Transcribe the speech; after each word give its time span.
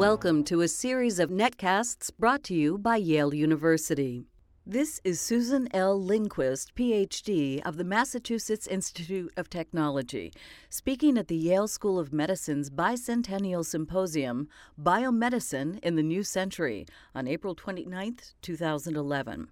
Welcome 0.00 0.44
to 0.44 0.62
a 0.62 0.66
series 0.66 1.18
of 1.18 1.28
netcasts 1.28 2.10
brought 2.18 2.42
to 2.44 2.54
you 2.54 2.78
by 2.78 2.96
Yale 2.96 3.34
University. 3.34 4.24
This 4.66 4.98
is 5.04 5.20
Susan 5.20 5.68
L. 5.74 6.02
Lindquist, 6.02 6.74
PhD, 6.74 7.60
of 7.66 7.76
the 7.76 7.84
Massachusetts 7.84 8.66
Institute 8.66 9.30
of 9.36 9.50
Technology, 9.50 10.32
speaking 10.70 11.18
at 11.18 11.28
the 11.28 11.36
Yale 11.36 11.68
School 11.68 11.98
of 11.98 12.14
Medicine's 12.14 12.70
Bicentennial 12.70 13.62
Symposium, 13.62 14.48
Biomedicine 14.82 15.78
in 15.80 15.96
the 15.96 16.02
New 16.02 16.22
Century, 16.22 16.86
on 17.14 17.28
April 17.28 17.54
29, 17.54 18.16
2011. 18.40 19.48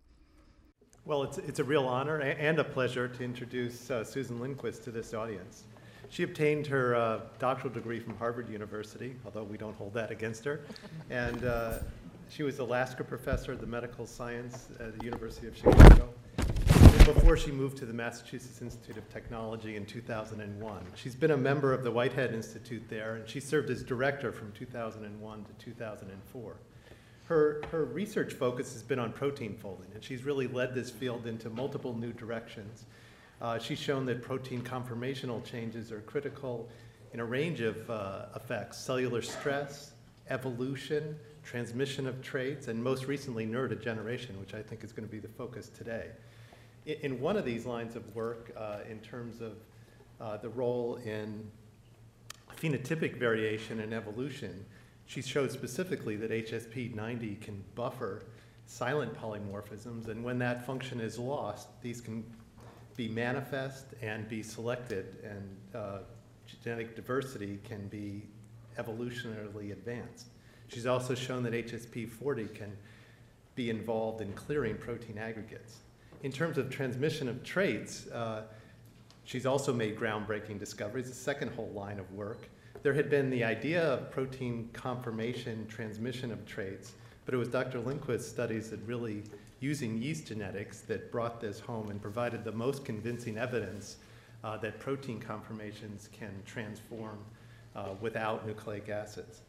Well, 1.05 1.25
it's, 1.25 1.37
it's 1.37 1.59
a 1.59 1.65
real 1.65 1.85
honor 1.85 2.21
and 2.21 2.59
a 2.59 2.65
pleasure 2.65 3.07
to 3.07 3.23
introduce 3.23 3.91
uh, 3.91 4.03
Susan 4.03 4.41
Lindquist 4.41 4.83
to 4.85 4.91
this 4.91 5.13
audience. 5.13 5.65
She 6.11 6.23
obtained 6.23 6.67
her 6.69 6.95
uh, 6.95 7.21
doctoral 7.39 7.73
degree 7.73 8.01
from 8.01 8.17
Harvard 8.17 8.49
University, 8.49 9.15
although 9.25 9.45
we 9.45 9.59
don't 9.59 9.77
hold 9.77 9.95
that 9.95 10.11
against 10.11 10.45
her. 10.45 10.61
And 11.11 11.45
uh, 11.45 11.79
she 12.29 12.43
was 12.43 12.59
Lasker 12.61 13.03
Professor 13.03 13.53
of 13.53 13.61
the 13.63 13.67
Medical 13.67 14.07
Science 14.07 14.69
at 14.79 14.99
the 14.99 15.05
University 15.05 15.47
of 15.47 15.57
Chicago 15.57 16.11
before 17.15 17.39
she 17.39 17.51
moved 17.51 17.79
to 17.79 17.87
the 17.87 17.93
Massachusetts 17.93 18.61
Institute 18.61 18.99
of 18.99 19.09
Technology 19.09 19.77
in 19.77 19.87
2001. 19.87 20.83
She's 20.95 21.15
been 21.15 21.31
a 21.31 21.37
member 21.37 21.73
of 21.73 21.83
the 21.83 21.91
Whitehead 21.91 22.35
Institute 22.35 22.83
there, 22.91 23.15
and 23.15 23.27
she 23.27 23.41
served 23.41 23.71
as 23.71 23.83
director 23.83 24.31
from 24.31 24.53
2001 24.53 25.45
to 25.45 25.65
2004. 25.65 26.57
Her, 27.25 27.63
her 27.71 27.85
research 27.87 28.35
focus 28.35 28.75
has 28.75 28.83
been 28.83 28.99
on 28.99 29.13
protein 29.13 29.57
folding, 29.57 29.87
and 29.95 30.05
she's 30.05 30.23
really 30.23 30.49
led 30.49 30.75
this 30.75 30.91
field 30.91 31.27
into 31.27 31.49
multiple 31.49 31.95
new 31.97 32.13
directions. 32.13 32.85
Uh, 33.41 33.59
she's 33.59 33.79
shown 33.79 34.05
that 34.07 34.23
protein 34.23 34.63
conformational 34.63 35.45
changes 35.45 35.93
are 35.93 36.01
critical 36.01 36.69
in 37.13 37.21
a 37.21 37.25
range 37.25 37.61
of 37.61 37.89
uh, 37.89 38.27
effects 38.35 38.79
cellular 38.79 39.23
stress, 39.23 39.93
evolution, 40.29 41.17
transmission 41.45 42.07
of 42.07 42.21
traits, 42.21 42.69
and 42.69 42.83
most 42.83 43.07
recently, 43.07 43.47
neurodegeneration, 43.47 44.39
which 44.39 44.55
I 44.55 44.63
think 44.63 44.85
is 44.85 44.93
going 44.93 45.07
to 45.07 45.11
be 45.11 45.21
the 45.21 45.29
focus 45.29 45.69
today. 45.69 46.09
In, 46.87 46.97
in 47.03 47.21
one 47.21 47.37
of 47.37 47.45
these 47.45 47.65
lines 47.65 47.97
of 47.97 48.15
work, 48.15 48.53
uh, 48.57 48.79
in 48.91 48.99
terms 48.99 49.41
of 49.41 49.53
uh, 50.21 50.37
the 50.39 50.49
role 50.49 50.97
in 51.05 51.49
phenotypic 52.61 53.17
variation 53.17 53.81
and 53.81 53.95
evolution, 53.95 54.65
she 55.07 55.23
showed 55.23 55.51
specifically 55.51 56.17
that 56.17 56.31
HSP90 56.31 57.41
can 57.41 57.65
buffer 57.75 58.25
silent 58.67 59.15
polymorphisms, 59.15 60.09
and 60.09 60.23
when 60.23 60.39
that 60.41 60.67
function 60.67 61.01
is 61.01 61.19
lost, 61.19 61.69
these 61.81 62.01
can 62.03 62.25
be 62.99 63.09
manifest 63.09 63.95
and 64.03 64.29
be 64.29 64.43
selected, 64.43 65.19
and 65.23 65.57
uh, 65.73 65.99
genetic 66.65 66.97
diversity 66.97 67.61
can 67.63 67.87
be 67.87 68.27
evolutionarily 68.77 69.71
advanced. 69.71 70.27
She's 70.67 70.85
also 70.85 71.15
shown 71.15 71.45
that 71.45 71.53
HSP40 71.53 72.53
can 72.53 72.77
be 73.55 73.71
involved 73.71 74.21
in 74.21 74.33
clearing 74.33 74.77
protein 74.77 75.17
aggregates. 75.17 75.77
In 76.25 76.33
terms 76.33 76.59
of 76.59 76.71
transmission 76.71 77.29
of 77.29 77.45
traits, 77.45 78.09
uh, 78.09 78.43
she's 79.23 79.47
also 79.47 79.73
made 79.73 79.97
groundbreaking 79.97 80.59
discoveries, 80.59 81.09
a 81.09 81.15
second 81.15 81.53
whole 81.53 81.71
line 81.71 82.01
of 82.01 82.13
work. 82.13 82.49
There 82.83 82.95
had 82.95 83.09
been 83.09 83.31
the 83.31 83.45
idea 83.45 83.81
of 83.81 84.11
protein 84.11 84.71
conformation, 84.73 85.69
transmission 85.69 86.33
of 86.33 86.45
traits, 86.47 86.95
but 87.25 87.33
it 87.33 87.37
was 87.37 87.49
Dr. 87.49 87.79
Lindquist's 87.79 88.29
studies 88.29 88.71
that 88.71 88.81
really 88.87 89.23
using 89.61 90.01
yeast 90.01 90.27
genetics 90.27 90.81
that 90.83 91.11
brought 91.11 91.41
this 91.41 91.61
home 91.61 91.91
and 91.91 92.01
provided 92.01 92.45
the 92.45 92.53
most 92.53 92.85
convincing 92.85 93.39
evidence 93.39 93.97
uh, 94.45 94.57
that 94.59 94.79
protein 94.79 95.19
conformations 95.19 96.09
can 96.13 96.31
transform 96.47 97.19
uh, 97.75 97.91
without 98.01 98.47
nucleic 98.47 98.89
acids. 98.89 99.41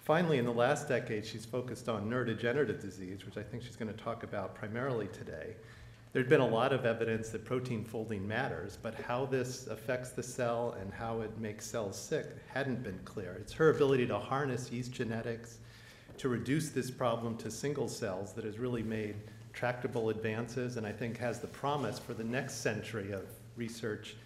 Finally, 0.00 0.38
in 0.38 0.44
the 0.44 0.52
last 0.52 0.88
decade, 0.88 1.24
she's 1.24 1.44
focused 1.44 1.88
on 1.88 2.10
neurodegenerative 2.10 2.80
disease, 2.80 3.24
which 3.24 3.38
I 3.38 3.42
think 3.42 3.62
she's 3.62 3.76
going 3.76 3.92
to 3.92 4.04
talk 4.04 4.22
about 4.22 4.54
primarily 4.54 5.08
today. 5.08 5.54
There'd 6.12 6.28
been 6.28 6.40
a 6.40 6.46
lot 6.46 6.72
of 6.72 6.84
evidence 6.84 7.30
that 7.30 7.44
protein 7.44 7.84
folding 7.84 8.26
matters, 8.28 8.78
but 8.80 8.94
how 8.94 9.26
this 9.26 9.66
affects 9.66 10.10
the 10.10 10.22
cell 10.22 10.76
and 10.80 10.92
how 10.92 11.22
it 11.22 11.36
makes 11.38 11.66
cells 11.66 11.98
sick 11.98 12.26
hadn't 12.52 12.84
been 12.84 13.00
clear. 13.04 13.36
It's 13.40 13.52
her 13.54 13.70
ability 13.70 14.06
to 14.06 14.18
harness 14.18 14.70
yeast 14.70 14.92
genetics 14.92 15.58
to 16.18 16.28
reduce 16.28 16.68
this 16.68 16.90
problem 16.90 17.36
to 17.38 17.50
single 17.50 17.88
cells 17.88 18.32
that 18.34 18.44
has 18.44 18.58
really 18.58 18.82
made 18.82 19.16
tractable 19.54 20.10
advances 20.10 20.76
and 20.76 20.86
I 20.86 20.92
think 20.92 21.16
has 21.18 21.40
the 21.40 21.46
promise 21.46 21.98
for 21.98 22.12
the 22.12 22.24
next 22.24 22.54
century 22.54 23.12
of 23.12 23.24
research 23.56 24.16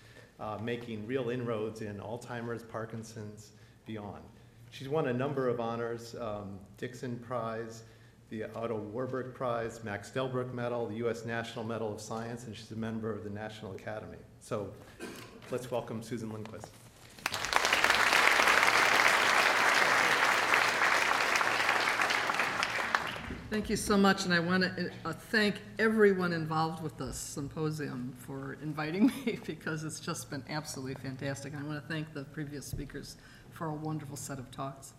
uh, 0.40 0.58
making 0.62 1.06
real 1.06 1.30
inroads 1.30 1.82
in 1.82 1.98
Alzheimer's, 1.98 2.62
Parkinson's, 2.62 3.50
beyond. 3.86 4.22
She's 4.70 4.88
won 4.88 5.08
a 5.08 5.12
number 5.12 5.48
of 5.48 5.60
honors, 5.60 6.14
um, 6.20 6.58
Dickson 6.76 7.18
Prize, 7.18 7.82
the 8.30 8.44
Otto 8.54 8.76
Warburg 8.76 9.34
Prize, 9.34 9.82
Max 9.82 10.10
Delbruck 10.10 10.52
Medal, 10.52 10.86
the 10.86 10.96
U.S. 10.96 11.24
National 11.24 11.64
Medal 11.64 11.92
of 11.92 12.00
Science, 12.00 12.44
and 12.44 12.54
she's 12.54 12.70
a 12.70 12.76
member 12.76 13.10
of 13.10 13.24
the 13.24 13.30
National 13.30 13.72
Academy. 13.72 14.18
So 14.40 14.68
let's 15.50 15.70
welcome 15.70 16.02
Susan 16.02 16.30
Lindquist. 16.30 16.68
Thank 23.50 23.70
you 23.70 23.76
so 23.76 23.96
much, 23.96 24.26
and 24.26 24.34
I 24.34 24.40
want 24.40 24.64
to 24.64 24.90
uh, 25.06 25.12
thank 25.14 25.54
everyone 25.78 26.34
involved 26.34 26.82
with 26.82 26.98
this 26.98 27.16
symposium 27.16 28.14
for 28.18 28.58
inviting 28.62 29.06
me 29.26 29.38
because 29.46 29.84
it's 29.84 30.00
just 30.00 30.28
been 30.28 30.44
absolutely 30.50 30.96
fantastic. 30.96 31.54
I 31.54 31.62
want 31.62 31.82
to 31.82 31.88
thank 31.90 32.12
the 32.12 32.24
previous 32.24 32.66
speakers 32.66 33.16
for 33.50 33.68
a 33.68 33.74
wonderful 33.74 34.18
set 34.18 34.38
of 34.38 34.50
talks. 34.50 34.92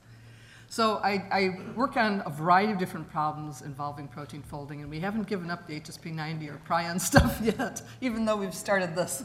So 0.68 0.96
I, 1.04 1.28
I, 1.32 1.60
work 1.76 1.96
on 1.96 2.24
a 2.26 2.32
variety 2.32 2.72
of 2.72 2.80
different 2.80 3.08
problems 3.12 3.62
involving 3.62 4.08
protein 4.08 4.42
folding, 4.42 4.82
and 4.82 4.90
we 4.90 5.00
haven't 5.00 5.28
given 5.28 5.52
up 5.52 5.68
the 5.68 5.80
HSP90 5.80 6.50
or 6.50 6.60
prion 6.68 7.00
stuff 7.10 7.40
yet, 7.44 7.84
even 8.02 8.26
though 8.26 8.38
we've 8.38 8.56
started 8.56 8.96
this. 8.96 9.24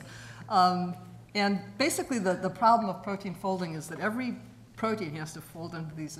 Um, 0.50 0.94
and 1.34 1.60
basically, 1.78 2.18
the, 2.18 2.34
the 2.34 2.50
problem 2.50 2.90
of 2.90 3.02
protein 3.02 3.34
folding 3.34 3.72
is 3.72 3.88
that 3.88 4.00
every 4.00 4.36
protein 4.76 5.14
has 5.14 5.32
to 5.32 5.40
fold 5.40 5.74
into 5.74 5.94
these 5.94 6.18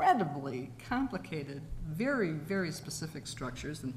incredibly 0.00 0.70
complicated, 0.88 1.62
very, 1.86 2.32
very 2.32 2.72
specific 2.72 3.26
structures, 3.26 3.82
and 3.82 3.94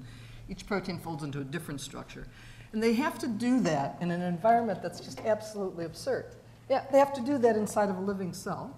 each 0.50 0.66
protein 0.66 1.00
folds 1.00 1.24
into 1.24 1.40
a 1.40 1.44
different 1.44 1.80
structure. 1.80 2.28
And 2.74 2.84
they 2.84 2.94
have 2.94 3.18
to 3.20 3.28
do 3.28 3.60
that 3.62 3.98
in 4.02 4.12
an 4.12 4.22
environment 4.22 4.82
that's 4.82 5.00
just 5.00 5.22
absolutely 5.22 5.86
absurd. 5.86 6.26
Yeah, 6.70 6.86
they 6.92 7.00
have 7.00 7.14
to 7.14 7.22
do 7.22 7.38
that 7.38 7.56
inside 7.56 7.90
of 7.90 7.98
a 7.98 8.02
living 8.02 8.34
cell. 8.34 8.76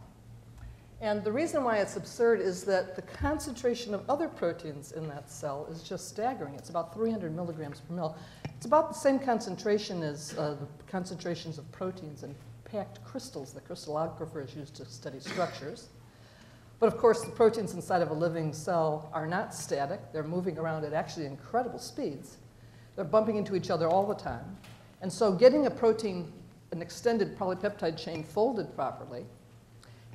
And 1.02 1.24
the 1.24 1.32
reason 1.32 1.64
why 1.64 1.78
it's 1.78 1.98
absurd 1.98 2.42
is 2.42 2.64
that 2.66 2.96
the 2.96 3.02
concentration 3.02 3.94
of 3.94 4.08
other 4.10 4.28
proteins 4.28 4.92
in 4.92 5.08
that 5.10 5.30
cell 5.30 5.68
is 5.70 5.84
just 5.84 6.08
staggering. 6.08 6.56
It's 6.56 6.70
about 6.70 6.94
300 6.94 7.36
milligrams 7.36 7.82
per 7.82 7.94
mil. 7.94 8.16
It's 8.56 8.66
about 8.66 8.90
the 8.90 9.00
same 9.00 9.20
concentration 9.20 10.04
as 10.04 10.38
uh, 10.38 10.56
the 10.60 10.68
concentrations 10.88 11.58
of 11.58 11.70
proteins 11.72 12.24
in 12.24 12.36
packed 12.64 13.04
crystals 13.04 13.54
that 13.54 13.68
crystallographers 13.68 14.56
use 14.56 14.70
to 14.72 14.86
study 14.86 15.20
structures. 15.20 15.90
But 16.80 16.88
of 16.88 16.98
course, 16.98 17.22
the 17.22 17.32
proteins 17.32 17.74
inside 17.74 18.02
of 18.02 18.12
a 18.12 18.14
living 18.14 18.54
cell 18.54 19.10
are 19.14 19.26
not 19.26 19.54
static. 19.54 20.02
They're 20.12 20.24
moving 20.24 20.58
around 20.58 20.84
at 20.84 20.94
actually 20.94 21.26
incredible 21.26 21.80
speeds. 21.80 22.38
They're 22.96 23.06
bumping 23.06 23.38
into 23.38 23.56
each 23.56 23.70
other 23.70 23.88
all 23.88 24.06
the 24.06 24.16
time. 24.16 24.58
And 25.02 25.12
so 25.12 25.32
getting 25.32 25.68
a 25.68 25.72
protein, 25.72 26.32
an 26.72 26.82
extended 26.82 27.38
polypeptide 27.38 27.98
chain 27.98 28.24
folded 28.24 28.76
properly, 28.76 29.26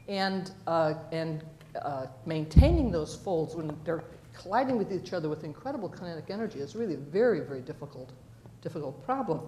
and, 0.09 0.51
uh, 0.67 0.95
and 1.13 1.45
uh, 1.81 2.07
maintaining 2.27 2.91
those 2.91 3.15
folds 3.15 3.55
when 3.55 3.77
they're 3.85 4.05
colliding 4.35 4.77
with 4.77 4.93
each 4.93 5.13
other 5.13 5.29
with 5.29 5.45
incredible 5.45 5.89
kinetic 5.89 6.31
energy 6.31 6.59
is 6.59 6.75
really 6.75 6.95
a 6.95 6.99
very, 6.99 7.41
very 7.41 7.61
difficult, 7.61 8.11
difficult 8.63 9.05
problem. 9.05 9.41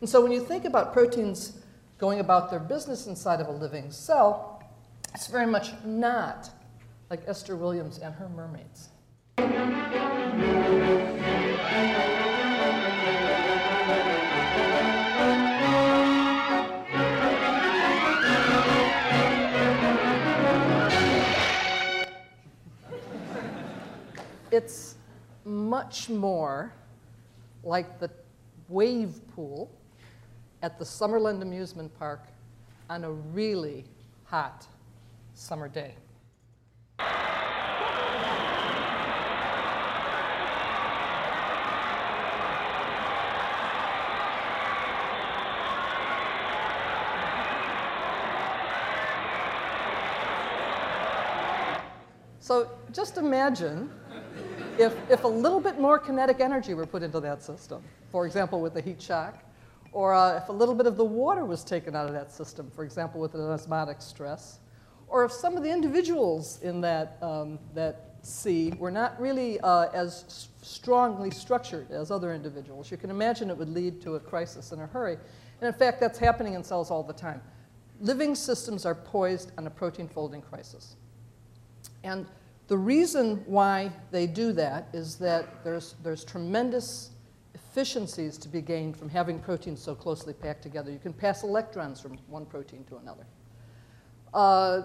And 0.00 0.08
so 0.08 0.22
when 0.22 0.32
you 0.32 0.40
think 0.40 0.64
about 0.64 0.92
proteins 0.92 1.60
going 1.98 2.20
about 2.20 2.50
their 2.50 2.60
business 2.60 3.06
inside 3.06 3.40
of 3.40 3.48
a 3.48 3.52
living 3.52 3.90
cell, 3.90 4.53
it's 5.14 5.28
very 5.28 5.46
much 5.46 5.70
not 5.84 6.50
like 7.08 7.22
Esther 7.26 7.56
Williams 7.56 7.98
and 7.98 8.14
her 8.14 8.28
mermaids. 8.28 8.88
it's 24.50 24.94
much 25.44 26.08
more 26.08 26.72
like 27.64 27.98
the 27.98 28.08
wave 28.68 29.20
pool 29.34 29.68
at 30.62 30.78
the 30.78 30.84
Summerland 30.84 31.42
Amusement 31.42 31.92
Park 31.98 32.22
on 32.88 33.02
a 33.02 33.10
really 33.10 33.84
hot 34.24 34.64
summer 35.34 35.68
day. 35.68 35.94
So 52.44 52.68
just 52.92 53.16
imagine 53.16 53.90
if, 54.78 54.94
if 55.10 55.24
a 55.24 55.28
little 55.28 55.60
bit 55.60 55.80
more 55.80 55.98
kinetic 55.98 56.40
energy 56.40 56.74
were 56.74 56.84
put 56.84 57.02
into 57.02 57.18
that 57.20 57.42
system, 57.42 57.82
for 58.10 58.26
example, 58.26 58.60
with 58.60 58.74
the 58.74 58.82
heat 58.82 59.00
shock, 59.00 59.42
or 59.92 60.12
uh, 60.12 60.36
if 60.36 60.50
a 60.50 60.52
little 60.52 60.74
bit 60.74 60.86
of 60.86 60.98
the 60.98 61.04
water 61.04 61.46
was 61.46 61.64
taken 61.64 61.96
out 61.96 62.06
of 62.06 62.12
that 62.12 62.30
system, 62.30 62.70
for 62.70 62.84
example, 62.84 63.18
with 63.18 63.34
an 63.34 63.40
osmotic 63.40 64.02
stress, 64.02 64.58
or 65.14 65.24
if 65.24 65.30
some 65.30 65.56
of 65.56 65.62
the 65.62 65.70
individuals 65.70 66.58
in 66.62 66.80
that, 66.80 67.18
um, 67.22 67.56
that 67.72 68.16
sea 68.22 68.72
were 68.80 68.90
not 68.90 69.18
really 69.20 69.60
uh, 69.60 69.86
as 69.94 70.48
strongly 70.60 71.30
structured 71.30 71.88
as 71.92 72.10
other 72.10 72.34
individuals, 72.34 72.90
you 72.90 72.96
can 72.96 73.10
imagine 73.10 73.48
it 73.48 73.56
would 73.56 73.68
lead 73.68 74.02
to 74.02 74.16
a 74.16 74.20
crisis 74.20 74.72
in 74.72 74.80
a 74.80 74.86
hurry. 74.88 75.16
And 75.60 75.68
in 75.68 75.72
fact, 75.72 76.00
that's 76.00 76.18
happening 76.18 76.54
in 76.54 76.64
cells 76.64 76.90
all 76.90 77.04
the 77.04 77.12
time. 77.12 77.40
Living 78.00 78.34
systems 78.34 78.84
are 78.84 78.96
poised 78.96 79.52
on 79.56 79.68
a 79.68 79.70
protein 79.70 80.08
folding 80.08 80.42
crisis. 80.42 80.96
And 82.02 82.26
the 82.66 82.76
reason 82.76 83.44
why 83.46 83.92
they 84.10 84.26
do 84.26 84.52
that 84.54 84.88
is 84.92 85.14
that 85.18 85.62
there's, 85.62 85.94
there's 86.02 86.24
tremendous 86.24 87.10
efficiencies 87.54 88.36
to 88.38 88.48
be 88.48 88.60
gained 88.60 88.96
from 88.96 89.08
having 89.08 89.38
proteins 89.38 89.80
so 89.80 89.94
closely 89.94 90.32
packed 90.32 90.62
together. 90.62 90.90
You 90.90 90.98
can 90.98 91.12
pass 91.12 91.44
electrons 91.44 92.00
from 92.00 92.18
one 92.26 92.46
protein 92.46 92.82
to 92.86 92.96
another. 92.96 93.26
Uh, 94.34 94.82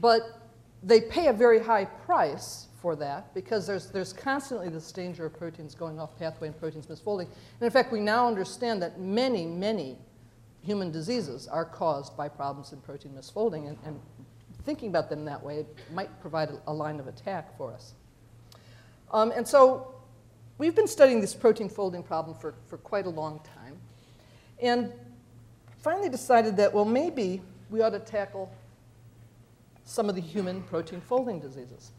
but 0.00 0.40
they 0.82 1.00
pay 1.00 1.28
a 1.28 1.32
very 1.32 1.58
high 1.58 1.84
price 1.84 2.66
for 2.80 2.94
that 2.96 3.32
because 3.34 3.66
there's, 3.66 3.90
there's 3.90 4.12
constantly 4.12 4.68
this 4.68 4.92
danger 4.92 5.24
of 5.24 5.38
proteins 5.38 5.74
going 5.74 5.98
off 5.98 6.18
pathway 6.18 6.48
and 6.48 6.60
proteins 6.60 6.86
misfolding. 6.86 7.26
And 7.26 7.62
in 7.62 7.70
fact, 7.70 7.90
we 7.90 8.00
now 8.00 8.26
understand 8.26 8.82
that 8.82 9.00
many, 9.00 9.46
many 9.46 9.96
human 10.62 10.90
diseases 10.90 11.48
are 11.48 11.64
caused 11.64 12.16
by 12.16 12.28
problems 12.28 12.72
in 12.72 12.80
protein 12.80 13.12
misfolding. 13.12 13.68
And, 13.68 13.78
and 13.86 14.00
thinking 14.64 14.88
about 14.88 15.08
them 15.08 15.24
that 15.24 15.42
way 15.42 15.64
might 15.92 16.20
provide 16.20 16.50
a, 16.50 16.60
a 16.66 16.72
line 16.72 17.00
of 17.00 17.06
attack 17.06 17.56
for 17.56 17.72
us. 17.72 17.94
Um, 19.12 19.30
and 19.30 19.46
so 19.46 19.94
we've 20.58 20.74
been 20.74 20.88
studying 20.88 21.20
this 21.20 21.34
protein 21.34 21.68
folding 21.68 22.02
problem 22.02 22.36
for, 22.36 22.54
for 22.66 22.78
quite 22.78 23.06
a 23.06 23.10
long 23.10 23.40
time. 23.54 23.78
And 24.60 24.92
finally 25.78 26.08
decided 26.08 26.56
that, 26.58 26.72
well, 26.72 26.84
maybe 26.84 27.42
we 27.70 27.80
ought 27.80 27.90
to 27.90 27.98
tackle 27.98 28.52
some 29.84 30.08
of 30.08 30.14
the 30.14 30.20
human 30.20 30.62
protein 30.62 31.00
folding 31.00 31.40
diseases. 31.40 31.92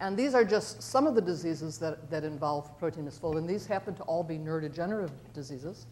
And 0.00 0.16
these 0.16 0.34
are 0.34 0.44
just 0.44 0.82
some 0.82 1.06
of 1.06 1.14
the 1.14 1.20
diseases 1.22 1.78
that, 1.78 2.10
that 2.10 2.24
involve 2.24 2.76
protein 2.78 3.06
misfolding. 3.06 3.46
These 3.46 3.66
happen 3.66 3.94
to 3.94 4.02
all 4.02 4.24
be 4.24 4.36
neurodegenerative 4.38 5.12
diseases. 5.32 5.86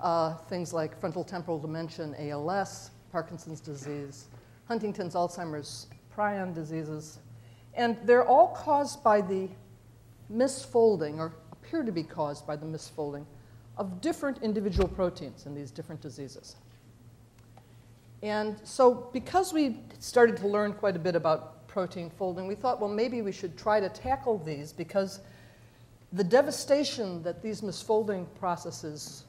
Uh, 0.00 0.34
things 0.34 0.72
like 0.72 0.98
frontal 1.00 1.22
temporal 1.22 1.58
dementia, 1.58 2.12
ALS, 2.18 2.90
Parkinson's 3.12 3.60
disease, 3.60 4.26
Huntington's, 4.66 5.14
Alzheimer's, 5.14 5.86
prion 6.16 6.52
diseases. 6.52 7.18
And 7.74 7.96
they're 8.04 8.26
all 8.26 8.48
caused 8.48 9.04
by 9.04 9.20
the 9.20 9.48
misfolding, 10.32 11.18
or 11.18 11.32
appear 11.52 11.84
to 11.84 11.92
be 11.92 12.02
caused 12.02 12.46
by 12.46 12.56
the 12.56 12.66
misfolding, 12.66 13.24
of 13.78 14.00
different 14.00 14.42
individual 14.42 14.88
proteins 14.88 15.46
in 15.46 15.54
these 15.54 15.70
different 15.70 16.00
diseases. 16.00 16.56
And 18.22 18.56
so, 18.62 19.08
because 19.12 19.52
we 19.52 19.80
started 19.98 20.36
to 20.38 20.46
learn 20.46 20.74
quite 20.74 20.94
a 20.94 20.98
bit 20.98 21.16
about 21.16 21.66
protein 21.66 22.08
folding, 22.10 22.46
we 22.46 22.54
thought, 22.54 22.80
well, 22.80 22.90
maybe 22.90 23.20
we 23.20 23.32
should 23.32 23.58
try 23.58 23.80
to 23.80 23.88
tackle 23.88 24.38
these 24.38 24.72
because 24.72 25.20
the 26.12 26.22
devastation 26.22 27.22
that 27.22 27.42
these 27.42 27.62
misfolding 27.62 28.26
processes 28.38 29.24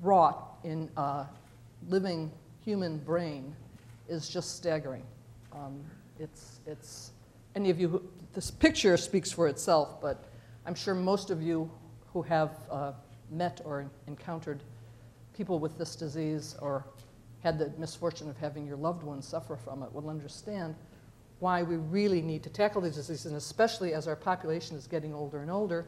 wrought 0.00 0.58
in 0.62 0.88
a 0.96 1.26
living 1.88 2.30
human 2.64 2.98
brain 2.98 3.54
is 4.08 4.28
just 4.28 4.56
staggering. 4.56 5.02
Um, 5.52 5.80
it's, 6.20 6.60
it's, 6.66 7.10
any 7.56 7.70
of 7.70 7.80
you, 7.80 7.88
who, 7.88 8.02
this 8.32 8.50
picture 8.50 8.96
speaks 8.96 9.32
for 9.32 9.48
itself, 9.48 10.00
but 10.00 10.24
I'm 10.66 10.74
sure 10.74 10.94
most 10.94 11.30
of 11.30 11.42
you 11.42 11.70
who 12.12 12.22
have 12.22 12.50
uh, 12.70 12.92
met 13.30 13.60
or 13.64 13.86
encountered 14.06 14.62
people 15.34 15.58
with 15.58 15.78
this 15.78 15.96
disease 15.96 16.54
or 16.60 16.84
had 17.42 17.58
the 17.58 17.72
misfortune 17.78 18.28
of 18.28 18.36
having 18.36 18.66
your 18.66 18.76
loved 18.76 19.02
ones 19.02 19.26
suffer 19.26 19.56
from 19.56 19.82
it 19.82 19.92
will 19.92 20.08
understand 20.08 20.74
why 21.40 21.62
we 21.62 21.76
really 21.76 22.22
need 22.22 22.42
to 22.44 22.50
tackle 22.50 22.80
these 22.80 22.94
diseases, 22.94 23.26
and 23.26 23.36
especially 23.36 23.94
as 23.94 24.06
our 24.06 24.14
population 24.14 24.76
is 24.76 24.86
getting 24.86 25.12
older 25.12 25.42
and 25.42 25.50
older. 25.50 25.86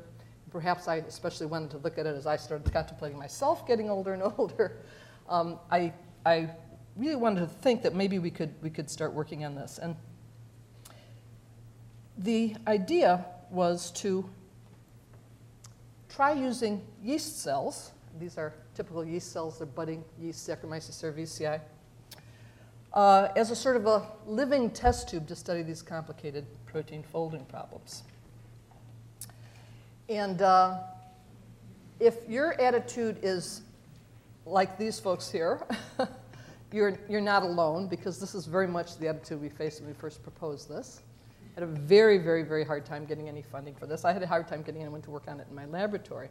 Perhaps 0.51 0.89
I 0.89 0.97
especially 0.97 1.47
wanted 1.47 1.71
to 1.71 1.79
look 1.79 1.97
at 1.97 2.07
it 2.07 2.17
as 2.17 2.27
I 2.27 2.37
started 2.37 2.73
contemplating 2.73 3.19
myself 3.19 3.67
getting 3.67 3.89
older 3.89 4.15
and 4.15 4.23
older. 4.39 4.85
Um, 5.29 5.59
I, 5.71 5.93
I 6.27 6.51
really 6.97 7.17
wanted 7.17 7.41
to 7.41 7.47
think 7.47 7.83
that 7.83 7.95
maybe 7.95 8.19
we 8.19 8.31
could, 8.31 8.53
we 8.63 8.71
could 8.71 8.91
start 8.91 9.13
working 9.13 9.45
on 9.45 9.55
this. 9.55 9.79
And 9.79 9.97
the 12.19 12.57
idea 12.67 13.25
was 13.51 13.91
to 13.93 14.29
try 16.09 16.33
using 16.33 16.83
yeast 17.03 17.43
cells. 17.43 17.93
These 18.19 18.39
are 18.39 18.55
typical 18.75 19.05
yeast 19.05 19.33
cells, 19.33 19.59
they're 19.59 19.67
budding 19.67 20.05
yeast, 20.21 20.49
Saccharomyces 20.49 21.03
cerevisiae, 21.03 21.61
uh, 22.93 23.29
as 23.35 23.51
a 23.51 23.57
sort 23.57 23.77
of 23.77 23.87
a 23.87 24.07
living 24.27 24.71
test 24.71 25.09
tube 25.09 25.27
to 25.27 25.35
study 25.35 25.63
these 25.63 25.83
complicated 25.83 26.47
protein 26.67 27.03
folding 27.03 27.45
problems. 27.47 28.05
And 30.09 30.43
uh, 30.43 30.79
if 31.99 32.29
your 32.29 32.61
attitude 32.61 33.19
is 33.23 33.63
like 34.47 34.79
these 34.79 35.01
folks 35.01 35.31
here, 35.31 35.67
you're, 36.73 36.99
you're 37.09 37.21
not 37.21 37.43
alone 37.43 37.89
because 37.89 38.21
this 38.21 38.35
is 38.35 38.47
very 38.47 38.69
much 38.69 38.99
the 38.99 39.09
attitude 39.09 39.41
we 39.41 39.49
faced 39.49 39.81
when 39.81 39.89
we 39.89 39.95
first 39.95 40.23
proposed 40.23 40.69
this. 40.69 41.01
I 41.57 41.61
had 41.61 41.69
a 41.69 41.73
very, 41.73 42.19
very, 42.19 42.43
very 42.43 42.65
hard 42.65 42.85
time 42.85 43.07
getting 43.07 43.29
any 43.29 43.43
funding 43.43 43.75
for 43.75 43.87
this. 43.87 44.05
I 44.05 44.13
had 44.13 44.23
a 44.23 44.27
hard 44.27 44.47
time 44.49 44.63
getting 44.63 44.83
anyone 44.83 45.03
to 45.03 45.11
work 45.11 45.25
on 45.29 45.41
it 45.41 45.47
in 45.49 45.55
my 45.55 45.67
laboratory. 45.67 46.29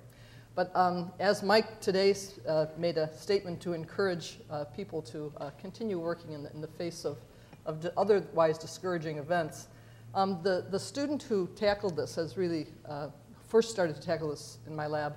But 0.56 0.76
um, 0.76 1.12
as 1.20 1.42
Mike 1.42 1.82
today 1.82 2.16
uh, 2.48 2.68
made 2.78 2.98
a 2.98 3.12
statement 3.18 3.60
to 3.62 3.74
encourage 3.74 4.40
uh, 4.52 4.66
people 4.66 5.02
to 5.04 5.34
uh, 5.38 5.50
continue 5.60 6.00
working 6.00 6.34
in 6.34 6.44
the, 6.44 6.52
in 6.54 6.62
the 6.62 6.68
face 6.68 7.06
of, 7.06 7.18
of 7.66 7.86
otherwise 7.98 8.60
discouraging 8.60 9.18
events, 9.18 9.68
um, 10.14 10.40
the, 10.44 10.66
the 10.70 10.80
student 10.80 11.24
who 11.24 11.48
tackled 11.56 11.96
this 11.96 12.16
has 12.16 12.38
really 12.38 12.68
uh, 12.88 13.08
first 13.48 13.72
started 13.72 13.96
to 13.96 14.02
tackle 14.02 14.30
this 14.30 14.60
in 14.68 14.76
my 14.76 14.86
lab 14.86 15.16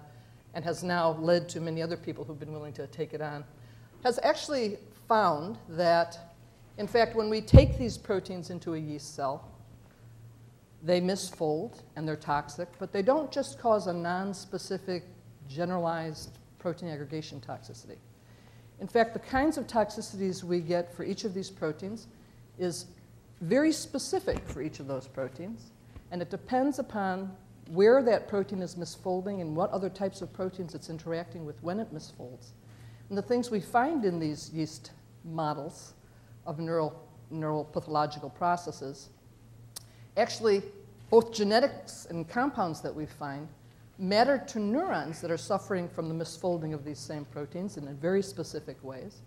and 0.54 0.64
has 0.64 0.82
now 0.82 1.12
led 1.20 1.50
to 1.50 1.60
many 1.60 1.82
other 1.82 1.98
people 1.98 2.24
who've 2.24 2.40
been 2.40 2.52
willing 2.52 2.72
to 2.72 2.86
take 2.86 3.12
it 3.12 3.20
on, 3.20 3.44
has 4.04 4.18
actually 4.22 4.78
found 5.06 5.58
that, 5.68 6.18
in 6.78 6.86
fact, 6.86 7.14
when 7.14 7.28
we 7.28 7.42
take 7.42 7.76
these 7.76 7.98
proteins 7.98 8.48
into 8.48 8.72
a 8.72 8.78
yeast 8.78 9.14
cell, 9.14 9.52
they 10.82 10.98
misfold 10.98 11.82
and 11.94 12.08
they're 12.08 12.16
toxic, 12.16 12.68
but 12.78 12.90
they 12.90 13.02
don't 13.02 13.30
just 13.30 13.58
cause 13.58 13.86
a 13.86 13.92
non-specific 13.92 15.04
generalized 15.48 16.38
protein 16.58 16.88
aggregation 16.88 17.40
toxicity. 17.40 17.96
In 18.80 18.86
fact, 18.86 19.14
the 19.14 19.20
kinds 19.20 19.56
of 19.56 19.66
toxicities 19.66 20.42
we 20.42 20.60
get 20.60 20.94
for 20.94 21.04
each 21.04 21.24
of 21.24 21.32
these 21.32 21.50
proteins 21.50 22.08
is 22.58 22.86
very 23.40 23.72
specific 23.72 24.46
for 24.48 24.62
each 24.62 24.80
of 24.80 24.86
those 24.86 25.06
proteins, 25.06 25.70
and 26.10 26.20
it 26.20 26.30
depends 26.30 26.78
upon 26.78 27.34
where 27.68 28.02
that 28.02 28.28
protein 28.28 28.62
is 28.62 28.76
misfolding 28.76 29.40
and 29.40 29.56
what 29.56 29.70
other 29.70 29.88
types 29.88 30.22
of 30.22 30.32
proteins 30.32 30.74
it's 30.74 30.88
interacting 30.88 31.44
with 31.44 31.62
when 31.62 31.80
it 31.80 31.92
misfolds. 31.92 32.50
And 33.08 33.18
the 33.18 33.22
things 33.22 33.50
we 33.50 33.60
find 33.60 34.04
in 34.04 34.18
these 34.18 34.50
yeast 34.52 34.92
models 35.24 35.94
of 36.46 36.58
neural, 36.58 37.08
neural 37.30 37.64
pathological 37.64 38.30
processes, 38.30 39.08
actually, 40.16 40.62
both 41.10 41.32
genetics 41.32 42.06
and 42.10 42.28
compounds 42.28 42.80
that 42.80 42.94
we 42.94 43.06
find 43.06 43.48
matter 43.98 44.38
to 44.38 44.58
neurons 44.58 45.20
that 45.20 45.30
are 45.30 45.36
suffering 45.36 45.88
from 45.88 46.08
the 46.08 46.24
misfolding 46.24 46.74
of 46.74 46.84
these 46.84 46.98
same 46.98 47.24
proteins 47.26 47.76
in 47.76 47.96
very 47.96 48.22
specific 48.22 48.82
ways, 48.82 49.22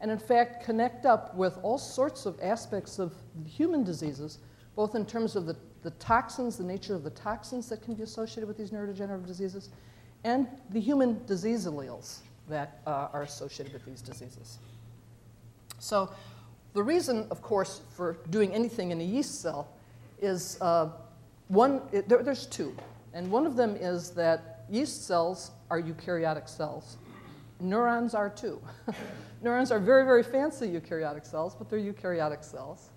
and 0.00 0.10
in 0.10 0.18
fact 0.18 0.64
connect 0.64 1.06
up 1.06 1.34
with 1.34 1.58
all 1.62 1.78
sorts 1.78 2.26
of 2.26 2.38
aspects 2.42 2.98
of 2.98 3.14
human 3.46 3.84
diseases, 3.84 4.38
both 4.74 4.94
in 4.94 5.04
terms 5.04 5.36
of 5.36 5.46
the, 5.46 5.56
the 5.82 5.90
toxins, 5.92 6.56
the 6.56 6.64
nature 6.64 6.94
of 6.94 7.02
the 7.02 7.10
toxins 7.10 7.68
that 7.68 7.82
can 7.82 7.94
be 7.94 8.02
associated 8.02 8.46
with 8.46 8.56
these 8.56 8.70
neurodegenerative 8.70 9.26
diseases, 9.26 9.70
and 10.24 10.46
the 10.70 10.80
human 10.80 11.24
disease 11.26 11.66
alleles 11.66 12.20
that 12.48 12.80
uh, 12.86 13.08
are 13.12 13.22
associated 13.22 13.72
with 13.72 13.84
these 13.84 14.00
diseases. 14.00 14.58
So, 15.78 16.10
the 16.74 16.82
reason, 16.82 17.26
of 17.30 17.40
course, 17.40 17.80
for 17.94 18.18
doing 18.28 18.52
anything 18.52 18.90
in 18.90 19.00
a 19.00 19.04
yeast 19.04 19.40
cell 19.40 19.68
is 20.20 20.58
uh, 20.60 20.90
one, 21.48 21.80
it, 21.92 22.08
there, 22.08 22.22
there's 22.22 22.46
two. 22.46 22.76
And 23.16 23.30
one 23.30 23.46
of 23.46 23.56
them 23.56 23.76
is 23.76 24.10
that 24.10 24.66
yeast 24.68 25.06
cells 25.06 25.52
are 25.70 25.80
eukaryotic 25.80 26.46
cells. 26.46 26.98
Neurons 27.60 28.14
are 28.14 28.28
too. 28.28 28.60
Neurons 29.42 29.72
are 29.72 29.80
very, 29.80 30.04
very 30.04 30.22
fancy 30.22 30.68
eukaryotic 30.68 31.24
cells, 31.24 31.54
but 31.54 31.70
they're 31.70 31.78
eukaryotic 31.78 32.44
cells. 32.44 32.90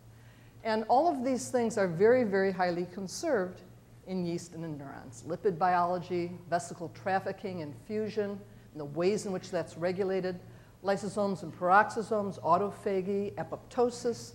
And 0.65 0.83
all 0.89 1.07
of 1.07 1.23
these 1.23 1.47
things 1.47 1.77
are 1.77 1.87
very, 1.87 2.25
very 2.25 2.51
highly 2.51 2.85
conserved 2.93 3.61
in 4.07 4.25
yeast 4.25 4.55
and 4.55 4.65
in 4.65 4.77
neurons. 4.77 5.23
Lipid 5.25 5.57
biology, 5.57 6.31
vesicle 6.49 6.91
trafficking 7.01 7.61
and 7.61 7.73
fusion, 7.87 8.31
and 8.31 8.81
the 8.81 8.83
ways 8.83 9.25
in 9.25 9.31
which 9.31 9.49
that's 9.49 9.77
regulated, 9.77 10.37
lysosomes 10.83 11.43
and 11.43 11.57
peroxisomes, 11.57 12.41
autophagy, 12.41 13.33
apoptosis, 13.35 14.33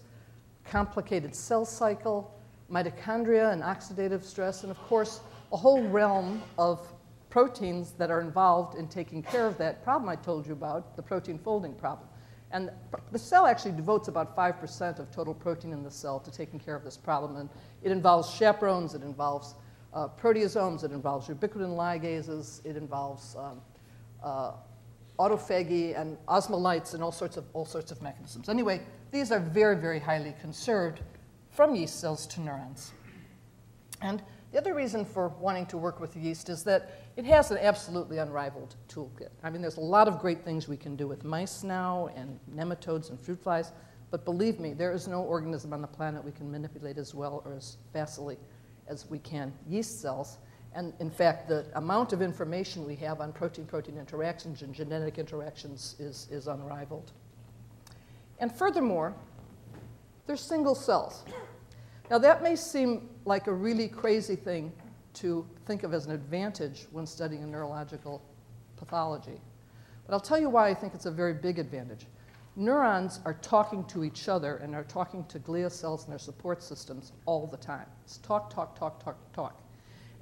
complicated 0.64 1.35
cell 1.35 1.67
cycle, 1.67 2.35
mitochondria 2.73 3.53
and 3.53 3.62
oxidative 3.62 4.25
stress, 4.25 4.62
and 4.62 4.71
of 4.71 4.79
course, 4.85 5.21
a 5.53 5.57
whole 5.57 5.83
realm 5.83 6.43
of 6.59 6.87
proteins 7.31 7.93
that 7.93 8.11
are 8.11 8.21
involved 8.21 8.79
in 8.79 8.87
taking 8.87 9.23
care 9.23 9.47
of 9.47 9.59
that 9.59 9.83
problem 9.83 10.09
I 10.09 10.17
told 10.17 10.47
you 10.47 10.53
about, 10.53 10.97
the 10.97 11.03
protein 11.03 11.39
folding 11.39 11.75
problem. 11.75 12.09
And 12.53 12.71
the 13.11 13.19
cell 13.19 13.47
actually 13.47 13.73
devotes 13.73 14.07
about 14.07 14.37
5% 14.37 15.01
of 15.01 15.11
total 15.11 15.35
protein 15.35 15.73
in 15.73 15.83
the 15.83 15.91
cell 15.91 16.21
to 16.21 16.31
taking 16.31 16.61
care 16.61 16.77
of 16.77 16.85
this 16.85 16.97
problem. 16.97 17.37
And 17.37 17.51
it 17.83 17.91
involves 17.91 18.33
chaperones, 18.33 18.95
it 18.95 19.03
involves 19.03 19.57
uh, 19.93 20.07
proteasomes, 20.09 20.85
it 20.85 20.93
involves 20.93 21.27
ubiquitin 21.27 21.77
ligases, 21.77 22.65
it 22.65 22.77
involves 22.77 23.35
um, 23.35 23.61
uh, 24.23 24.53
autophagy 25.19 25.99
and 26.01 26.17
osmolytes 26.27 26.95
and 26.95 27.03
all 27.03 27.13
sorts 27.13 27.37
of 27.37 27.45
all 27.53 27.65
sorts 27.65 27.91
of 27.91 28.01
mechanisms. 28.03 28.49
Anyway, 28.49 28.81
these 29.11 29.33
are 29.33 29.41
very, 29.41 29.77
very 29.77 29.99
highly 29.99 30.35
conserved 30.41 31.01
from 31.51 31.75
yeast 31.75 32.01
cells 32.01 32.27
to 32.27 32.41
neurons. 32.41 32.93
And 34.01 34.23
the 34.55 34.61
other 34.61 34.73
reason 34.73 35.05
for 35.05 35.31
wanting 35.41 35.67
to 35.67 35.77
work 35.77 35.99
with 35.99 36.15
yeast 36.15 36.49
is 36.49 36.63
that 36.63 36.93
it 37.17 37.25
has 37.25 37.51
an 37.51 37.59
absolutely 37.59 38.19
unrivaled 38.19 38.77
toolkit. 38.89 39.31
I 39.43 39.51
mean, 39.51 39.61
there's 39.61 39.79
a 39.79 39.81
lot 39.81 40.07
of 40.07 40.21
great 40.21 40.45
things 40.45 40.69
we 40.69 40.77
can 40.77 40.95
do 40.95 41.09
with 41.09 41.25
mice 41.25 41.65
now 41.65 42.09
and 42.15 42.39
nematodes 42.55 43.11
and 43.11 43.19
fruit 43.19 43.43
flies, 43.43 43.73
but 44.13 44.25
believe 44.25 44.61
me, 44.61 44.73
there 44.73 44.93
is 44.93 45.09
no 45.09 45.23
organism 45.23 45.73
on 45.73 45.81
the 45.81 45.89
planet 45.89 46.25
we 46.25 46.31
can 46.31 46.49
manipulate 46.53 46.99
as 46.99 47.17
well 47.17 47.43
or 47.45 47.53
as 47.53 47.79
facilely 47.93 48.39
as 48.87 49.11
we 49.11 49.19
can 49.19 49.53
yeast 49.69 50.01
cells. 50.01 50.39
And 50.73 50.93
in 51.01 51.11
fact, 51.11 51.49
the 51.49 51.67
amount 51.75 52.13
of 52.13 52.23
information 52.23 52.87
we 52.87 52.95
have 52.95 53.21
on 53.21 53.33
protein 53.33 53.67
protein 53.67 53.99
interactions 53.99 54.63
and 54.63 54.73
genetic 54.73 55.19
interactions 55.19 55.97
is, 55.99 56.29
is 56.31 56.47
unrivaled. 56.47 57.11
And 58.39 58.55
furthermore, 58.55 59.17
they're 60.29 60.37
single 60.37 60.77
cells. 60.77 61.25
Now, 62.09 62.19
that 62.19 62.41
may 62.41 62.55
seem 62.55 63.09
like 63.25 63.47
a 63.47 63.52
really 63.52 63.88
crazy 63.88 64.37
thing 64.37 64.73
to 65.14 65.47
think 65.66 65.83
of 65.83 65.95
as 65.95 66.07
an 66.07 66.12
advantage 66.12 66.87
when 66.90 67.07
studying 67.07 67.43
a 67.43 67.47
neurological 67.47 68.23
pathology. 68.76 69.40
But 70.07 70.14
I'll 70.14 70.21
tell 70.21 70.40
you 70.40 70.50
why 70.50 70.69
I 70.69 70.75
think 70.75 70.95
it's 70.95 71.07
a 71.07 71.11
very 71.11 71.35
big 71.35 71.59
advantage. 71.59 72.07
Neurons 72.57 73.21
are 73.25 73.35
talking 73.35 73.85
to 73.87 74.04
each 74.04 74.28
other 74.28 74.57
and 74.57 74.75
are 74.75 74.85
talking 74.85 75.25
to 75.26 75.38
glia 75.38 75.71
cells 75.71 76.04
and 76.04 76.12
their 76.12 76.19
support 76.19 76.62
systems 76.62 77.12
all 77.26 77.47
the 77.47 77.57
time. 77.57 77.87
It's 78.04 78.19
talk, 78.19 78.52
talk, 78.52 78.78
talk, 78.78 79.02
talk, 79.02 79.16
talk 79.33 79.61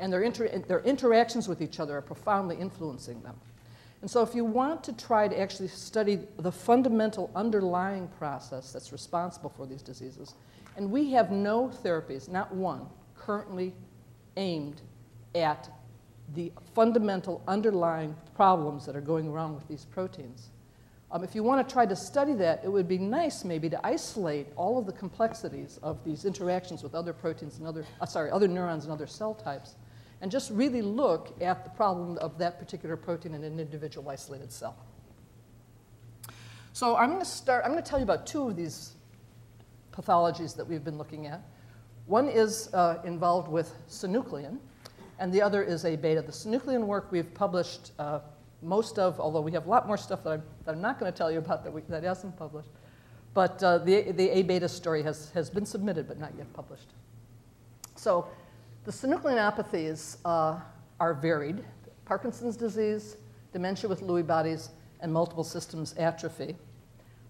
and 0.03 0.13
their, 0.13 0.23
inter- 0.23 0.59
their 0.67 0.81
interactions 0.81 1.49
with 1.49 1.63
each 1.63 1.79
other 1.79 1.97
are 1.97 2.03
profoundly 2.03 2.57
influencing 2.57 3.23
them. 3.23 3.37
And 4.01 4.11
so, 4.11 4.21
if 4.23 4.35
you 4.35 4.45
want 4.45 4.83
to 4.85 4.93
try 4.95 5.29
to 5.29 5.39
actually 5.39 5.69
study 5.69 6.19
the 6.39 6.51
fundamental 6.51 7.31
underlying 7.37 8.09
process 8.19 8.73
that's 8.73 8.91
responsible 8.91 9.51
for 9.51 9.65
these 9.65 9.81
diseases, 9.81 10.35
and 10.77 10.91
we 10.91 11.11
have 11.13 11.31
no 11.31 11.69
therapies, 11.69 12.29
not 12.29 12.55
one, 12.55 12.87
currently 13.17 13.75
aimed 14.37 14.81
at 15.35 15.71
the 16.35 16.53
fundamental 16.75 17.43
underlying 17.47 18.17
problems 18.35 18.87
that 18.87 18.97
are 18.97 19.01
going 19.03 19.31
wrong 19.31 19.55
with 19.55 19.69
these 19.69 19.85
proteins. 19.85 20.51
Um, 21.11 21.23
if 21.23 21.35
you 21.35 21.43
want 21.43 21.67
to 21.67 21.73
try 21.73 21.85
to 21.85 21.95
study 21.95 22.33
that, 22.35 22.63
it 22.65 22.69
would 22.69 22.89
be 22.89 22.97
nice 22.97 23.45
maybe 23.45 23.69
to 23.69 23.87
isolate 23.87 24.47
all 24.57 24.79
of 24.79 24.87
the 24.87 24.93
complexities 24.93 25.79
of 25.83 26.03
these 26.05 26.25
interactions 26.25 26.83
with 26.83 26.95
other 26.95 27.13
proteins 27.13 27.59
and 27.59 27.67
other, 27.67 27.85
uh, 28.01 28.07
sorry, 28.07 28.31
other 28.31 28.49
neurons 28.49 28.85
and 28.85 28.93
other 28.93 29.07
cell 29.07 29.35
types 29.35 29.77
and 30.23 30.31
just 30.31 30.51
really 30.53 30.81
look 30.81 31.35
at 31.43 31.65
the 31.65 31.71
problem 31.71 32.17
of 32.19 32.39
that 32.39 32.59
particular 32.59 32.97
protein 32.97 33.35
in 33.35 33.43
an 33.45 33.59
individual 33.59 34.09
isolated 34.09 34.51
cell. 34.51 34.77
So 36.73 36.97
I'm 36.97 37.11
going 37.11 37.21
to 37.21 37.27
start, 37.27 37.65
I'm 37.65 37.73
going 37.73 37.83
to 37.83 37.89
tell 37.89 37.99
you 37.99 38.05
about 38.05 38.27
two 38.27 38.49
of 38.49 38.57
these 38.57 38.93
pathologies 39.93 40.57
that 40.57 40.67
we've 40.67 40.85
been 40.85 40.99
looking 40.99 41.27
at. 41.27 41.43
One 42.07 42.29
is 42.29 42.73
uh, 42.75 42.99
involved 43.05 43.49
with 43.49 43.73
synuclein, 43.89 44.59
and 45.19 45.33
the 45.33 45.41
other 45.41 45.63
is 45.63 45.85
A 45.85 45.97
beta. 45.97 46.23
The 46.23 46.33
synuclein 46.33 46.85
work 46.85 47.13
we've 47.13 47.33
published 47.35 47.93
uh, 47.99 48.21
most 48.63 48.99
of, 48.99 49.21
although 49.21 49.41
we 49.41 49.53
have 49.53 49.67
a 49.67 49.71
lot 49.71 49.87
more 49.87 49.97
stuff 49.97 50.23
that 50.25 50.31
I'm, 50.31 50.43
that 50.65 50.75
I'm 50.75 50.81
not 50.81 50.99
going 50.99 51.11
to 51.11 51.17
tell 51.17 51.31
you 51.31 51.39
about 51.39 51.65
that, 51.65 51.73
we, 51.73 51.83
that 51.89 52.03
hasn't 52.03 52.37
published. 52.37 52.71
But 53.35 53.63
uh, 53.63 53.79
the, 53.79 54.13
the 54.13 54.29
A 54.31 54.43
beta 54.43 54.69
story 54.69 55.03
has, 55.03 55.31
has 55.31 55.49
been 55.51 55.67
submitted 55.67 56.07
but 56.07 56.19
not 56.19 56.33
yet 56.37 56.53
published. 56.53 56.89
So 57.97 58.29
the 58.85 58.93
synucleinopathies 58.93 60.19
uh, 60.25 60.61
are 61.01 61.15
varied 61.15 61.65
Parkinson's 62.05 62.57
disease, 62.57 63.17
dementia 63.53 63.89
with 63.89 64.03
Lewy 64.03 64.27
bodies, 64.27 64.71
and 65.01 65.13
multiple 65.13 65.45
systems 65.45 65.95
atrophy. 65.95 66.57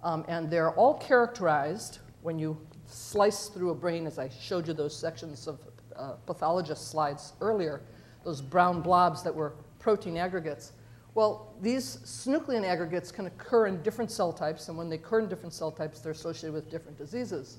Um, 0.02 0.24
and 0.28 0.50
they're 0.50 0.72
all 0.72 0.94
characterized 0.94 2.00
when 2.22 2.38
you 2.38 2.56
slice 2.86 3.48
through 3.48 3.70
a 3.70 3.74
brain, 3.74 4.06
as 4.06 4.18
I 4.18 4.28
showed 4.28 4.66
you 4.66 4.74
those 4.74 4.96
sections 4.96 5.46
of 5.46 5.60
uh, 5.96 6.12
pathologist 6.26 6.88
slides 6.88 7.34
earlier, 7.40 7.82
those 8.24 8.40
brown 8.40 8.80
blobs 8.80 9.22
that 9.22 9.34
were 9.34 9.54
protein 9.78 10.16
aggregates. 10.16 10.72
Well, 11.14 11.54
these 11.60 11.98
synuclein 12.04 12.64
aggregates 12.64 13.12
can 13.12 13.26
occur 13.26 13.66
in 13.66 13.82
different 13.82 14.10
cell 14.10 14.32
types, 14.32 14.68
and 14.68 14.78
when 14.78 14.88
they 14.88 14.96
occur 14.96 15.20
in 15.20 15.28
different 15.28 15.52
cell 15.52 15.70
types, 15.70 16.00
they're 16.00 16.12
associated 16.12 16.54
with 16.54 16.70
different 16.70 16.96
diseases. 16.96 17.58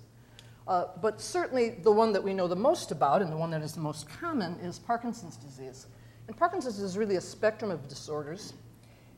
Uh, 0.67 0.85
but 1.01 1.19
certainly 1.19 1.71
the 1.83 1.91
one 1.91 2.13
that 2.13 2.23
we 2.23 2.33
know 2.33 2.47
the 2.47 2.55
most 2.55 2.91
about 2.91 3.21
and 3.21 3.31
the 3.31 3.37
one 3.37 3.51
that 3.51 3.61
is 3.61 3.73
the 3.73 3.81
most 3.81 4.07
common 4.09 4.53
is 4.61 4.79
Parkinson's 4.79 5.35
disease. 5.35 5.87
And 6.27 6.37
Parkinson's 6.37 6.79
is 6.79 6.97
really 6.97 7.17
a 7.17 7.21
spectrum 7.21 7.69
of 7.69 7.87
disorders. 7.89 8.53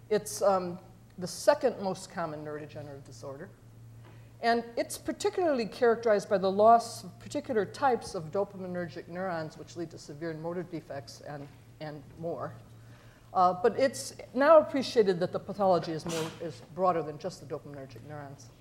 It's 0.10 0.42
um, 0.42 0.80
the 1.20 1.28
second 1.28 1.80
most 1.82 2.12
common 2.12 2.44
neurodegenerative 2.44 3.06
disorder. 3.06 3.50
And 4.46 4.64
it's 4.78 4.96
particularly 4.96 5.66
characterized 5.66 6.30
by 6.30 6.38
the 6.38 6.52
loss 6.52 7.04
of 7.04 7.20
particular 7.20 7.66
types 7.66 8.14
of 8.14 8.32
dopaminergic 8.32 9.08
neurons, 9.08 9.58
which 9.58 9.76
lead 9.76 9.90
to 9.90 9.98
severe 9.98 10.36
motor 10.36 10.62
defects 10.62 11.24
and, 11.28 11.48
and 11.80 12.04
more. 12.20 12.54
Uh, 13.34 13.54
but 13.54 13.74
it's 13.76 14.14
now 14.36 14.60
appreciated 14.60 15.20
that 15.20 15.32
the 15.32 15.40
pathology 15.40 15.94
is, 15.94 16.06
more, 16.06 16.24
is 16.44 16.62
broader 16.76 17.02
than 17.02 17.18
just 17.18 17.40
the 17.40 17.48
dopaminergic 17.52 18.08
neurons. 18.08 18.52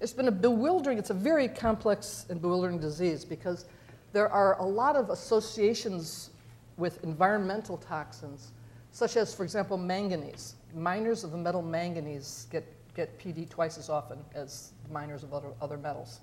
It's 0.00 0.12
been 0.12 0.26
a 0.26 0.32
bewildering, 0.32 0.98
it's 0.98 1.10
a 1.10 1.14
very 1.14 1.46
complex 1.46 2.26
and 2.28 2.42
bewildering 2.42 2.80
disease 2.80 3.24
because 3.24 3.66
there 4.12 4.28
are 4.28 4.58
a 4.58 4.66
lot 4.66 4.96
of 4.96 5.10
associations 5.10 6.30
with 6.76 7.04
environmental 7.04 7.76
toxins, 7.76 8.50
such 8.90 9.16
as, 9.16 9.32
for 9.32 9.44
example, 9.44 9.76
manganese. 9.76 10.56
Miners 10.74 11.22
of 11.22 11.30
the 11.30 11.38
metal 11.38 11.62
manganese 11.62 12.48
get, 12.50 12.66
get 12.96 13.18
PD 13.18 13.48
twice 13.48 13.76
as 13.76 13.90
often 13.90 14.18
as 14.34 14.72
miners 14.90 15.22
of 15.22 15.34
other, 15.34 15.52
other 15.60 15.76
metals. 15.76 16.20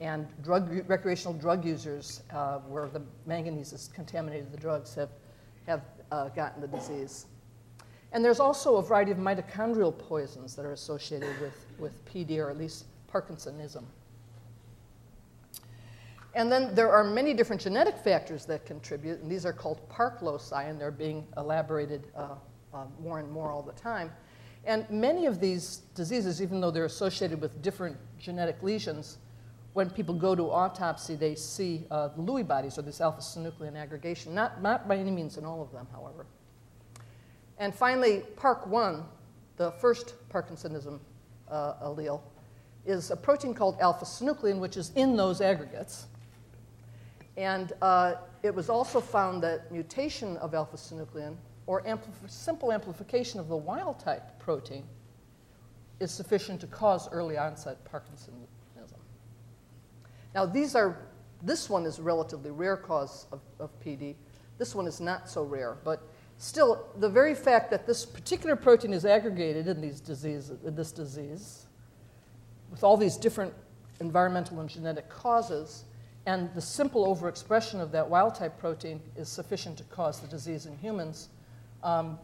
And 0.00 0.26
drug, 0.42 0.88
recreational 0.88 1.34
drug 1.34 1.64
users, 1.64 2.22
uh, 2.32 2.58
where 2.60 2.86
the 2.86 3.02
manganese 3.26 3.72
is 3.72 3.90
contaminated 3.92 4.52
the 4.52 4.58
drugs, 4.58 4.94
have, 4.94 5.10
have 5.66 5.82
uh, 6.12 6.28
gotten 6.28 6.60
the 6.60 6.68
disease. 6.68 7.26
And 8.12 8.24
there's 8.24 8.40
also 8.40 8.76
a 8.76 8.82
variety 8.82 9.10
of 9.10 9.18
mitochondrial 9.18 9.96
poisons 9.98 10.54
that 10.54 10.64
are 10.64 10.72
associated 10.72 11.38
with, 11.40 11.66
with 11.78 12.04
PD, 12.06 12.38
or 12.38 12.50
at 12.50 12.56
least 12.56 12.84
Parkinsonism. 13.12 13.82
And 16.34 16.52
then 16.52 16.74
there 16.74 16.90
are 16.90 17.02
many 17.02 17.32
different 17.32 17.62
genetic 17.62 17.96
factors 17.96 18.44
that 18.44 18.66
contribute, 18.66 19.20
and 19.20 19.30
these 19.30 19.46
are 19.46 19.54
called 19.54 19.86
park 19.88 20.20
loci, 20.20 20.64
and 20.64 20.78
they're 20.78 20.90
being 20.90 21.26
elaborated 21.38 22.08
uh, 22.14 22.34
uh, 22.74 22.84
more 23.02 23.18
and 23.18 23.30
more 23.30 23.50
all 23.50 23.62
the 23.62 23.72
time. 23.72 24.12
And 24.66 24.84
many 24.90 25.26
of 25.26 25.40
these 25.40 25.82
diseases, 25.94 26.42
even 26.42 26.60
though 26.60 26.72
they're 26.72 26.86
associated 26.86 27.40
with 27.40 27.62
different 27.62 27.96
genetic 28.18 28.62
lesions, 28.62 29.18
when 29.74 29.88
people 29.90 30.14
go 30.14 30.34
to 30.34 30.50
autopsy, 30.50 31.14
they 31.14 31.36
see 31.36 31.84
uh, 31.90 32.08
Lewy 32.18 32.46
bodies 32.46 32.76
or 32.76 32.82
this 32.82 33.00
alpha 33.00 33.20
synuclein 33.20 33.76
aggregation, 33.76 34.34
not, 34.34 34.62
not 34.62 34.88
by 34.88 34.96
any 34.96 35.10
means 35.10 35.36
in 35.36 35.44
all 35.44 35.62
of 35.62 35.70
them, 35.70 35.86
however. 35.92 36.26
And 37.58 37.74
finally, 37.74 38.24
PARK1, 38.36 39.04
the 39.56 39.70
first 39.72 40.14
Parkinsonism 40.30 40.98
uh, 41.48 41.74
allele, 41.84 42.20
is 42.84 43.10
a 43.10 43.16
protein 43.16 43.54
called 43.54 43.76
alpha 43.80 44.04
synuclein, 44.04 44.58
which 44.58 44.76
is 44.76 44.90
in 44.96 45.16
those 45.16 45.40
aggregates. 45.40 46.06
And 47.36 47.72
uh, 47.82 48.14
it 48.42 48.54
was 48.54 48.68
also 48.68 49.00
found 49.00 49.42
that 49.42 49.70
mutation 49.70 50.36
of 50.38 50.54
alpha 50.54 50.76
synuclein, 50.76 51.36
or 51.66 51.82
ampli- 51.82 52.28
simple 52.28 52.72
amplification 52.72 53.40
of 53.40 53.48
the 53.48 53.56
wild 53.56 53.98
type 53.98 54.38
protein, 54.38 54.84
is 56.00 56.10
sufficient 56.10 56.60
to 56.60 56.66
cause 56.66 57.08
early 57.10 57.38
onset 57.38 57.78
Parkinsonism. 57.90 58.46
Now, 60.34 60.44
these 60.44 60.74
are, 60.74 60.98
this 61.42 61.70
one 61.70 61.86
is 61.86 61.98
a 61.98 62.02
relatively 62.02 62.50
rare 62.50 62.76
cause 62.76 63.26
of, 63.32 63.40
of 63.58 63.70
PD. 63.80 64.14
This 64.58 64.74
one 64.74 64.86
is 64.86 65.00
not 65.00 65.30
so 65.30 65.42
rare, 65.42 65.78
but 65.82 66.02
still, 66.36 66.88
the 66.98 67.08
very 67.08 67.34
fact 67.34 67.70
that 67.70 67.86
this 67.86 68.04
particular 68.04 68.54
protein 68.54 68.92
is 68.92 69.06
aggregated 69.06 69.66
in, 69.66 69.80
these 69.80 69.98
disease, 69.98 70.52
in 70.64 70.74
this 70.74 70.92
disease 70.92 71.66
with 72.70 72.84
all 72.84 72.98
these 72.98 73.16
different 73.16 73.54
environmental 74.00 74.60
and 74.60 74.68
genetic 74.68 75.08
causes, 75.08 75.84
and 76.26 76.52
the 76.54 76.60
simple 76.60 77.06
overexpression 77.14 77.80
of 77.80 77.90
that 77.92 78.06
wild 78.06 78.34
type 78.34 78.58
protein 78.58 79.00
is 79.16 79.30
sufficient 79.30 79.78
to 79.78 79.84
cause 79.84 80.20
the 80.20 80.26
disease 80.26 80.66
in 80.66 80.76
humans, 80.76 81.30
um, 81.82 82.18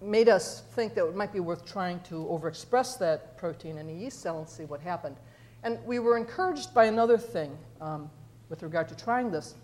made 0.00 0.28
us 0.28 0.62
think 0.74 0.94
that 0.94 1.06
it 1.06 1.14
might 1.14 1.32
be 1.32 1.40
worth 1.40 1.64
trying 1.64 2.00
to 2.00 2.26
overexpress 2.30 2.98
that 2.98 3.36
protein 3.36 3.78
in 3.78 3.88
a 3.88 3.92
yeast 3.92 4.20
cell 4.20 4.38
and 4.38 4.48
see 4.48 4.64
what 4.64 4.80
happened. 4.80 5.16
And 5.62 5.78
we 5.84 5.98
were 5.98 6.16
encouraged 6.16 6.72
by 6.72 6.86
another 6.86 7.18
thing 7.18 7.56
um, 7.80 8.10
with 8.48 8.62
regard 8.62 8.88
to 8.88 8.96
trying 8.96 9.30
this, 9.30 9.54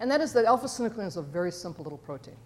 and 0.00 0.10
that 0.10 0.20
is 0.20 0.32
that 0.32 0.44
alpha 0.44 0.66
synuclein 0.66 1.06
is 1.06 1.16
a 1.16 1.22
very 1.22 1.52
simple 1.52 1.84
little 1.84 1.98
protein. 1.98 2.36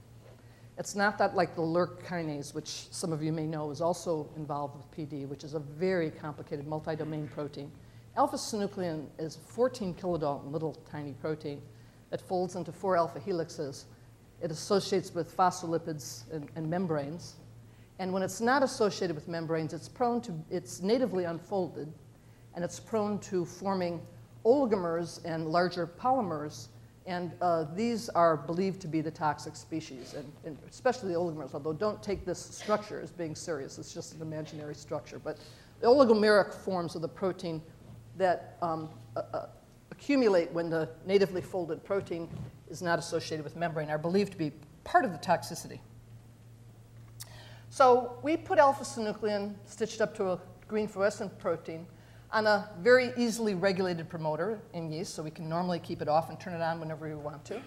It's 0.78 0.94
not 0.94 1.16
that 1.18 1.34
like 1.34 1.56
the 1.56 1.62
LRRK 1.62 2.02
kinase, 2.02 2.54
which 2.54 2.86
some 2.90 3.12
of 3.12 3.22
you 3.22 3.32
may 3.32 3.46
know 3.46 3.70
is 3.70 3.80
also 3.80 4.28
involved 4.36 4.76
with 4.76 4.90
PD, 4.92 5.26
which 5.26 5.42
is 5.42 5.54
a 5.54 5.58
very 5.58 6.10
complicated 6.10 6.66
multi-domain 6.66 7.28
protein. 7.28 7.72
Alpha-synuclein 8.16 9.06
is 9.18 9.38
14 9.48 9.94
kilodalton 9.94 10.52
little 10.52 10.74
tiny 10.90 11.12
protein 11.14 11.62
that 12.10 12.20
folds 12.20 12.56
into 12.56 12.72
four 12.72 12.96
alpha 12.96 13.20
helixes. 13.20 13.84
It 14.42 14.50
associates 14.50 15.14
with 15.14 15.36
phospholipids 15.36 16.30
and, 16.32 16.48
and 16.56 16.68
membranes. 16.68 17.36
And 17.98 18.12
when 18.12 18.22
it's 18.22 18.40
not 18.40 18.62
associated 18.62 19.16
with 19.16 19.28
membranes, 19.28 19.72
it's 19.72 19.88
prone 19.88 20.20
to, 20.22 20.32
it's 20.50 20.82
natively 20.82 21.24
unfolded, 21.24 21.92
and 22.54 22.64
it's 22.64 22.78
prone 22.78 23.18
to 23.20 23.44
forming 23.44 24.00
oligomers 24.44 25.24
and 25.24 25.48
larger 25.48 25.86
polymers 25.86 26.68
and 27.06 27.30
uh, 27.40 27.66
these 27.74 28.08
are 28.10 28.36
believed 28.36 28.80
to 28.80 28.88
be 28.88 29.00
the 29.00 29.10
toxic 29.10 29.54
species, 29.54 30.14
and, 30.14 30.30
and, 30.44 30.58
especially 30.68 31.12
the 31.12 31.18
oligomers, 31.18 31.54
although 31.54 31.72
don't 31.72 32.02
take 32.02 32.24
this 32.24 32.38
structure 32.38 33.00
as 33.00 33.12
being 33.12 33.36
serious. 33.36 33.78
It's 33.78 33.94
just 33.94 34.14
an 34.14 34.22
imaginary 34.22 34.74
structure. 34.74 35.20
But 35.20 35.38
the 35.80 35.86
oligomeric 35.86 36.52
forms 36.52 36.96
of 36.96 37.02
the 37.02 37.08
protein 37.08 37.62
that 38.16 38.56
um, 38.60 38.88
uh, 39.14 39.46
accumulate 39.92 40.50
when 40.50 40.68
the 40.68 40.88
natively 41.06 41.40
folded 41.40 41.84
protein 41.84 42.28
is 42.68 42.82
not 42.82 42.98
associated 42.98 43.44
with 43.44 43.56
membrane 43.56 43.90
are 43.90 43.98
believed 43.98 44.32
to 44.32 44.38
be 44.38 44.52
part 44.84 45.04
of 45.04 45.12
the 45.12 45.18
toxicity. 45.18 45.80
So 47.70 48.18
we 48.22 48.36
put 48.36 48.58
alpha-synuclein 48.58 49.54
stitched 49.66 50.00
up 50.00 50.14
to 50.16 50.32
a 50.32 50.40
green 50.68 50.88
fluorescent 50.88 51.38
protein 51.38 51.86
on 52.32 52.46
a 52.46 52.70
very 52.80 53.12
easily 53.16 53.54
regulated 53.54 54.08
promoter 54.08 54.60
in 54.72 54.90
yeast, 54.90 55.14
so 55.14 55.22
we 55.22 55.30
can 55.30 55.48
normally 55.48 55.78
keep 55.78 56.02
it 56.02 56.08
off 56.08 56.28
and 56.28 56.40
turn 56.40 56.54
it 56.54 56.62
on 56.62 56.80
whenever 56.80 57.08
we 57.08 57.14
want 57.14 57.44
to. 57.44 57.60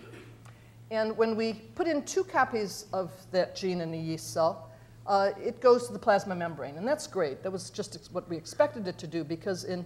And 0.92 1.16
when 1.18 1.36
we 1.36 1.54
put 1.54 1.88
in 1.88 2.04
two 2.04 2.24
copies 2.24 2.88
of 2.92 3.12
that 3.32 3.56
gene 3.56 3.82
in 3.82 3.94
a 3.94 3.98
yeast 3.98 4.34
cell, 4.34 4.72
uh, 5.06 5.32
it 5.42 5.62
goes 5.62 5.88
to 5.88 5.94
the 5.94 6.00
plasma 6.00 6.36
membrane, 6.36 6.78
and 6.78 6.88
that's 6.88 7.08
great. 7.08 7.42
That 7.44 7.52
was 7.52 7.70
just 7.70 8.10
what 8.12 8.30
we 8.30 8.38
expected 8.38 8.88
it 8.88 8.98
to 9.00 9.08
do 9.08 9.24
because 9.24 9.64
in 9.64 9.86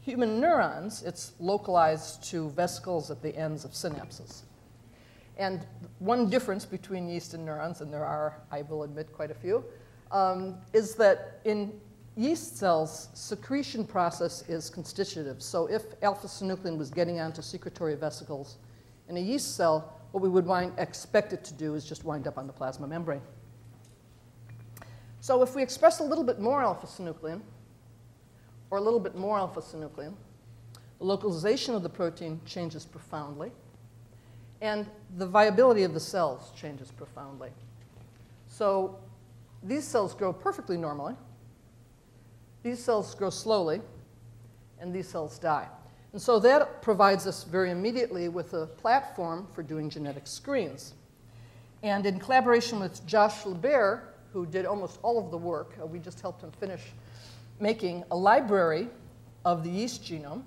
human 0.00 0.40
neurons, 0.40 1.02
it's 1.02 1.32
localized 1.38 2.22
to 2.30 2.50
vesicles 2.50 3.10
at 3.10 3.22
the 3.22 3.34
ends 3.36 3.64
of 3.64 3.72
synapses. 3.72 4.42
And 5.40 5.66
one 6.00 6.28
difference 6.28 6.66
between 6.66 7.08
yeast 7.08 7.32
and 7.32 7.46
neurons, 7.46 7.80
and 7.80 7.90
there 7.90 8.04
are, 8.04 8.42
I 8.52 8.60
will 8.60 8.82
admit, 8.82 9.10
quite 9.10 9.30
a 9.30 9.34
few, 9.34 9.64
um, 10.12 10.58
is 10.74 10.94
that 10.96 11.40
in 11.46 11.80
yeast 12.14 12.58
cells, 12.58 13.08
secretion 13.14 13.86
process 13.86 14.46
is 14.50 14.68
constitutive. 14.68 15.40
So 15.40 15.66
if 15.66 15.82
alpha-synuclein 16.02 16.76
was 16.76 16.90
getting 16.90 17.20
onto 17.20 17.40
secretory 17.40 17.94
vesicles 17.94 18.58
in 19.08 19.16
a 19.16 19.20
yeast 19.20 19.56
cell, 19.56 19.96
what 20.12 20.22
we 20.22 20.28
would 20.28 20.44
wind, 20.44 20.74
expect 20.76 21.32
it 21.32 21.42
to 21.44 21.54
do 21.54 21.74
is 21.74 21.86
just 21.86 22.04
wind 22.04 22.26
up 22.26 22.36
on 22.36 22.46
the 22.46 22.52
plasma 22.52 22.86
membrane. 22.86 23.22
So 25.22 25.42
if 25.42 25.54
we 25.54 25.62
express 25.62 26.00
a 26.00 26.04
little 26.04 26.24
bit 26.24 26.38
more 26.38 26.60
alpha-synuclein, 26.60 27.40
or 28.70 28.76
a 28.76 28.80
little 28.82 29.00
bit 29.00 29.16
more 29.16 29.38
alpha-synuclein, 29.38 30.12
the 30.98 31.04
localization 31.04 31.74
of 31.74 31.82
the 31.82 31.88
protein 31.88 32.42
changes 32.44 32.84
profoundly, 32.84 33.52
and 34.60 34.86
the 35.16 35.26
viability 35.26 35.82
of 35.82 35.94
the 35.94 36.00
cells 36.00 36.52
changes 36.54 36.90
profoundly. 36.90 37.50
So 38.48 38.98
these 39.62 39.84
cells 39.86 40.14
grow 40.14 40.32
perfectly 40.32 40.76
normally, 40.76 41.14
these 42.62 42.82
cells 42.82 43.14
grow 43.14 43.30
slowly, 43.30 43.80
and 44.78 44.92
these 44.92 45.08
cells 45.08 45.38
die. 45.38 45.68
And 46.12 46.20
so 46.20 46.38
that 46.40 46.82
provides 46.82 47.26
us 47.26 47.44
very 47.44 47.70
immediately 47.70 48.28
with 48.28 48.52
a 48.54 48.66
platform 48.66 49.46
for 49.54 49.62
doing 49.62 49.88
genetic 49.88 50.26
screens. 50.26 50.94
And 51.82 52.04
in 52.04 52.18
collaboration 52.18 52.80
with 52.80 53.06
Josh 53.06 53.44
LaBaer, 53.44 54.02
who 54.32 54.44
did 54.46 54.66
almost 54.66 54.98
all 55.02 55.18
of 55.18 55.30
the 55.30 55.38
work, 55.38 55.76
uh, 55.80 55.86
we 55.86 55.98
just 55.98 56.20
helped 56.20 56.42
him 56.42 56.50
finish 56.52 56.82
making 57.58 58.04
a 58.10 58.16
library 58.16 58.88
of 59.44 59.64
the 59.64 59.70
yeast 59.70 60.02
genome 60.02 60.42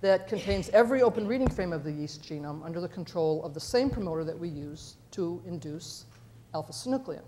that 0.00 0.28
contains 0.28 0.68
every 0.70 1.02
open 1.02 1.26
reading 1.26 1.48
frame 1.48 1.72
of 1.72 1.84
the 1.84 1.90
yeast 1.90 2.22
genome 2.22 2.64
under 2.64 2.80
the 2.80 2.88
control 2.88 3.44
of 3.44 3.54
the 3.54 3.60
same 3.60 3.88
promoter 3.88 4.24
that 4.24 4.38
we 4.38 4.48
use 4.48 4.96
to 5.10 5.42
induce 5.46 6.04
alpha 6.54 6.72
synuclein. 6.72 7.22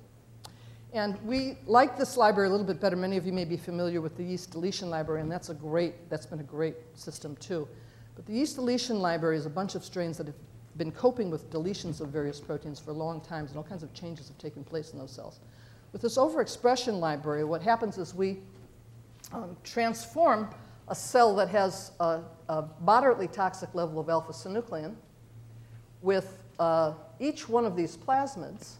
And 0.92 1.20
we 1.22 1.58
like 1.66 1.98
this 1.98 2.16
library 2.16 2.48
a 2.48 2.50
little 2.50 2.66
bit 2.66 2.80
better. 2.80 2.96
Many 2.96 3.16
of 3.16 3.26
you 3.26 3.32
may 3.32 3.44
be 3.44 3.56
familiar 3.56 4.00
with 4.00 4.16
the 4.16 4.24
yeast 4.24 4.52
deletion 4.52 4.88
library, 4.88 5.20
and 5.20 5.30
that's 5.30 5.50
a 5.50 5.54
great, 5.54 6.08
that's 6.08 6.26
been 6.26 6.40
a 6.40 6.44
great 6.44 6.76
system 6.94 7.36
too. 7.36 7.68
But 8.16 8.26
the 8.26 8.32
yeast 8.32 8.56
deletion 8.56 9.00
library 9.00 9.36
is 9.36 9.46
a 9.46 9.50
bunch 9.50 9.74
of 9.74 9.84
strains 9.84 10.16
that 10.18 10.26
have 10.26 10.36
been 10.76 10.92
coping 10.92 11.30
with 11.30 11.50
deletions 11.50 12.00
of 12.00 12.08
various 12.08 12.40
proteins 12.40 12.78
for 12.78 12.92
long 12.92 13.20
times, 13.20 13.50
and 13.50 13.58
all 13.58 13.64
kinds 13.64 13.82
of 13.82 13.92
changes 13.92 14.28
have 14.28 14.38
taken 14.38 14.64
place 14.64 14.92
in 14.92 14.98
those 14.98 15.12
cells. 15.12 15.40
With 15.92 16.02
this 16.02 16.16
overexpression 16.16 17.00
library, 17.00 17.44
what 17.44 17.62
happens 17.62 17.98
is 17.98 18.14
we 18.14 18.38
um, 19.32 19.56
transform 19.64 20.48
a 20.88 20.94
cell 20.94 21.34
that 21.36 21.48
has 21.48 21.92
a, 22.00 22.20
a 22.48 22.64
moderately 22.80 23.28
toxic 23.28 23.74
level 23.74 24.00
of 24.00 24.08
alpha 24.08 24.32
synuclein 24.32 24.94
with 26.02 26.44
uh, 26.58 26.94
each 27.20 27.48
one 27.48 27.64
of 27.64 27.76
these 27.76 27.96
plasmids 27.96 28.76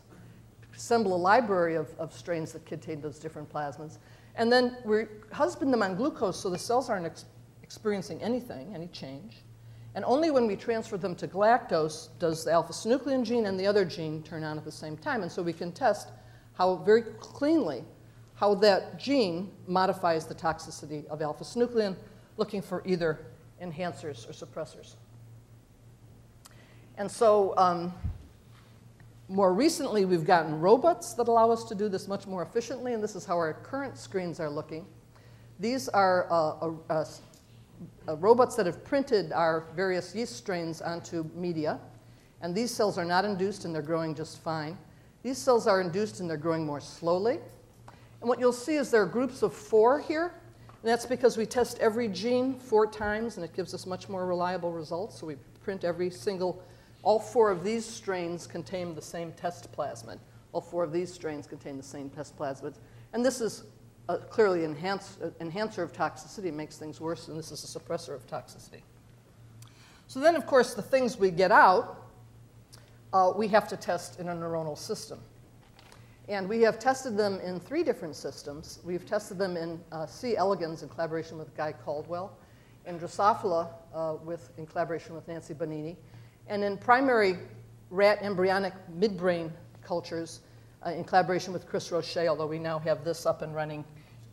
assemble 0.75 1.14
a 1.14 1.16
library 1.16 1.75
of, 1.75 1.88
of 1.99 2.12
strains 2.12 2.53
that 2.53 2.64
contain 2.64 3.01
those 3.01 3.18
different 3.18 3.53
plasmids. 3.53 3.99
And 4.37 4.51
then 4.53 4.77
we 4.85 5.07
husband 5.33 5.73
them 5.73 5.83
on 5.83 5.97
glucose 5.97 6.40
so 6.40 6.49
the 6.49 6.59
cells 6.59 6.88
aren't 6.88 7.07
ex 7.07 7.25
experiencing 7.62 8.23
anything, 8.23 8.75
any 8.75 8.87
change. 8.87 9.42
And 9.94 10.05
only 10.07 10.31
when 10.31 10.47
we 10.47 10.57
transfer 10.57 10.97
them 10.97 11.14
to 11.16 11.29
galactose 11.29 12.09
does 12.18 12.44
the 12.44 12.53
alpha 12.53 12.73
synuclein 12.73 13.25
gene 13.25 13.44
and 13.47 13.61
the 13.61 13.66
other 13.66 13.85
gene 13.85 14.23
turn 14.23 14.44
on 14.44 14.57
at 14.57 14.64
the 14.64 14.73
same 14.73 14.97
time. 14.97 15.23
And 15.23 15.31
so 15.31 15.42
we 15.42 15.53
can 15.53 15.73
test 15.73 16.09
how 16.55 16.77
very 16.77 17.03
cleanly 17.03 17.85
how 18.38 18.55
that 18.55 19.01
gene 19.01 19.51
modifies 19.66 20.27
the 20.27 20.35
toxicity 20.35 21.05
of 21.09 21.20
alpha 21.20 21.42
synuclein, 21.42 21.96
looking 22.37 22.62
for 22.62 22.83
either 22.87 23.18
enhancers 23.61 24.29
or 24.29 24.33
suppressors. 24.33 24.94
And 26.96 27.11
so 27.11 27.53
um, 27.57 27.92
more 29.29 29.53
recently, 29.53 30.05
we've 30.05 30.24
gotten 30.24 30.61
robots 30.61 31.14
that 31.14 31.27
allow 31.27 31.51
us 31.51 31.64
to 31.64 31.74
do 31.74 31.88
this 31.88 32.07
much 32.07 32.29
more 32.29 32.42
efficiently, 32.42 32.94
and 32.94 33.03
this 33.03 33.16
is 33.16 33.24
how 33.24 33.35
our 33.35 33.55
current 33.55 33.98
screens 33.98 34.38
are 34.38 34.51
looking. 34.51 34.87
These 35.59 35.88
are 35.88 36.29
uh, 36.31 36.70
uh, 36.88 38.16
robots 38.18 38.55
that 38.55 38.66
have 38.66 38.85
printed 38.85 39.33
our 39.33 39.66
various 39.74 40.14
yeast 40.14 40.37
strains 40.37 40.81
onto 40.81 41.24
media, 41.35 41.81
and 42.40 42.55
these 42.55 42.70
cells 42.70 42.98
are 42.98 43.05
not 43.05 43.24
induced 43.24 43.64
and 43.64 43.74
they're 43.74 43.83
growing 43.83 44.14
just 44.14 44.38
fine. 44.42 44.79
These 45.24 45.38
cells 45.38 45.66
are 45.66 45.81
induced 45.81 46.20
and 46.20 46.31
they're 46.31 46.37
growing 46.37 46.64
more 46.64 46.81
slowly. 46.81 47.40
And 48.20 48.28
what 48.28 48.40
you'll 48.40 48.52
see 48.52 48.76
is 48.76 48.90
there 48.90 49.02
are 49.02 49.07
groups 49.07 49.42
of 49.42 49.52
four 49.54 50.00
here, 50.00 50.35
and 50.83 50.90
that's 50.90 51.07
because 51.07 51.37
we 51.37 51.46
test 51.46 51.78
every 51.78 52.09
gene 52.09 52.59
four 52.59 52.87
times, 52.87 53.37
and 53.37 53.44
it 53.44 53.54
gives 53.54 53.74
us 53.74 53.87
much 53.87 54.09
more 54.09 54.26
reliable 54.26 54.72
results. 54.72 55.18
So 55.18 55.26
we 55.26 55.37
print 55.62 55.85
every 55.85 56.11
single 56.11 56.62
all 57.02 57.18
four 57.18 57.50
of 57.50 57.62
these 57.62 57.87
strains 57.87 58.46
contain 58.46 58.94
the 58.94 59.02
same 59.02 59.33
test 59.33 59.70
plasmid. 59.72 60.18
All 60.52 60.61
four 60.61 60.83
of 60.83 60.92
these 60.92 61.12
strains 61.12 61.46
contain 61.46 61.76
the 61.76 61.83
same 61.83 62.11
test 62.11 62.37
plasmid. 62.37 62.74
And 63.12 63.24
this 63.24 63.40
is 63.40 63.64
a, 64.09 64.18
clearly 64.18 64.64
an 64.64 64.72
enhance, 64.72 65.18
enhancer 65.40 65.83
of 65.83 65.92
toxicity, 65.92 66.46
it 66.46 66.54
makes 66.54 66.76
things 66.76 67.00
worse, 67.00 67.28
and 67.28 67.38
this 67.38 67.52
is 67.52 67.62
a 67.64 67.78
suppressor 67.78 68.14
of 68.14 68.26
toxicity. 68.26 68.83
So 70.07 70.20
then, 70.20 70.35
of 70.35 70.46
course, 70.46 70.74
the 70.74 70.83
things 70.83 71.18
we 71.18 71.31
get 71.31 71.52
out, 71.52 72.11
uh, 73.12 73.33
we 73.37 73.48
have 73.48 73.68
to 73.68 73.76
test 73.76 74.18
in 74.18 74.28
a 74.28 74.35
neuronal 74.35 74.76
system. 74.76 75.20
And 76.29 76.47
we 76.47 76.61
have 76.61 76.79
tested 76.79 77.17
them 77.17 77.41
in 77.41 77.59
three 77.59 77.83
different 77.83 78.14
systems. 78.14 78.81
We've 78.85 79.07
tested 79.07 79.38
them 79.38 79.57
in 79.57 79.81
uh, 79.91 80.05
C. 80.05 80.37
elegans 80.37 80.83
in 80.83 80.91
collaboration 80.91 81.38
with 81.38 81.57
Guy 81.57 81.73
Caldwell, 81.73 82.37
in 82.85 82.99
Drosophila 82.99 83.71
uh, 83.95 84.17
with, 84.23 84.51
in 84.59 84.67
collaboration 84.67 85.14
with 85.14 85.27
Nancy 85.27 85.55
Bonini, 85.55 85.97
and 86.47 86.62
in 86.62 86.77
primary 86.77 87.38
rat 87.88 88.19
embryonic 88.21 88.75
midbrain 88.99 89.51
cultures, 89.83 90.41
uh, 90.85 90.91
in 90.91 91.03
collaboration 91.03 91.53
with 91.53 91.67
Chris 91.67 91.88
Rochet, 91.91 92.29
although 92.29 92.47
we 92.47 92.59
now 92.59 92.79
have 92.79 93.05
this 93.05 93.25
up 93.25 93.43
and 93.43 93.55
running 93.55 93.85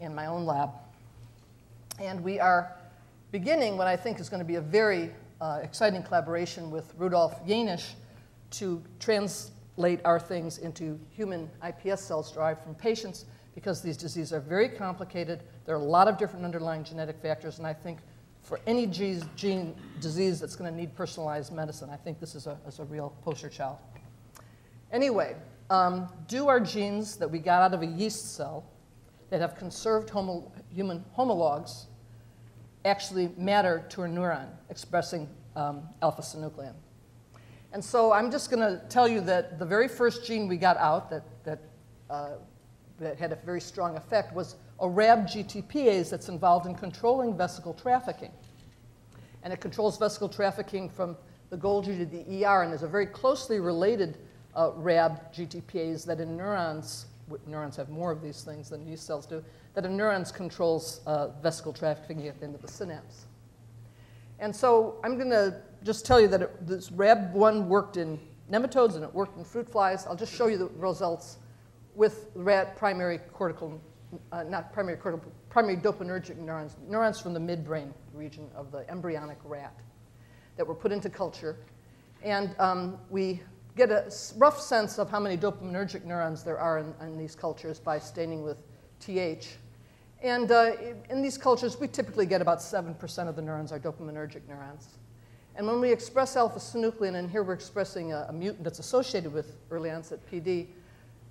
in 0.02 0.14
my 0.14 0.26
own 0.26 0.46
lab. 0.46 0.72
And 2.00 2.22
we 2.22 2.40
are 2.42 2.76
beginning 3.32 3.78
what 3.78 3.88
I 3.88 3.96
think 3.96 4.20
is 4.20 4.30
going 4.30 4.42
to 4.42 4.46
be 4.46 4.56
a 4.56 4.62
very 4.62 5.12
uh, 5.40 5.60
exciting 5.64 6.04
collaboration 6.04 6.72
with 6.72 6.94
Rudolf 6.98 7.46
Jaenisch 7.48 7.94
to 8.52 8.84
translate 9.76 10.00
our 10.06 10.20
things 10.20 10.60
into 10.60 11.00
human 11.10 11.50
iPS 11.64 12.00
cells 12.00 12.32
derived 12.32 12.64
from 12.64 12.76
patients 12.76 13.26
because 13.54 13.82
these 13.82 13.98
diseases 13.98 14.34
are 14.34 14.40
very 14.40 14.70
complicated. 14.70 15.42
There 15.66 15.76
are 15.76 15.80
a 15.80 15.84
lot 15.84 16.08
of 16.08 16.18
different 16.18 16.46
underlying 16.46 16.84
genetic 16.84 17.18
factors, 17.22 17.58
and 17.58 17.68
I 17.68 17.74
think 17.74 18.00
for 18.42 18.60
any 18.68 18.86
gene 18.88 19.76
disease 20.00 20.40
that's 20.40 20.56
going 20.56 20.72
to 20.72 20.78
need 20.78 20.96
personalized 20.96 21.52
medicine. 21.52 21.90
I 21.90 21.96
think 21.96 22.20
this 22.20 22.36
is 22.36 22.48
a, 22.48 22.58
is 22.68 22.80
a 22.80 22.86
real 22.86 23.14
poster 23.24 23.50
child. 23.50 23.78
Anyway, 24.92 25.36
um, 25.70 26.08
do 26.28 26.48
our 26.48 26.60
genes 26.60 27.18
that 27.18 27.30
we 27.30 27.40
got 27.40 27.62
out 27.62 27.74
of 27.74 27.82
a 27.82 27.88
yeast 27.88 28.36
cell 28.36 28.64
that 29.30 29.42
have 29.42 29.56
conserved 29.56 30.10
homo, 30.10 30.52
human 30.72 31.04
homologs 31.14 31.88
actually 32.86 33.32
matter 33.36 33.84
to 33.90 34.04
a 34.04 34.08
neuron 34.08 34.48
expressing 34.70 35.28
um, 35.56 35.82
alpha 36.04 36.22
synuclein. 36.22 36.76
And 37.76 37.84
so 37.84 38.14
I'm 38.14 38.32
just 38.32 38.50
going 38.50 38.62
to 38.62 38.82
tell 38.88 39.06
you 39.06 39.20
that 39.20 39.60
the 39.60 39.66
very 39.66 39.90
first 39.90 40.26
gene 40.26 40.48
we 40.48 40.56
got 40.56 40.78
out 40.78 41.10
that, 41.10 41.24
that, 41.44 41.60
uh, 42.10 42.36
that 43.02 43.18
had 43.18 43.34
a 43.34 43.36
very 43.36 43.60
strong 43.60 43.98
effect 43.98 44.34
was 44.34 44.56
a 44.80 44.88
RAB 44.88 45.28
GTPase 45.28 46.10
that's 46.10 46.30
involved 46.30 46.68
in 46.68 46.74
controlling 46.74 47.36
vesicle 47.36 47.74
trafficking. 47.74 48.32
And 49.44 49.52
it 49.52 49.60
controls 49.60 49.98
vesicle 49.98 50.30
trafficking 50.30 50.88
from 50.88 51.18
the 51.50 51.58
Golgi 51.58 51.98
to 51.98 52.06
the 52.06 52.46
ER, 52.46 52.62
and 52.62 52.72
there's 52.72 52.84
a 52.84 52.88
very 52.88 53.08
closely 53.08 53.60
related 53.60 54.20
uh, 54.56 54.72
RAB 54.76 55.34
GTPase 55.34 56.06
that 56.06 56.22
in 56.22 56.38
neurons, 56.38 57.08
neurons 57.46 57.76
have 57.76 57.90
more 57.90 58.10
of 58.10 58.22
these 58.22 58.42
things 58.42 58.70
than 58.70 58.88
yeast 58.88 59.06
cells 59.06 59.26
do, 59.26 59.44
that 59.74 59.84
in 59.84 59.98
neurons 59.98 60.32
controls 60.32 61.02
uh, 61.08 61.28
vesicle 61.44 61.74
trafficking 61.74 62.26
at 62.26 62.40
the 62.40 62.46
end 62.46 62.56
of 62.56 62.62
the 62.62 62.70
synapse. 62.70 63.26
And 64.40 64.56
so 64.56 64.96
I'm 65.04 65.18
going 65.18 65.30
to 65.30 65.62
just 65.86 66.06
tell 66.06 66.20
you 66.20 66.28
that 66.28 66.42
it, 66.42 66.68
this 66.68 66.90
RAB1 66.90 67.68
worked 67.68 67.96
in 67.96 68.20
nematodes 68.52 68.96
and 68.96 69.04
it 69.04 69.14
worked 69.14 69.38
in 69.38 69.46
fruit 69.46 69.70
flies. 69.70 70.08
I'll 70.08 70.16
just 70.16 70.34
show 70.34 70.48
you 70.48 70.58
the 70.58 70.70
results 70.78 71.38
with 71.94 72.28
rat 72.34 72.76
primary 72.76 73.20
cortical, 73.32 73.80
uh, 74.32 74.44
not 74.44 74.74
primary 74.74 74.98
cortical, 74.98 75.32
primary 75.50 75.78
dopaminergic 75.78 76.38
neurons, 76.38 76.76
neurons 76.88 77.22
from 77.22 77.34
the 77.34 77.40
midbrain 77.40 77.94
region 78.14 78.50
of 78.56 78.72
the 78.72 78.90
embryonic 78.90 79.38
rat 79.46 79.74
that 80.58 80.66
were 80.66 80.76
put 80.76 80.92
into 80.92 81.10
culture. 81.10 81.58
And 82.24 82.56
um, 82.60 82.98
we 83.12 83.42
get 83.76 83.92
a 83.92 84.12
rough 84.38 84.60
sense 84.60 84.98
of 84.98 85.10
how 85.12 85.20
many 85.20 85.38
dopaminergic 85.38 86.04
neurons 86.04 86.44
there 86.44 86.58
are 86.58 86.80
in, 86.80 86.94
in 87.02 87.18
these 87.18 87.36
cultures 87.36 87.80
by 87.80 88.00
staining 88.00 88.42
with 88.42 88.58
TH. 89.00 89.58
And 90.24 90.52
uh, 90.52 90.72
in 91.12 91.22
these 91.22 91.38
cultures, 91.38 91.80
we 91.80 91.88
typically 91.88 92.26
get 92.26 92.42
about 92.42 92.60
7% 92.60 93.28
of 93.28 93.36
the 93.36 93.42
neurons 93.42 93.72
are 93.72 93.80
dopaminergic 93.80 94.48
neurons. 94.48 94.98
And 95.58 95.66
when 95.66 95.80
we 95.80 95.92
express 95.92 96.36
alpha 96.36 96.60
synuclein, 96.60 97.16
and 97.16 97.30
here 97.30 97.42
we're 97.42 97.54
expressing 97.54 98.12
a, 98.12 98.26
a 98.30 98.34
mutant 98.34 98.64
that's 98.64 98.80
associated 98.80 99.32
with 99.32 99.56
early 99.72 99.90
onset 99.90 100.20
PD, 100.30 100.68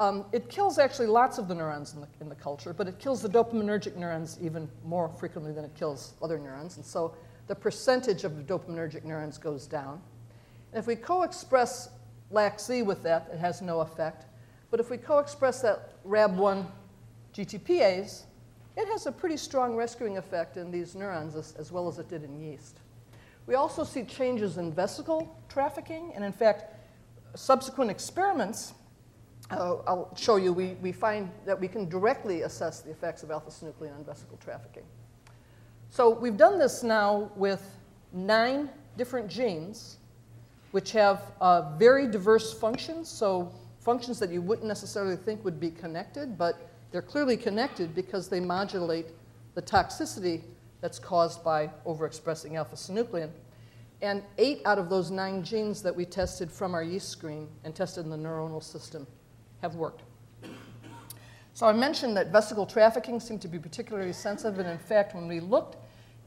um, 0.01 0.25
it 0.33 0.49
kills 0.49 0.79
actually 0.79 1.07
lots 1.07 1.39
of 1.39 1.47
the 1.47 1.55
neurons 1.55 1.95
in 1.95 2.01
the, 2.01 2.09
in 2.21 2.29
the 2.29 2.35
culture, 2.35 2.73
but 2.73 2.89
it 2.89 2.99
kills 2.99 3.23
the 3.23 3.29
dopaminergic 3.29 3.97
neurons 3.97 4.39
even 4.43 4.69
more 4.85 5.09
frequently 5.09 5.53
than 5.53 5.65
it 5.65 5.75
kills 5.75 6.15
other 6.23 6.39
neurons. 6.39 6.77
And 6.77 6.85
so 6.85 7.15
the 7.47 7.55
percentage 7.55 8.25
of 8.25 8.37
the 8.37 8.43
dopaminergic 8.43 9.05
neurons 9.05 9.39
goes 9.39 9.67
down. 9.67 10.01
And 10.73 10.81
if 10.81 10.87
we 10.87 10.97
co-express 10.97 11.91
LAC-Z 12.31 12.83
with 12.83 13.03
that, 13.03 13.29
it 13.33 13.39
has 13.39 13.63
no 13.63 13.81
effect. 13.81 14.25
But 14.71 14.81
if 14.81 14.91
we 14.91 14.97
co-express 14.97 15.61
that 15.63 16.03
RAB1 16.05 16.67
GTPase, 17.35 18.23
it 18.77 18.89
has 18.89 19.07
a 19.07 19.13
pretty 19.13 19.37
strong 19.37 19.77
rescuing 19.77 20.17
effect 20.17 20.57
in 20.57 20.71
these 20.71 20.97
neurons 20.97 21.37
as, 21.37 21.55
as 21.57 21.71
well 21.71 21.87
as 21.87 21.99
it 21.99 22.09
did 22.09 22.25
in 22.25 22.41
yeast. 22.41 22.81
We 23.47 23.57
also 23.57 23.85
see 23.85 24.05
changes 24.05 24.57
in 24.57 24.73
vesicle 24.73 25.37
trafficking, 25.49 26.13
and 26.15 26.25
in 26.25 26.33
fact, 26.33 26.65
subsequent 27.35 27.91
experiments, 27.91 28.73
uh, 29.51 29.77
I'll 29.87 30.15
show 30.17 30.37
you, 30.37 30.53
we, 30.53 30.75
we 30.81 30.93
find 30.93 31.31
that 31.45 31.61
we 31.61 31.69
can 31.69 31.89
directly 31.89 32.43
assess 32.43 32.81
the 32.81 32.91
effects 32.91 33.23
of 33.23 33.31
alpha-synuclein 33.31 33.95
on 33.95 34.05
vesicle 34.05 34.39
trafficking. 34.43 34.85
So 35.91 36.11
we've 36.11 36.37
done 36.37 36.59
this 36.59 36.83
now 36.83 37.31
with 37.37 37.63
nine 38.13 38.71
different 38.97 39.29
genes, 39.29 39.99
which 40.71 40.93
have 40.93 41.33
uh, 41.41 41.77
very 41.77 42.09
diverse 42.09 42.59
functions, 42.59 43.09
so 43.09 43.53
functions 43.79 44.19
that 44.19 44.31
you 44.31 44.41
wouldn't 44.41 44.67
necessarily 44.67 45.17
think 45.17 45.45
would 45.45 45.61
be 45.61 45.71
connected, 45.71 46.39
but 46.39 46.71
they're 46.91 47.03
clearly 47.03 47.37
connected 47.37 47.95
because 47.95 48.29
they 48.29 48.41
modulate 48.41 49.07
the 49.55 49.63
toxicity 49.63 50.43
that's 50.85 50.99
caused 50.99 51.43
by 51.43 51.71
overexpressing 51.87 52.57
alpha 52.57 52.77
synuclein. 52.77 53.31
And 54.03 54.23
eight 54.37 54.61
out 54.67 54.79
of 54.79 54.91
those 54.91 55.11
nine 55.11 55.43
genes 55.43 55.81
that 55.83 55.97
we 55.97 56.05
tested 56.05 56.53
from 56.53 56.75
our 56.75 56.83
yeast 56.83 57.09
screen 57.09 57.49
and 57.65 57.75
tested 57.75 58.05
in 58.05 58.11
the 58.11 58.19
neuronal 58.19 58.63
system 58.63 59.07
have 59.63 59.77
worked. 59.77 60.03
So 61.55 61.67
I 61.67 61.73
mentioned 61.73 62.15
that 62.19 62.33
vesicle 62.33 62.67
trafficking 62.67 63.19
seemed 63.19 63.41
to 63.41 63.49
be 63.49 63.59
particularly 63.59 64.13
sensitive, 64.13 64.59
and 64.59 64.69
in 64.69 64.77
fact, 64.77 65.15
when 65.15 65.27
we 65.27 65.41
looked 65.41 65.79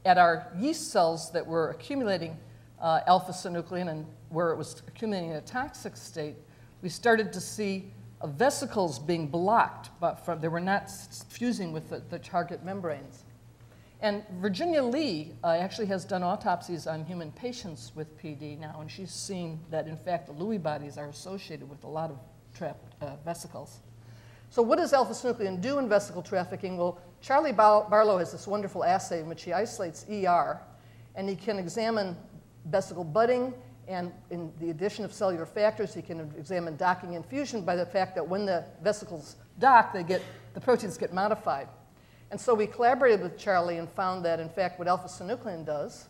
at 0.04 0.18
our 0.18 0.48
yeast 0.58 0.90
cells 0.90 1.30
that 1.30 1.46
were 1.46 1.70
accumulating 1.70 2.36
uh, 2.82 3.02
alpha 3.06 3.30
synuclein 3.30 3.88
and 3.88 4.06
where 4.28 4.50
it 4.50 4.56
was 4.56 4.82
accumulating 4.88 5.30
in 5.30 5.36
a 5.36 5.40
toxic 5.42 5.96
state, 5.96 6.34
we 6.82 6.88
started 6.88 7.32
to 7.32 7.40
see 7.40 7.92
uh, 8.20 8.26
vesicles 8.26 8.98
being 8.98 9.28
blocked, 9.28 9.90
but 10.00 10.16
from, 10.24 10.40
they 10.40 10.48
were 10.48 10.58
not 10.58 10.90
fusing 11.28 11.70
with 11.70 11.90
the, 11.90 12.02
the 12.10 12.18
target 12.18 12.64
membranes. 12.64 13.22
And 14.00 14.22
Virginia 14.40 14.82
Lee 14.82 15.32
uh, 15.42 15.48
actually 15.48 15.86
has 15.86 16.04
done 16.04 16.22
autopsies 16.22 16.86
on 16.86 17.04
human 17.04 17.32
patients 17.32 17.90
with 17.96 18.16
PD 18.16 18.58
now, 18.58 18.78
and 18.80 18.88
she's 18.88 19.10
seen 19.10 19.58
that, 19.70 19.88
in 19.88 19.96
fact, 19.96 20.28
the 20.28 20.32
Lewy 20.32 20.62
bodies 20.62 20.96
are 20.96 21.08
associated 21.08 21.68
with 21.68 21.82
a 21.82 21.88
lot 21.88 22.10
of 22.10 22.18
trapped 22.54 22.94
uh, 23.02 23.16
vesicles. 23.24 23.80
So, 24.50 24.62
what 24.62 24.78
does 24.78 24.92
alpha 24.92 25.12
synuclein 25.12 25.60
do 25.60 25.78
in 25.78 25.88
vesicle 25.88 26.22
trafficking? 26.22 26.76
Well, 26.76 27.00
Charlie 27.20 27.52
Barlowe 27.52 28.18
has 28.18 28.30
this 28.30 28.46
wonderful 28.46 28.84
assay 28.84 29.20
in 29.20 29.28
which 29.28 29.42
he 29.42 29.52
isolates 29.52 30.06
ER, 30.08 30.60
and 31.16 31.28
he 31.28 31.34
can 31.34 31.58
examine 31.58 32.16
vesicle 32.66 33.04
budding, 33.04 33.52
and 33.88 34.12
in 34.30 34.52
the 34.60 34.70
addition 34.70 35.04
of 35.04 35.12
cellular 35.12 35.44
factors, 35.44 35.92
he 35.92 36.02
can 36.02 36.20
examine 36.38 36.76
docking 36.76 37.16
and 37.16 37.26
fusion 37.26 37.62
by 37.62 37.74
the 37.74 37.86
fact 37.86 38.14
that 38.14 38.26
when 38.26 38.46
the 38.46 38.64
vesicles 38.82 39.36
dock, 39.58 39.92
they 39.92 40.04
get, 40.04 40.22
the 40.54 40.60
proteins 40.60 40.96
get 40.96 41.12
modified. 41.12 41.68
And 42.30 42.40
so 42.40 42.54
we 42.54 42.66
collaborated 42.66 43.22
with 43.22 43.38
Charlie 43.38 43.78
and 43.78 43.88
found 43.88 44.24
that, 44.24 44.38
in 44.40 44.48
fact, 44.48 44.78
what 44.78 44.86
alpha 44.86 45.08
synuclein 45.08 45.64
does 45.64 46.08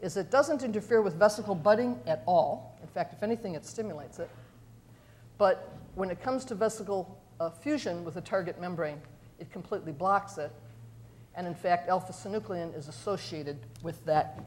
is 0.00 0.16
it 0.16 0.30
doesn't 0.30 0.62
interfere 0.62 1.02
with 1.02 1.14
vesicle 1.14 1.54
budding 1.54 1.98
at 2.06 2.22
all. 2.26 2.78
In 2.82 2.88
fact, 2.88 3.12
if 3.12 3.22
anything, 3.22 3.54
it 3.54 3.66
stimulates 3.66 4.20
it. 4.20 4.30
But 5.38 5.72
when 5.96 6.10
it 6.10 6.22
comes 6.22 6.44
to 6.46 6.54
vesicle 6.54 7.18
uh, 7.40 7.50
fusion 7.50 8.04
with 8.04 8.16
a 8.16 8.20
target 8.20 8.60
membrane, 8.60 9.00
it 9.40 9.50
completely 9.50 9.92
blocks 9.92 10.38
it. 10.38 10.52
And 11.34 11.46
in 11.46 11.54
fact, 11.54 11.88
alpha 11.88 12.12
synuclein 12.12 12.76
is 12.76 12.88
associated 12.88 13.58
with 13.82 14.04
that 14.04 14.44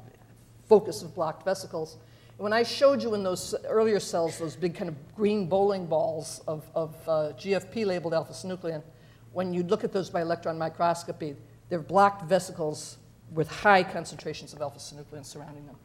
focus 0.68 1.02
of 1.02 1.14
blocked 1.14 1.44
vesicles. 1.44 1.98
When 2.38 2.54
I 2.54 2.64
showed 2.64 3.04
you 3.04 3.14
in 3.14 3.24
those 3.24 3.54
earlier 3.66 4.00
cells, 4.00 4.40
those 4.40 4.56
big 4.56 4.74
kind 4.74 4.90
of 4.90 4.96
green 5.16 5.48
bowling 5.48 5.86
balls 5.86 6.42
of, 6.48 6.70
of 6.74 6.96
uh, 7.08 7.12
GFP 7.38 7.86
labeled 7.86 8.14
alpha 8.14 8.34
synuclein, 8.34 8.82
when 9.34 9.54
you 9.54 9.64
look 9.64 9.84
at 9.84 9.94
those 9.94 10.10
by 10.10 10.22
electron 10.22 10.58
microscopy, 10.58 11.36
they're 11.70 11.80
blocked 11.80 12.24
vesicles 12.28 12.98
with 13.34 13.48
high 13.50 13.84
concentrations 13.84 14.54
of 14.54 14.62
alpha 14.62 14.80
synuclein 14.80 15.26
surrounding 15.26 15.66
them. 15.66 15.78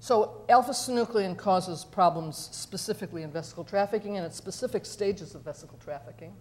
So 0.00 0.42
alpha 0.48 0.72
synuclein 0.72 1.36
causes 1.36 1.84
problems 1.84 2.50
specifically 2.52 3.22
in 3.22 3.32
vesicle 3.32 3.64
trafficking 3.64 4.16
and 4.16 4.26
at 4.26 4.34
specific 4.34 4.86
stages 4.86 5.34
of 5.34 5.42
vesicle 5.42 5.78
trafficking. 5.82 6.34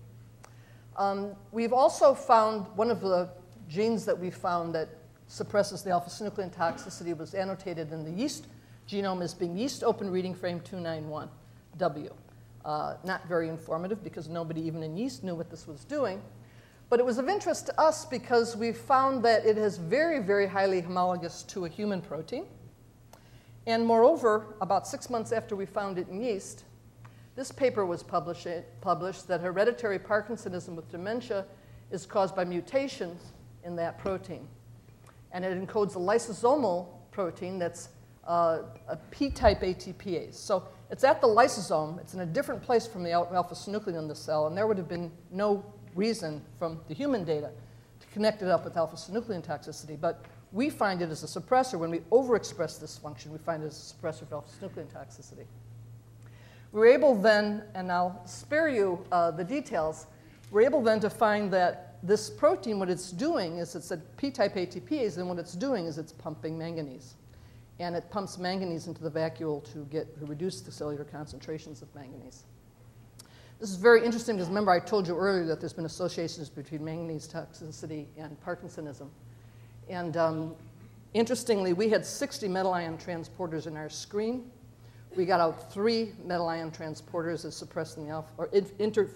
Um, 0.95 1.35
we've 1.51 1.73
also 1.73 2.13
found 2.13 2.65
one 2.75 2.91
of 2.91 3.01
the 3.01 3.29
genes 3.69 4.05
that 4.05 4.17
we 4.17 4.29
found 4.29 4.75
that 4.75 4.89
suppresses 5.27 5.83
the 5.83 5.89
alpha 5.89 6.09
synuclein 6.09 6.53
toxicity 6.53 7.17
was 7.17 7.33
annotated 7.33 7.91
in 7.91 8.03
the 8.03 8.11
yeast 8.11 8.47
genome 8.87 9.21
as 9.21 9.33
being 9.33 9.57
yeast 9.57 9.83
open 9.83 10.09
reading 10.09 10.33
frame 10.33 10.59
291W. 10.61 12.11
Uh, 12.67 12.97
not 13.05 13.25
very 13.29 13.47
informative 13.47 14.03
because 14.03 14.27
nobody 14.27 14.59
even 14.59 14.83
in 14.83 14.97
yeast 14.97 15.23
knew 15.23 15.33
what 15.33 15.49
this 15.49 15.65
was 15.65 15.85
doing. 15.85 16.21
But 16.89 16.99
it 16.99 17.05
was 17.05 17.17
of 17.17 17.29
interest 17.29 17.67
to 17.67 17.79
us 17.79 18.03
because 18.03 18.57
we 18.57 18.73
found 18.73 19.23
that 19.23 19.45
it 19.45 19.57
is 19.57 19.77
very, 19.77 20.19
very 20.19 20.45
highly 20.45 20.81
homologous 20.81 21.43
to 21.43 21.63
a 21.63 21.69
human 21.69 22.01
protein. 22.01 22.45
And 23.67 23.85
moreover, 23.85 24.57
about 24.59 24.85
six 24.85 25.09
months 25.09 25.31
after 25.31 25.55
we 25.55 25.65
found 25.65 25.97
it 25.97 26.09
in 26.09 26.21
yeast, 26.21 26.65
this 27.37 27.53
paper 27.53 27.85
was 27.85 28.03
published, 28.03 28.47
published 28.81 29.29
that 29.29 29.39
hereditary 29.39 29.97
Parkinsonism 29.97 30.75
with 30.75 30.91
dementia 30.91 31.45
is 31.89 32.05
caused 32.05 32.35
by 32.35 32.43
mutations 32.43 33.31
in 33.63 33.77
that 33.77 33.97
protein. 33.97 34.45
And 35.31 35.45
it 35.45 35.57
encodes 35.57 35.95
a 35.95 35.99
lysosomal 35.99 36.87
protein 37.11 37.59
that's 37.59 37.87
uh, 38.27 38.63
a 38.89 38.97
P-type 39.11 39.61
ATPase. 39.61 40.33
So 40.33 40.67
it's 40.89 41.03
at 41.03 41.21
the 41.21 41.27
lysosome. 41.27 41.99
It's 41.99 42.13
in 42.13 42.21
a 42.21 42.25
different 42.25 42.61
place 42.61 42.87
from 42.87 43.03
the 43.03 43.11
alpha-synuclein 43.11 43.97
in 43.97 44.07
the 44.07 44.15
cell, 44.15 44.47
and 44.47 44.57
there 44.57 44.67
would 44.67 44.77
have 44.77 44.87
been 44.87 45.11
no 45.31 45.65
reason 45.95 46.41
from 46.57 46.79
the 46.87 46.93
human 46.93 47.23
data 47.23 47.51
to 47.99 48.07
connect 48.07 48.41
it 48.41 48.47
up 48.47 48.63
with 48.63 48.77
alpha-synuclein 48.77 49.45
toxicity. 49.45 49.99
But 49.99 50.23
we 50.51 50.69
find 50.69 51.01
it 51.01 51.09
as 51.09 51.23
a 51.23 51.41
suppressor. 51.41 51.77
When 51.77 51.91
we 51.91 51.99
overexpress 52.11 52.79
this 52.79 52.97
function, 52.97 53.31
we 53.31 53.37
find 53.39 53.63
it 53.63 53.67
as 53.67 53.93
a 54.01 54.05
suppressor 54.05 54.21
of 54.23 54.33
alpha-synuclein 54.33 54.87
toxicity. 54.87 55.45
We 56.71 56.79
were 56.79 56.87
able 56.87 57.15
then, 57.15 57.63
and 57.75 57.91
I'll 57.91 58.21
spare 58.25 58.69
you 58.69 59.05
uh, 59.11 59.31
the 59.31 59.43
details, 59.43 60.07
we're 60.51 60.61
able 60.61 60.81
then 60.81 60.99
to 61.01 61.09
find 61.09 61.51
that 61.51 61.97
this 62.03 62.29
protein, 62.29 62.79
what 62.79 62.89
it's 62.89 63.11
doing 63.11 63.57
is 63.57 63.75
it's 63.75 63.91
a 63.91 63.97
P-type 63.97 64.55
ATPase, 64.55 65.17
and 65.17 65.27
what 65.27 65.39
it's 65.39 65.53
doing 65.53 65.85
is 65.85 65.97
it's 65.97 66.13
pumping 66.13 66.57
manganese. 66.57 67.15
And 67.79 67.95
it 67.95 68.09
pumps 68.09 68.37
manganese 68.37 68.87
into 68.87 69.03
the 69.03 69.11
vacuole 69.11 69.63
to, 69.71 69.85
get, 69.85 70.19
to 70.19 70.25
reduce 70.25 70.61
the 70.61 70.71
cellular 70.71 71.03
concentrations 71.03 71.81
of 71.81 71.93
manganese. 71.93 72.43
This 73.59 73.71
is 73.71 73.77
very 73.77 74.05
interesting 74.05 74.35
because 74.35 74.49
remember 74.49 74.71
I 74.71 74.79
told 74.79 75.07
you 75.07 75.17
earlier 75.17 75.45
that 75.45 75.59
there's 75.59 75.73
been 75.73 75.85
associations 75.85 76.47
between 76.47 76.83
manganese 76.83 77.27
toxicity 77.27 78.05
and 78.15 78.37
Parkinsonism. 78.45 79.09
And 79.89 80.15
um, 80.15 80.55
interestingly, 81.15 81.73
we 81.73 81.89
had 81.89 82.05
60 82.05 82.47
metal 82.47 82.73
ion 82.73 82.97
transporters 82.97 83.65
in 83.65 83.75
our 83.75 83.89
screen. 83.89 84.51
We 85.15 85.25
got 85.25 85.39
out 85.39 85.71
three 85.71 86.13
metal 86.23 86.47
ion 86.49 86.69
transporters 86.69 87.45
as 87.45 87.55
suppressing 87.55 88.05
the 88.05 88.11
alpha, 88.11 88.29
or 88.37 88.49
inter, 88.77 89.09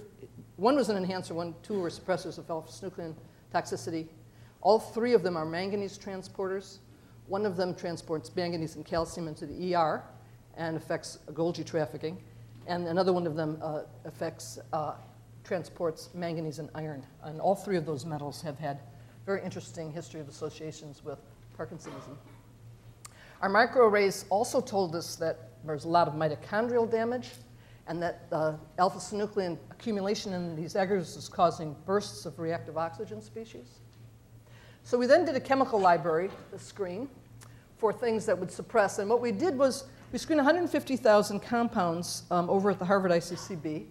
one 0.55 0.75
was 0.75 0.89
an 0.89 0.97
enhancer, 0.97 1.35
one, 1.35 1.53
two 1.61 1.79
were 1.79 1.89
suppressors 1.89 2.39
of 2.39 2.49
alpha-synuclein 2.49 3.13
toxicity. 3.53 4.07
All 4.61 4.79
three 4.79 5.13
of 5.13 5.21
them 5.21 5.37
are 5.37 5.45
manganese 5.45 5.99
transporters. 5.99 6.77
One 7.31 7.45
of 7.45 7.55
them 7.55 7.73
transports 7.73 8.29
manganese 8.35 8.75
and 8.75 8.85
calcium 8.85 9.29
into 9.29 9.45
the 9.45 9.73
ER 9.73 10.03
and 10.57 10.75
affects 10.75 11.19
Golgi 11.31 11.65
trafficking. 11.65 12.21
And 12.67 12.89
another 12.89 13.13
one 13.13 13.25
of 13.25 13.37
them 13.37 13.57
uh, 13.61 13.83
affects, 14.03 14.59
uh, 14.73 14.95
transports 15.45 16.09
manganese 16.13 16.59
and 16.59 16.69
iron. 16.75 17.05
And 17.23 17.39
all 17.39 17.55
three 17.55 17.77
of 17.77 17.85
those 17.85 18.05
metals 18.05 18.41
have 18.41 18.59
had 18.59 18.81
very 19.25 19.41
interesting 19.45 19.93
history 19.93 20.19
of 20.19 20.27
associations 20.27 21.05
with 21.05 21.19
Parkinsonism. 21.57 22.17
Our 23.41 23.49
microarrays 23.49 24.25
also 24.29 24.59
told 24.59 24.93
us 24.93 25.15
that 25.15 25.51
there's 25.65 25.85
a 25.85 25.89
lot 25.89 26.09
of 26.09 26.15
mitochondrial 26.15 26.91
damage 26.91 27.29
and 27.87 28.03
that 28.03 28.25
uh, 28.33 28.55
alpha-synuclein 28.77 29.57
accumulation 29.69 30.33
in 30.33 30.57
these 30.57 30.75
aggregates 30.75 31.15
is 31.15 31.29
causing 31.29 31.77
bursts 31.85 32.25
of 32.25 32.37
reactive 32.39 32.77
oxygen 32.77 33.21
species. 33.21 33.79
So 34.83 34.97
we 34.97 35.05
then 35.05 35.23
did 35.23 35.37
a 35.37 35.39
chemical 35.39 35.79
library, 35.79 36.29
the 36.51 36.59
screen, 36.59 37.07
for 37.81 37.91
things 37.91 38.27
that 38.27 38.37
would 38.37 38.51
suppress. 38.51 38.99
And 38.99 39.09
what 39.09 39.21
we 39.21 39.31
did 39.31 39.57
was 39.57 39.85
we 40.11 40.19
screened 40.19 40.37
150,000 40.37 41.39
compounds 41.39 42.23
um, 42.29 42.47
over 42.47 42.69
at 42.69 42.77
the 42.77 42.85
Harvard 42.85 43.09
ICCB. 43.11 43.87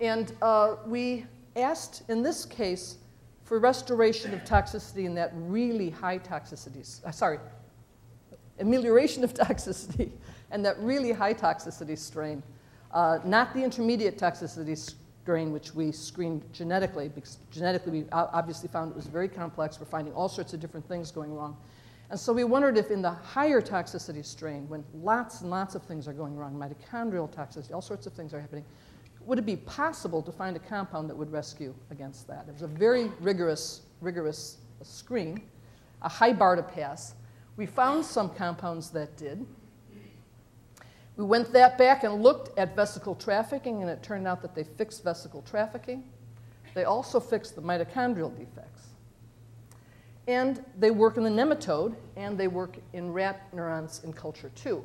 And 0.00 0.32
uh, 0.40 0.76
we 0.86 1.26
asked, 1.54 2.04
in 2.08 2.22
this 2.22 2.46
case, 2.46 2.96
for 3.44 3.58
restoration 3.58 4.32
of 4.32 4.44
toxicity 4.44 5.04
in 5.04 5.14
that 5.16 5.32
really 5.34 5.90
high 5.90 6.18
toxicity, 6.18 7.04
uh, 7.04 7.10
sorry, 7.10 7.38
amelioration 8.60 9.22
of 9.22 9.34
toxicity 9.46 10.10
and 10.50 10.64
that 10.64 10.78
really 10.80 11.12
high 11.12 11.34
toxicity 11.34 11.98
strain, 11.98 12.42
uh, 12.92 13.18
not 13.26 13.52
the 13.52 13.62
intermediate 13.62 14.16
toxicity 14.16 14.94
strain, 15.22 15.52
which 15.52 15.74
we 15.74 15.92
screened 15.92 16.42
genetically, 16.54 17.10
because 17.10 17.36
genetically 17.50 17.92
we 17.92 18.04
obviously 18.10 18.70
found 18.70 18.90
it 18.90 18.96
was 18.96 19.06
very 19.06 19.28
complex. 19.28 19.78
We're 19.78 19.84
finding 19.84 20.14
all 20.14 20.30
sorts 20.30 20.54
of 20.54 20.60
different 20.60 20.88
things 20.88 21.10
going 21.10 21.34
wrong. 21.34 21.58
And 22.10 22.18
so 22.18 22.32
we 22.32 22.44
wondered 22.44 22.78
if 22.78 22.90
in 22.90 23.02
the 23.02 23.10
higher 23.10 23.60
toxicity 23.60 24.24
strain, 24.24 24.68
when 24.68 24.82
lots 24.94 25.42
and 25.42 25.50
lots 25.50 25.74
of 25.74 25.82
things 25.82 26.08
are 26.08 26.14
going 26.14 26.36
wrong, 26.36 26.54
mitochondrial 26.54 27.30
toxicity, 27.30 27.74
all 27.74 27.82
sorts 27.82 28.06
of 28.06 28.14
things 28.14 28.32
are 28.32 28.40
happening, 28.40 28.64
would 29.26 29.38
it 29.38 29.44
be 29.44 29.56
possible 29.56 30.22
to 30.22 30.32
find 30.32 30.56
a 30.56 30.60
compound 30.60 31.10
that 31.10 31.16
would 31.16 31.30
rescue 31.30 31.74
against 31.90 32.26
that? 32.28 32.46
It 32.48 32.52
was 32.52 32.62
a 32.62 32.66
very 32.66 33.12
rigorous, 33.20 33.82
rigorous 34.00 34.56
screen, 34.82 35.42
a 36.00 36.08
high 36.08 36.32
bar 36.32 36.56
to 36.56 36.62
pass. 36.62 37.14
We 37.56 37.66
found 37.66 38.06
some 38.06 38.30
compounds 38.30 38.88
that 38.90 39.18
did. 39.18 39.44
We 41.18 41.24
went 41.24 41.52
that 41.52 41.76
back 41.76 42.04
and 42.04 42.22
looked 42.22 42.56
at 42.56 42.74
vesicle 42.74 43.16
trafficking, 43.16 43.82
and 43.82 43.90
it 43.90 44.02
turned 44.02 44.26
out 44.26 44.40
that 44.40 44.54
they 44.54 44.64
fixed 44.64 45.04
vesicle 45.04 45.42
trafficking. 45.42 46.04
They 46.72 46.84
also 46.84 47.20
fixed 47.20 47.54
the 47.54 47.60
mitochondrial 47.60 48.34
defects. 48.34 48.77
And 50.28 50.62
they 50.78 50.90
work 50.90 51.16
in 51.16 51.24
the 51.24 51.30
nematode, 51.30 51.96
and 52.16 52.36
they 52.36 52.48
work 52.48 52.76
in 52.92 53.12
rat 53.12 53.48
neurons 53.54 54.04
in 54.04 54.12
culture 54.12 54.50
too. 54.54 54.84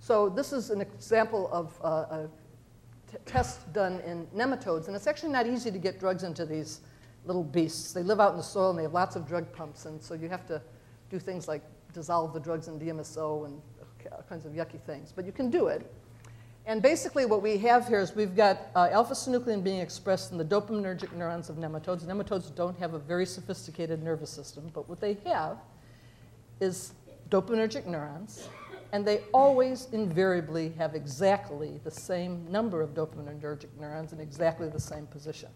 So 0.00 0.30
this 0.30 0.52
is 0.52 0.70
an 0.70 0.80
example 0.80 1.50
of 1.52 1.78
uh, 1.84 2.24
a 2.24 2.28
test 3.26 3.70
done 3.74 4.00
in 4.00 4.26
nematodes, 4.28 4.86
and 4.86 4.96
it's 4.96 5.06
actually 5.06 5.30
not 5.30 5.46
easy 5.46 5.70
to 5.70 5.78
get 5.78 6.00
drugs 6.00 6.24
into 6.24 6.46
these 6.46 6.80
little 7.26 7.44
beasts. 7.44 7.92
They 7.92 8.02
live 8.02 8.18
out 8.18 8.30
in 8.30 8.38
the 8.38 8.42
soil 8.42 8.70
and 8.70 8.78
they 8.78 8.84
have 8.84 8.94
lots 8.94 9.14
of 9.14 9.28
drug 9.28 9.52
pumps, 9.52 9.84
and 9.84 10.02
so 10.02 10.14
you 10.14 10.30
have 10.30 10.46
to 10.46 10.62
do 11.10 11.18
things 11.18 11.48
like 11.48 11.62
dissolve 11.92 12.32
the 12.32 12.40
drugs 12.40 12.68
in 12.68 12.78
DMSO 12.80 13.44
and 13.44 13.60
all 14.10 14.24
kinds 14.26 14.46
of 14.46 14.52
yucky 14.52 14.80
things. 14.80 15.12
But 15.14 15.26
you 15.26 15.32
can 15.32 15.50
do 15.50 15.66
it. 15.66 15.92
And 16.68 16.82
basically, 16.82 17.24
what 17.24 17.40
we 17.40 17.56
have 17.58 17.88
here 17.88 17.98
is 17.98 18.14
we've 18.14 18.36
got 18.36 18.58
uh, 18.76 18.90
alpha 18.92 19.14
synuclein 19.14 19.64
being 19.64 19.80
expressed 19.80 20.32
in 20.32 20.38
the 20.38 20.44
dopaminergic 20.44 21.12
neurons 21.14 21.48
of 21.48 21.56
nematodes. 21.56 22.04
Nematodes 22.04 22.54
don't 22.54 22.78
have 22.78 22.92
a 22.92 22.98
very 22.98 23.24
sophisticated 23.24 24.02
nervous 24.02 24.28
system, 24.28 24.70
but 24.74 24.86
what 24.86 25.00
they 25.00 25.16
have 25.24 25.56
is 26.60 26.92
dopaminergic 27.30 27.86
neurons 27.86 28.48
and 28.92 29.06
they 29.06 29.20
always 29.32 29.88
invariably 29.92 30.70
have 30.78 30.94
exactly 30.94 31.80
the 31.84 31.90
same 31.90 32.50
number 32.50 32.80
of 32.80 32.90
dopaminergic 32.90 33.68
neurons 33.78 34.12
in 34.12 34.20
exactly 34.20 34.68
the 34.68 34.80
same 34.80 35.06
position. 35.06 35.48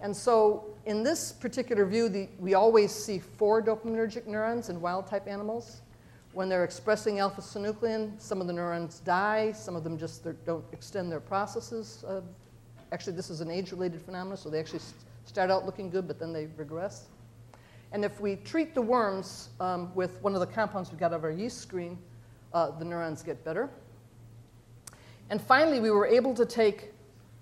And 0.00 0.14
so 0.14 0.66
in 0.84 1.02
this 1.02 1.32
particular 1.32 1.84
view, 1.84 2.08
the, 2.08 2.28
we 2.38 2.54
always 2.54 2.92
see 2.92 3.18
four 3.18 3.62
dopaminergic 3.62 4.26
neurons 4.26 4.68
in 4.68 4.80
wild-type 4.80 5.26
animals. 5.26 5.80
When 6.36 6.50
they're 6.50 6.64
expressing 6.64 7.18
alpha-synuclein, 7.18 8.20
some 8.20 8.42
of 8.42 8.46
the 8.46 8.52
neurons 8.52 9.00
die, 9.00 9.52
some 9.52 9.74
of 9.74 9.84
them 9.84 9.96
just 9.96 10.22
don't 10.44 10.62
extend 10.70 11.10
their 11.10 11.18
processes. 11.18 12.04
Uh, 12.06 12.20
actually, 12.92 13.14
this 13.14 13.30
is 13.30 13.40
an 13.40 13.50
age-related 13.50 14.02
phenomenon, 14.02 14.36
so 14.36 14.50
they 14.50 14.60
actually 14.60 14.82
start 15.24 15.50
out 15.50 15.64
looking 15.64 15.88
good, 15.88 16.06
but 16.06 16.18
then 16.18 16.34
they 16.34 16.48
regress. 16.58 17.06
And 17.92 18.04
if 18.04 18.20
we 18.20 18.36
treat 18.36 18.74
the 18.74 18.82
worms 18.82 19.48
um, 19.60 19.94
with 19.94 20.20
one 20.20 20.34
of 20.34 20.40
the 20.40 20.46
compounds 20.46 20.92
we 20.92 20.98
got 20.98 21.06
out 21.06 21.20
of 21.20 21.24
our 21.24 21.30
yeast 21.30 21.62
screen, 21.62 21.96
uh, 22.52 22.70
the 22.72 22.84
neurons 22.84 23.22
get 23.22 23.42
better. 23.42 23.70
And 25.30 25.40
finally, 25.40 25.80
we 25.80 25.90
were 25.90 26.06
able 26.06 26.34
to 26.34 26.44
take, 26.44 26.92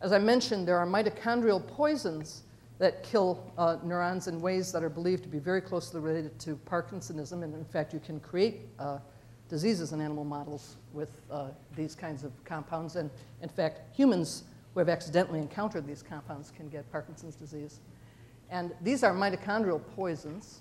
as 0.03 0.13
I 0.13 0.21
mentioned, 0.21 0.69
there 0.69 0.79
are 0.79 0.87
mitochondrial 0.87 1.67
poisons 1.67 2.44
that 2.79 3.03
kill 3.03 3.53
uh, 3.57 3.77
neurons 3.85 4.27
in 4.27 4.41
ways 4.41 4.73
that 4.73 4.83
are 4.83 4.89
believed 4.89 5.23
to 5.23 5.29
be 5.29 5.39
very 5.39 5.61
closely 5.61 6.01
related 6.01 6.39
to 6.41 6.57
Parkinsonism. 6.69 7.45
And 7.45 7.55
in 7.55 7.65
fact, 7.65 7.93
you 7.93 8.01
can 8.01 8.19
create 8.21 8.63
uh, 8.79 8.99
diseases 9.49 9.93
in 9.93 10.01
animal 10.01 10.25
models 10.25 10.77
with 10.93 11.21
uh, 11.31 11.49
these 11.77 11.95
kinds 11.95 12.25
of 12.25 12.33
compounds. 12.45 12.97
And 12.97 13.11
in 13.43 13.49
fact, 13.49 13.97
humans 13.97 14.45
who 14.73 14.81
have 14.81 14.89
accidentally 14.89 15.39
encountered 15.39 15.87
these 15.87 16.03
compounds 16.03 16.51
can 16.51 16.69
get 16.69 16.91
Parkinson's 16.91 17.37
disease. 17.37 17.81
And 18.51 18.73
these 18.83 19.05
are 19.05 19.13
mitochondrial 19.13 19.81
poisons. 19.95 20.61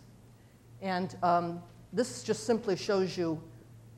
And 0.81 1.15
um, 1.23 1.61
this 1.91 2.23
just 2.23 2.45
simply 2.45 2.75
shows 2.75 3.17
you 3.17 3.41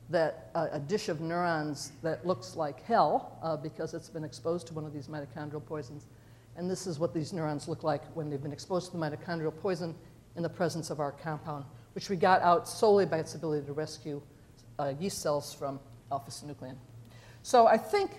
that 0.08 0.50
uh, 0.54 0.68
a 0.72 0.78
dish 0.78 1.08
of 1.08 1.20
neurons 1.20 1.92
that 2.02 2.26
looks 2.26 2.56
like 2.56 2.82
hell 2.84 3.38
uh, 3.42 3.56
because 3.56 3.92
it's 3.92 4.08
been 4.08 4.24
exposed 4.24 4.66
to 4.68 4.74
one 4.74 4.84
of 4.84 4.92
these 4.92 5.08
mitochondrial 5.08 5.64
poisons. 5.64 6.06
And 6.56 6.70
this 6.70 6.86
is 6.86 6.98
what 6.98 7.12
these 7.12 7.32
neurons 7.32 7.68
look 7.68 7.82
like 7.82 8.02
when 8.14 8.30
they've 8.30 8.42
been 8.42 8.52
exposed 8.52 8.90
to 8.90 8.96
the 8.96 9.02
mitochondrial 9.02 9.54
poison 9.56 9.94
in 10.36 10.42
the 10.42 10.48
presence 10.48 10.90
of 10.90 11.00
our 11.00 11.12
compound, 11.12 11.64
which 11.94 12.08
we 12.08 12.16
got 12.16 12.42
out 12.42 12.68
solely 12.68 13.06
by 13.06 13.18
its 13.18 13.34
ability 13.34 13.66
to 13.66 13.72
rescue 13.72 14.20
uh, 14.78 14.92
yeast 14.98 15.20
cells 15.20 15.52
from 15.52 15.78
alpha 16.10 16.30
synuclein. 16.30 16.76
So 17.42 17.66
I 17.66 17.76
think 17.76 18.10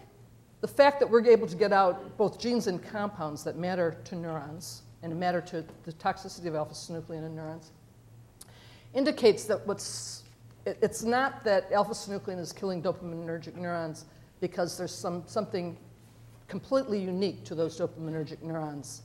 the 0.61 0.67
fact 0.67 0.99
that 0.99 1.09
we're 1.09 1.25
able 1.27 1.47
to 1.47 1.55
get 1.55 1.71
out 1.71 2.17
both 2.17 2.39
genes 2.39 2.67
and 2.67 2.81
compounds 2.83 3.43
that 3.43 3.57
matter 3.57 3.97
to 4.05 4.15
neurons 4.15 4.83
and 5.03 5.19
matter 5.19 5.41
to 5.41 5.63
the 5.83 5.93
toxicity 5.93 6.47
of 6.47 6.55
alpha-synuclein 6.55 7.25
in 7.25 7.35
neurons, 7.35 7.71
indicates 8.93 9.45
that 9.45 9.65
what's, 9.67 10.23
it, 10.65 10.77
it's 10.81 11.03
not 11.03 11.43
that 11.43 11.71
alpha-synuclein 11.71 12.39
is 12.39 12.51
killing 12.51 12.81
dopaminergic 12.81 13.55
neurons 13.55 14.05
because 14.39 14.77
there's 14.77 14.93
some, 14.93 15.23
something 15.27 15.77
completely 16.47 16.99
unique 16.99 17.43
to 17.45 17.55
those 17.55 17.79
dopaminergic 17.79 18.41
neurons. 18.41 19.01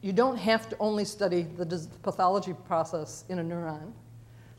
You 0.00 0.12
don't 0.12 0.36
have 0.36 0.68
to 0.68 0.76
only 0.78 1.04
study 1.04 1.42
the 1.42 1.86
pathology 2.02 2.54
process 2.66 3.24
in 3.28 3.40
a 3.40 3.42
neuron, 3.42 3.92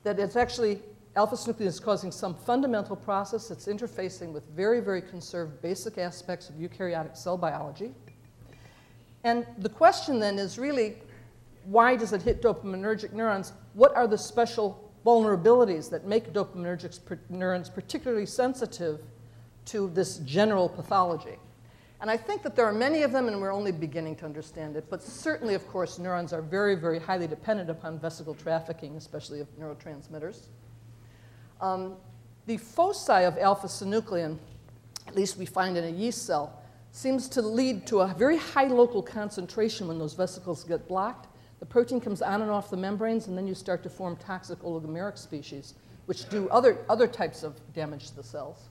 that 0.03 0.19
it's 0.19 0.35
actually 0.35 0.81
alpha-synuclein 1.15 1.61
is 1.61 1.79
causing 1.79 2.11
some 2.11 2.35
fundamental 2.35 2.95
process 2.95 3.47
that's 3.47 3.67
interfacing 3.67 4.31
with 4.31 4.45
very, 4.49 4.79
very 4.79 5.01
conserved 5.01 5.61
basic 5.61 5.97
aspects 5.97 6.49
of 6.49 6.55
eukaryotic 6.55 7.17
cell 7.17 7.37
biology 7.37 7.93
and 9.23 9.45
the 9.57 9.69
question 9.69 10.19
then 10.19 10.39
is 10.39 10.57
really 10.57 10.95
why 11.65 11.95
does 11.95 12.13
it 12.13 12.21
hit 12.21 12.41
dopaminergic 12.41 13.11
neurons? 13.13 13.53
What 13.73 13.95
are 13.95 14.07
the 14.07 14.17
special 14.17 14.91
vulnerabilities 15.05 15.89
that 15.89 16.05
make 16.05 16.33
dopaminergic 16.33 16.99
neurons 17.29 17.69
particularly 17.69 18.25
sensitive 18.25 19.01
to 19.65 19.89
this 19.89 20.17
general 20.19 20.69
pathology? 20.69 21.37
And 22.01 22.09
I 22.09 22.15
think 22.15 22.43
that 22.43 22.55
there 22.55 22.65
are 22.65 22.73
many 22.73 23.03
of 23.03 23.11
them, 23.11 23.27
and 23.27 23.41
we're 23.41 23.53
only 23.53 23.73
beginning 23.73 24.15
to 24.17 24.25
understand 24.25 24.77
it. 24.77 24.85
But 24.89 25.03
certainly, 25.03 25.53
of 25.53 25.67
course, 25.67 25.99
neurons 25.99 26.31
are 26.31 26.41
very, 26.41 26.75
very 26.75 26.97
highly 26.97 27.27
dependent 27.27 27.69
upon 27.69 27.99
vesicle 27.99 28.33
trafficking, 28.33 28.95
especially 28.95 29.41
of 29.41 29.47
neurotransmitters. 29.59 30.47
Um, 31.59 31.97
the 32.45 32.57
foci 32.57 33.25
of 33.25 33.37
alpha 33.37 33.67
synuclein, 33.67 34.37
at 35.07 35.15
least 35.15 35.37
we 35.37 35.45
find 35.45 35.77
in 35.77 35.83
a 35.83 35.89
yeast 35.89 36.25
cell, 36.25 36.63
seems 36.91 37.27
to 37.29 37.41
lead 37.41 37.85
to 37.87 37.99
a 37.99 38.07
very 38.07 38.37
high 38.37 38.67
local 38.67 39.03
concentration 39.03 39.87
when 39.87 39.99
those 39.99 40.13
vesicles 40.13 40.63
get 40.63 40.87
blocked. 40.87 41.27
The 41.59 41.65
protein 41.65 41.99
comes 41.99 42.21
on 42.21 42.41
and 42.41 42.49
off 42.49 42.69
the 42.69 42.77
membranes, 42.77 43.27
and 43.27 43.37
then 43.37 43.45
you 43.45 43.53
start 43.53 43.83
to 43.83 43.89
form 43.89 44.15
toxic 44.15 44.59
oligomeric 44.59 45.17
species, 45.17 45.73
which 46.05 46.29
do 46.29 46.47
other, 46.49 46.77
other 46.89 47.07
types 47.07 47.43
of 47.43 47.59
damage 47.73 48.07
to 48.11 48.15
the 48.15 48.23
cells. 48.23 48.69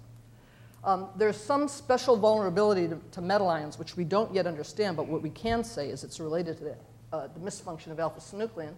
Um, 0.85 1.09
there's 1.17 1.37
some 1.37 1.67
special 1.67 2.17
vulnerability 2.17 2.88
to, 2.88 3.01
to, 3.12 3.21
metal 3.21 3.49
ions, 3.49 3.79
which 3.79 3.97
we 3.97 4.05
don't 4.05 4.33
yet 4.33 4.47
understand, 4.47 4.97
but 4.97 5.09
what 5.09 5.23
we 5.23 5.31
can 5.31 5.64
say 5.64 5.88
is 5.88 6.05
it's 6.05 6.21
related 6.21 6.57
to 6.59 6.64
the, 6.64 6.77
uh, 7.12 7.29
the 7.29 7.41
misfunction 7.41 7.88
of 7.88 7.99
alpha 7.99 8.21
synuclein. 8.21 8.75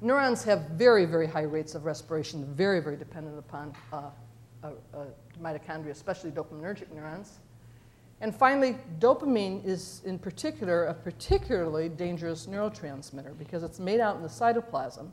neurons 0.00 0.44
have 0.44 0.60
very, 0.70 1.04
very 1.04 1.26
high 1.26 1.42
rates 1.42 1.74
of 1.74 1.84
respiration, 1.84 2.44
very, 2.54 2.80
very 2.80 2.96
dependent 2.96 3.38
upon 3.38 3.74
uh, 3.92 4.10
uh, 4.62 4.70
mitochondria, 5.42 5.90
especially 5.90 6.30
dopaminergic 6.30 6.92
neurons. 6.92 7.38
And 8.20 8.34
finally, 8.34 8.76
dopamine 8.98 9.64
is 9.64 10.02
in 10.04 10.18
particular 10.18 10.86
a 10.86 10.94
particularly 10.94 11.88
dangerous 11.88 12.46
neurotransmitter 12.46 13.36
because 13.38 13.62
it's 13.62 13.78
made 13.78 14.00
out 14.00 14.16
in 14.16 14.22
the 14.22 14.28
cytoplasm 14.28 15.10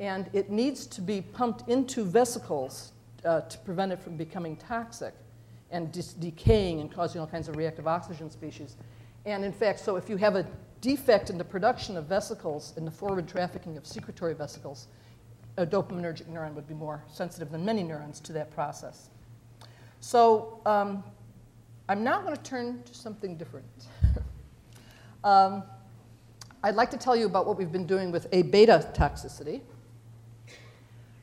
and 0.00 0.28
it 0.32 0.50
needs 0.50 0.86
to 0.86 1.00
be 1.00 1.20
pumped 1.20 1.68
into 1.68 2.04
vesicles 2.04 2.92
uh, 3.24 3.42
to 3.42 3.58
prevent 3.58 3.92
it 3.92 4.00
from 4.00 4.16
becoming 4.16 4.56
toxic 4.56 5.14
and 5.70 5.92
decaying 6.20 6.80
and 6.80 6.90
causing 6.92 7.20
all 7.20 7.26
kinds 7.26 7.48
of 7.48 7.56
reactive 7.56 7.86
oxygen 7.86 8.30
species. 8.30 8.76
And 9.26 9.44
in 9.44 9.52
fact, 9.52 9.80
so 9.80 9.96
if 9.96 10.08
you 10.08 10.16
have 10.16 10.36
a 10.36 10.46
defect 10.80 11.28
in 11.28 11.36
the 11.36 11.44
production 11.44 11.96
of 11.96 12.06
vesicles 12.06 12.72
in 12.76 12.84
the 12.84 12.90
forward 12.90 13.28
trafficking 13.28 13.76
of 13.76 13.86
secretory 13.86 14.34
vesicles, 14.34 14.86
a 15.56 15.66
dopaminergic 15.66 16.26
neuron 16.26 16.54
would 16.54 16.68
be 16.68 16.74
more 16.74 17.02
sensitive 17.08 17.50
than 17.50 17.64
many 17.64 17.82
neurons 17.82 18.20
to 18.20 18.32
that 18.32 18.50
process. 18.52 19.10
So 20.00 20.60
um, 20.64 21.02
I'm 21.88 22.04
now 22.04 22.22
going 22.22 22.36
to 22.36 22.42
turn 22.42 22.82
to 22.84 22.94
something 22.94 23.36
different. 23.36 23.66
um, 25.24 25.64
I'd 26.62 26.76
like 26.76 26.90
to 26.92 26.96
tell 26.96 27.16
you 27.16 27.26
about 27.26 27.46
what 27.46 27.58
we've 27.58 27.72
been 27.72 27.86
doing 27.86 28.12
with 28.12 28.28
A 28.32 28.42
beta 28.42 28.88
toxicity. 28.94 29.60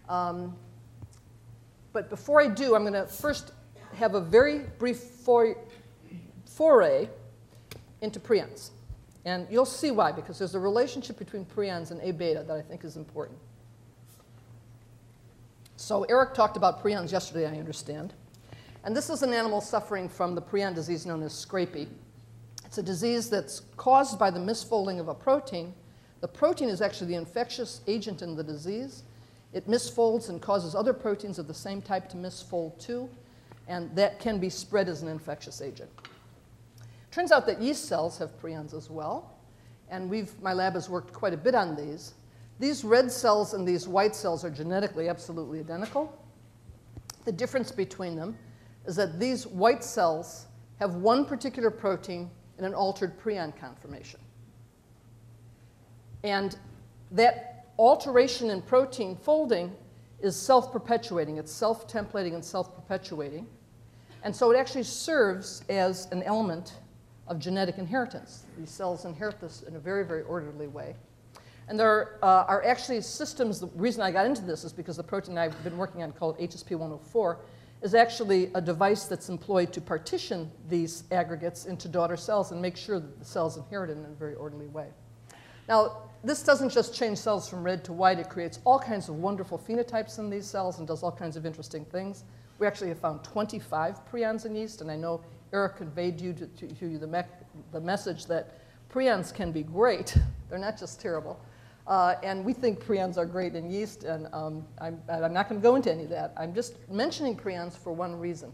Um, 0.10 0.56
but 1.96 2.10
before 2.10 2.42
I 2.42 2.50
do, 2.50 2.76
I'm 2.76 2.82
going 2.82 2.92
to 2.92 3.08
first 3.08 3.54
have 3.94 4.16
a 4.16 4.20
very 4.20 4.60
brief 4.80 4.98
foray 4.98 5.56
into 8.02 8.20
prions. 8.20 8.72
And 9.24 9.48
you'll 9.50 9.64
see 9.64 9.92
why, 9.92 10.12
because 10.12 10.38
there's 10.38 10.56
a 10.56 10.60
relationship 10.60 11.18
between 11.18 11.46
prions 11.46 11.92
and 11.92 12.02
A 12.02 12.12
beta 12.12 12.44
that 12.46 12.58
I 12.58 12.62
think 12.62 12.84
is 12.84 12.98
important. 12.98 13.40
So, 15.78 16.04
Eric 16.04 16.34
talked 16.34 16.58
about 16.58 16.84
prions 16.84 17.14
yesterday, 17.14 17.48
I 17.48 17.58
understand. 17.58 18.14
And 18.84 18.94
this 18.94 19.10
is 19.10 19.24
an 19.24 19.34
animal 19.34 19.62
suffering 19.62 20.10
from 20.10 20.36
the 20.36 20.42
prion 20.42 20.76
disease 20.76 21.06
known 21.06 21.24
as 21.24 21.32
scrapie. 21.32 21.88
It's 22.66 22.78
a 22.78 22.84
disease 22.84 23.30
that's 23.30 23.62
caused 23.78 24.20
by 24.20 24.32
the 24.32 24.40
misfolding 24.40 25.00
of 25.00 25.08
a 25.08 25.16
protein. 25.16 25.74
The 26.20 26.28
protein 26.28 26.68
is 26.68 26.82
actually 26.82 27.08
the 27.08 27.16
infectious 27.16 27.80
agent 27.88 28.22
in 28.22 28.36
the 28.36 28.44
disease. 28.44 29.04
It 29.56 29.70
misfolds 29.70 30.28
and 30.28 30.42
causes 30.42 30.76
other 30.76 30.92
proteins 30.92 31.40
of 31.40 31.48
the 31.48 31.54
same 31.54 31.82
type 31.82 32.10
to 32.10 32.18
misfold 32.18 32.78
too, 32.78 33.10
and 33.70 33.96
that 33.96 34.20
can 34.20 34.38
be 34.38 34.50
spread 34.50 34.90
as 34.90 35.02
an 35.02 35.08
infectious 35.08 35.62
agent. 35.62 35.90
Turns 37.10 37.32
out 37.32 37.46
that 37.46 37.62
yeast 37.62 37.86
cells 37.86 38.18
have 38.18 38.38
prions 38.42 38.74
as 38.74 38.90
well, 38.90 39.32
and 39.90 40.10
we've, 40.10 40.38
my 40.42 40.52
lab 40.52 40.74
has 40.74 40.90
worked 40.90 41.14
quite 41.14 41.34
a 41.34 41.38
bit 41.38 41.56
on 41.56 41.74
these. 41.74 42.16
These 42.60 42.84
red 42.84 43.10
cells 43.10 43.54
and 43.54 43.66
these 43.66 43.88
white 43.88 44.14
cells 44.14 44.44
are 44.44 44.50
genetically 44.50 45.08
absolutely 45.08 45.62
identical. 45.62 46.22
The 47.24 47.32
difference 47.32 47.72
between 47.72 48.18
them 48.18 48.38
is 48.86 48.98
that 48.98 49.22
these 49.22 49.48
white 49.48 49.86
cells 49.86 50.48
have 50.82 50.96
one 50.96 51.24
particular 51.24 51.72
protein 51.72 52.30
in 52.58 52.66
an 52.66 52.74
altered 52.74 53.18
prion 53.18 53.58
conformation. 53.58 54.20
And 56.26 56.58
that 57.12 57.55
alteration 57.78 58.50
in 58.50 58.62
protein 58.62 59.16
folding 59.16 59.72
is 60.22 60.36
self 60.36 60.72
perpetuating, 60.72 61.38
it's 61.38 61.52
self 61.52 61.88
templating 61.88 62.34
and 62.34 62.44
self 62.44 62.74
perpetuating. 62.76 63.48
And 64.24 64.36
so 64.36 64.52
it 64.52 64.58
actually 64.58 64.84
serves 64.84 65.64
as 65.70 66.08
an 66.12 66.24
element 66.24 66.74
of 67.28 67.40
genetic 67.40 67.78
inheritance. 67.78 68.46
These 68.58 68.72
cells 68.72 69.06
inherit 69.06 69.40
this 69.40 69.64
in 69.64 69.76
a 69.76 69.80
very, 69.80 70.04
very 70.06 70.24
orderly 70.24 70.68
way. 70.68 70.96
And 71.68 71.80
there 71.80 72.20
uh, 72.24 72.46
are 72.48 72.64
actually 72.64 73.02
systems, 73.02 73.60
the 73.60 73.68
reason 73.76 74.02
I 74.02 74.12
got 74.12 74.26
into 74.26 74.44
this 74.44 74.64
is 74.64 74.72
because 74.72 74.98
the 74.98 75.04
protein 75.04 75.38
I've 75.38 75.62
been 75.64 75.78
working 75.78 76.04
on 76.04 76.12
called 76.12 76.38
HSP104 76.40 77.38
is 77.82 77.96
actually 77.96 78.52
a 78.56 78.62
device 78.62 79.06
that's 79.06 79.30
employed 79.30 79.74
to 79.74 79.82
partition 79.82 80.52
these 80.70 81.04
aggregates 81.12 81.66
into 81.66 81.88
daughter 81.88 82.18
cells 82.18 82.52
and 82.52 82.62
make 82.62 82.78
sure 82.78 83.00
that 83.00 83.20
the 83.20 83.26
cells 83.26 83.58
inherit 83.58 83.90
it 83.90 83.98
in 83.98 84.06
a 84.06 84.10
very 84.10 84.36
orderly 84.36 84.68
way. 84.68 84.88
Now, 85.68 86.04
this 86.24 86.42
doesn't 86.44 86.70
just 86.70 86.94
change 86.94 87.20
cells 87.20 87.48
from 87.48 87.64
red 87.64 87.84
to 87.86 87.94
white, 87.94 88.20
it 88.20 88.30
creates 88.30 88.60
all 88.66 88.80
kinds 88.80 89.10
of 89.10 89.16
wonderful 89.16 89.60
phenotypes 89.60 90.18
in 90.20 90.30
these 90.30 90.46
cells 90.46 90.80
and 90.80 90.88
does 90.88 91.04
all 91.04 91.12
kinds 91.12 91.38
of 91.38 91.46
interesting 91.46 91.86
things. 91.86 92.24
We 92.58 92.68
actually 92.68 92.90
have 92.90 93.00
found 93.00 93.24
25 93.24 94.10
prions 94.12 94.46
in 94.46 94.56
yeast, 94.56 94.82
and 94.82 94.90
I 94.90 94.96
know 94.96 95.22
Eric 95.54 95.78
conveyed 95.78 96.20
you 96.20 96.34
to, 96.34 96.48
to, 96.48 96.68
to 96.68 96.88
you 96.88 96.98
the, 96.98 97.08
me- 97.08 97.22
the 97.72 97.82
message 97.82 98.26
that 98.28 98.60
prions 98.90 99.34
can 99.34 99.52
be 99.52 99.64
great. 99.64 100.18
They're 100.50 100.60
not 100.60 100.80
just 100.80 101.00
terrible. 101.00 101.40
Uh, 101.88 102.16
and 102.24 102.44
we 102.44 102.54
think 102.54 102.84
prions 102.84 103.18
are 103.18 103.26
great 103.26 103.54
in 103.56 103.70
yeast, 103.70 104.06
and 104.06 104.28
um, 104.34 104.66
I'm, 104.80 105.00
I'm, 105.08 105.34
not 105.34 105.48
going 105.48 105.62
to 105.62 105.64
go 105.64 105.76
into 105.76 105.92
any 105.92 106.04
of 106.04 106.10
that. 106.10 106.34
I'm 106.36 106.54
just 106.54 106.74
mentioning 106.90 107.38
prions 107.38 107.78
for 107.78 107.94
one 107.94 108.16
reason. 108.20 108.52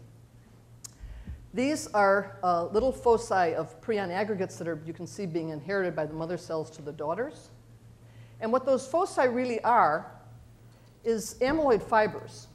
These 1.54 1.86
are 1.88 2.38
uh, 2.42 2.66
little 2.66 2.92
foci 2.92 3.54
of 3.54 3.78
prion 3.82 4.10
aggregates 4.10 4.56
that 4.56 4.66
are, 4.66 4.80
you 4.86 4.94
can 4.94 5.06
see 5.06 5.26
being 5.26 5.50
inherited 5.50 5.94
by 5.94 6.06
the 6.06 6.14
mother 6.14 6.38
cells 6.38 6.70
to 6.70 6.82
the 6.82 6.92
daughters. 6.92 7.50
And 8.40 8.50
what 8.50 8.64
those 8.64 8.86
foci 8.86 9.28
really 9.28 9.62
are 9.62 10.10
is 11.04 11.36
amyloid 11.40 11.82
fibers. 11.82 12.48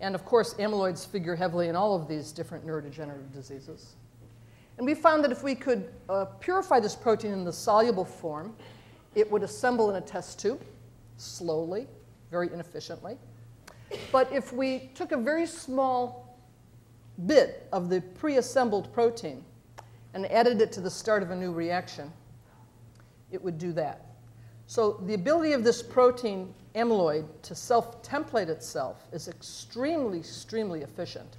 And 0.00 0.14
of 0.14 0.24
course, 0.26 0.54
amyloids 0.54 1.06
figure 1.06 1.34
heavily 1.34 1.68
in 1.68 1.76
all 1.76 1.96
of 1.96 2.08
these 2.08 2.30
different 2.30 2.66
neurodegenerative 2.66 3.32
diseases. 3.32 3.94
And 4.76 4.86
we 4.86 4.94
found 4.94 5.24
that 5.24 5.32
if 5.32 5.42
we 5.42 5.54
could 5.54 5.88
uh, 6.10 6.26
purify 6.38 6.80
this 6.80 6.94
protein 6.94 7.32
in 7.32 7.44
the 7.44 7.52
soluble 7.52 8.04
form, 8.04 8.54
it 9.14 9.30
would 9.30 9.42
assemble 9.42 9.88
in 9.88 9.96
a 9.96 10.00
test 10.06 10.38
tube 10.38 10.62
slowly, 11.16 11.86
very 12.30 12.52
inefficiently. 12.52 13.16
But 14.12 14.30
if 14.30 14.52
we 14.52 14.90
took 14.94 15.12
a 15.12 15.16
very 15.16 15.46
small 15.46 16.25
bit 17.24 17.66
of 17.72 17.88
the 17.88 18.00
pre 18.00 18.36
assembled 18.36 18.92
protein 18.92 19.44
and 20.14 20.30
added 20.30 20.60
it 20.60 20.72
to 20.72 20.80
the 20.80 20.90
start 20.90 21.22
of 21.22 21.30
a 21.30 21.36
new 21.36 21.52
reaction, 21.52 22.12
it 23.30 23.42
would 23.42 23.58
do 23.58 23.72
that. 23.72 24.06
So 24.66 25.00
the 25.06 25.14
ability 25.14 25.52
of 25.52 25.62
this 25.62 25.82
protein 25.82 26.52
amyloid 26.74 27.26
to 27.42 27.54
self-template 27.54 28.48
itself 28.48 29.06
is 29.12 29.28
extremely, 29.28 30.18
extremely 30.18 30.82
efficient. 30.82 31.36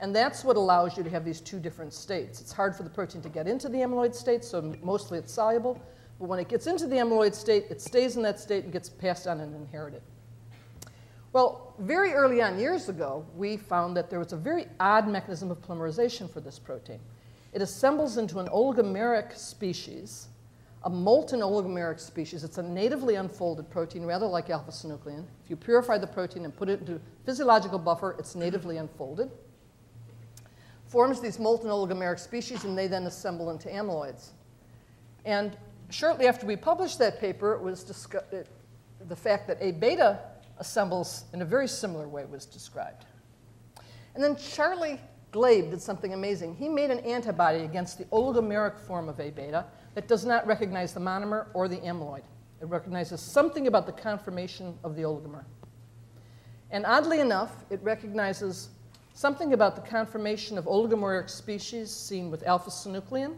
And 0.00 0.16
that's 0.16 0.44
what 0.44 0.56
allows 0.56 0.96
you 0.96 1.02
to 1.02 1.10
have 1.10 1.24
these 1.24 1.40
two 1.40 1.60
different 1.60 1.92
states. 1.92 2.40
It's 2.40 2.52
hard 2.52 2.74
for 2.74 2.82
the 2.82 2.90
protein 2.90 3.20
to 3.22 3.28
get 3.28 3.46
into 3.46 3.68
the 3.68 3.78
amyloid 3.78 4.14
state, 4.14 4.44
so 4.44 4.74
mostly 4.82 5.18
it's 5.18 5.32
soluble. 5.32 5.80
But 6.18 6.28
when 6.28 6.38
it 6.38 6.48
gets 6.48 6.66
into 6.66 6.86
the 6.86 6.96
amyloid 6.96 7.34
state, 7.34 7.66
it 7.70 7.80
stays 7.80 8.16
in 8.16 8.22
that 8.22 8.40
state 8.40 8.64
and 8.64 8.72
gets 8.72 8.88
passed 8.88 9.26
on 9.26 9.40
and 9.40 9.54
inherited. 9.54 10.02
Well, 11.32 11.74
very 11.78 12.12
early 12.12 12.42
on, 12.42 12.58
years 12.58 12.88
ago, 12.88 13.24
we 13.36 13.56
found 13.56 13.96
that 13.96 14.10
there 14.10 14.18
was 14.18 14.32
a 14.32 14.36
very 14.36 14.66
odd 14.80 15.08
mechanism 15.08 15.50
of 15.50 15.60
polymerization 15.62 16.28
for 16.30 16.40
this 16.40 16.58
protein. 16.58 16.98
It 17.52 17.62
assembles 17.62 18.16
into 18.16 18.38
an 18.38 18.48
oligomeric 18.48 19.36
species 19.36 20.28
a 20.84 20.90
molten 20.90 21.40
oligomeric 21.40 22.00
species. 22.00 22.42
It's 22.42 22.58
a 22.58 22.62
natively 22.62 23.16
unfolded 23.16 23.68
protein, 23.70 24.04
rather 24.06 24.26
like 24.26 24.48
alpha 24.48 24.70
synuclein. 24.70 25.24
If 25.44 25.50
you 25.50 25.56
purify 25.56 25.98
the 25.98 26.06
protein 26.06 26.44
and 26.44 26.56
put 26.56 26.68
it 26.68 26.80
into 26.80 27.00
physiological 27.26 27.78
buffer, 27.78 28.16
it's 28.18 28.34
natively 28.34 28.78
unfolded. 28.78 29.30
Forms 30.86 31.20
these 31.20 31.38
molten 31.38 31.68
oligomeric 31.68 32.18
species, 32.18 32.64
and 32.64 32.76
they 32.76 32.86
then 32.86 33.04
assemble 33.04 33.50
into 33.50 33.68
amyloids. 33.68 34.30
And 35.24 35.56
shortly 35.90 36.26
after 36.26 36.46
we 36.46 36.56
published 36.56 36.98
that 36.98 37.20
paper, 37.20 37.52
it 37.52 37.60
was 37.60 38.06
it, 38.32 38.48
the 39.06 39.16
fact 39.16 39.48
that 39.48 39.58
A 39.60 39.72
beta 39.72 40.18
assembles 40.60 41.24
in 41.32 41.42
a 41.42 41.44
very 41.44 41.66
similar 41.66 42.06
way 42.06 42.24
was 42.26 42.46
described. 42.46 43.06
And 44.14 44.22
then 44.22 44.36
Charlie 44.36 45.00
Glabe 45.32 45.70
did 45.70 45.80
something 45.80 46.12
amazing. 46.12 46.54
He 46.54 46.68
made 46.68 46.90
an 46.90 47.00
antibody 47.00 47.60
against 47.64 47.98
the 47.98 48.04
oligomeric 48.06 48.78
form 48.78 49.08
of 49.08 49.18
A 49.18 49.30
beta 49.30 49.64
that 49.94 50.06
does 50.06 50.24
not 50.24 50.46
recognize 50.46 50.92
the 50.92 51.00
monomer 51.00 51.46
or 51.54 51.66
the 51.66 51.78
amyloid. 51.78 52.22
It 52.60 52.66
recognizes 52.66 53.20
something 53.20 53.66
about 53.66 53.86
the 53.86 53.92
conformation 53.92 54.78
of 54.84 54.94
the 54.94 55.02
oligomer. 55.02 55.44
And 56.70 56.84
oddly 56.84 57.20
enough, 57.20 57.64
it 57.70 57.80
recognizes 57.82 58.68
something 59.14 59.54
about 59.54 59.76
the 59.76 59.82
conformation 59.82 60.58
of 60.58 60.66
oligomeric 60.66 61.30
species 61.30 61.90
seen 61.90 62.30
with 62.30 62.46
alpha 62.46 62.70
synuclein 62.70 63.36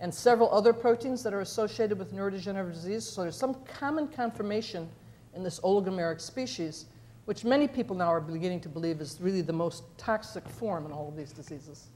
and 0.00 0.12
several 0.12 0.52
other 0.52 0.72
proteins 0.72 1.22
that 1.22 1.32
are 1.32 1.40
associated 1.40 1.98
with 1.98 2.12
neurodegenerative 2.12 2.72
disease. 2.72 3.04
So 3.04 3.22
there's 3.22 3.36
some 3.36 3.54
common 3.64 4.08
conformation 4.08 4.88
in 5.34 5.42
this 5.42 5.60
oligomeric 5.60 6.20
species, 6.20 6.86
which 7.24 7.44
many 7.44 7.68
people 7.68 7.94
now 7.94 8.08
are 8.08 8.20
beginning 8.20 8.60
to 8.60 8.68
believe 8.68 9.00
is 9.00 9.18
really 9.20 9.42
the 9.42 9.52
most 9.52 9.84
toxic 9.98 10.48
form 10.48 10.86
in 10.86 10.92
all 10.92 11.08
of 11.08 11.16
these 11.16 11.32
diseases. 11.32 11.88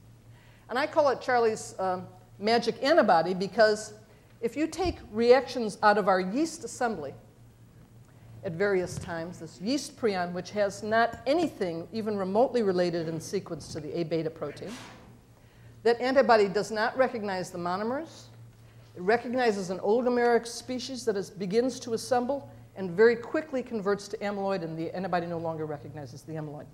And 0.69 0.77
I 0.77 0.87
call 0.87 1.09
it 1.09 1.21
Charlie's 1.21 1.75
um, 1.79 2.07
magic 2.39 2.81
antibody 2.83 3.33
because 3.33 3.93
if 4.41 4.57
you 4.57 4.67
take 4.67 4.97
reactions 5.11 5.77
out 5.81 5.97
of 5.97 6.07
our 6.07 6.19
yeast 6.19 6.63
assembly 6.63 7.13
at 8.43 8.51
various 8.51 8.97
times, 8.97 9.39
this 9.39 9.59
yeast 9.61 9.97
prion, 9.97 10.33
which 10.33 10.51
has 10.51 10.83
not 10.83 11.19
anything 11.25 11.87
even 11.93 12.17
remotely 12.17 12.61
related 12.61 13.07
in 13.07 13.21
sequence 13.21 13.71
to 13.73 13.79
the 13.79 13.97
A 13.97 14.03
beta 14.03 14.29
protein, 14.29 14.71
that 15.83 15.99
antibody 16.01 16.47
does 16.47 16.71
not 16.71 16.97
recognize 16.97 17.51
the 17.51 17.57
monomers, 17.57 18.23
It 18.95 19.01
recognizes 19.01 19.69
an 19.69 19.79
oligomeric 19.79 20.45
species 20.45 21.05
that 21.05 21.17
is, 21.17 21.29
begins 21.29 21.79
to 21.81 21.93
assemble 21.93 22.49
and 22.75 22.91
very 22.91 23.15
quickly 23.15 23.61
converts 23.61 24.07
to 24.09 24.17
amyloid, 24.17 24.63
and 24.63 24.77
the 24.77 24.95
antibody 24.95 25.27
no 25.27 25.37
longer 25.37 25.65
recognizes 25.65 26.23
the 26.23 26.33
amyloid. 26.33 26.65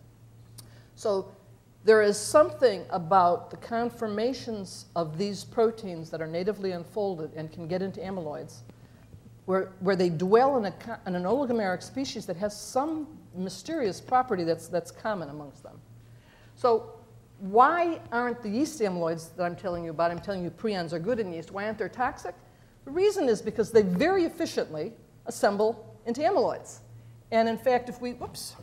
So 0.95 1.32
there 1.84 2.02
is 2.02 2.18
something 2.18 2.86
about 2.89 3.52
the 3.52 3.58
conformations 3.58 4.86
of 4.95 5.18
these 5.18 5.43
proteins 5.43 6.10
that 6.10 6.22
are 6.22 6.28
natively 6.28 6.72
unfolded 6.72 7.32
and 7.36 7.52
can 7.52 7.68
get 7.68 7.82
into 7.82 8.00
amyloids, 8.02 8.60
where, 9.45 9.72
where 9.80 9.95
they 9.95 10.10
dwell 10.10 10.58
in, 10.58 10.66
a, 10.66 11.00
in 11.08 11.16
an 11.16 11.24
oligomeric 11.24 11.82
species 11.82 12.26
that 12.26 12.38
has 12.38 12.60
some 12.60 13.08
mysterious 13.36 14.02
property 14.02 14.43
that's, 14.43 14.68
that's 14.68 14.91
common 14.91 15.30
amongst 15.30 15.64
them. 15.64 15.80
So 16.56 16.93
why 17.39 18.02
aren't 18.12 18.41
the 18.43 18.50
yeast 18.50 18.82
amyloids 18.82 19.36
that 19.38 19.43
I'm 19.43 19.56
telling 19.56 19.84
you 19.84 19.91
about, 19.91 20.12
I'm 20.12 20.20
telling 20.20 20.43
you 20.43 20.52
prions 20.52 20.91
are 20.91 21.00
good 21.00 21.20
in 21.20 21.32
yeast, 21.32 21.52
why 21.52 21.66
aren't 21.66 21.78
they 21.78 21.88
toxic? 21.88 22.36
The 22.84 22.91
reason 22.91 23.30
is 23.30 23.41
because 23.41 23.72
they 23.72 23.82
very 23.82 24.26
efficiently 24.26 24.93
assemble 25.26 25.89
into 26.10 26.22
amyloids. 26.22 26.80
And 27.32 27.47
in 27.47 27.57
fact, 27.57 27.88
if 27.88 28.01
we, 28.01 28.12
whoops, 28.14 28.55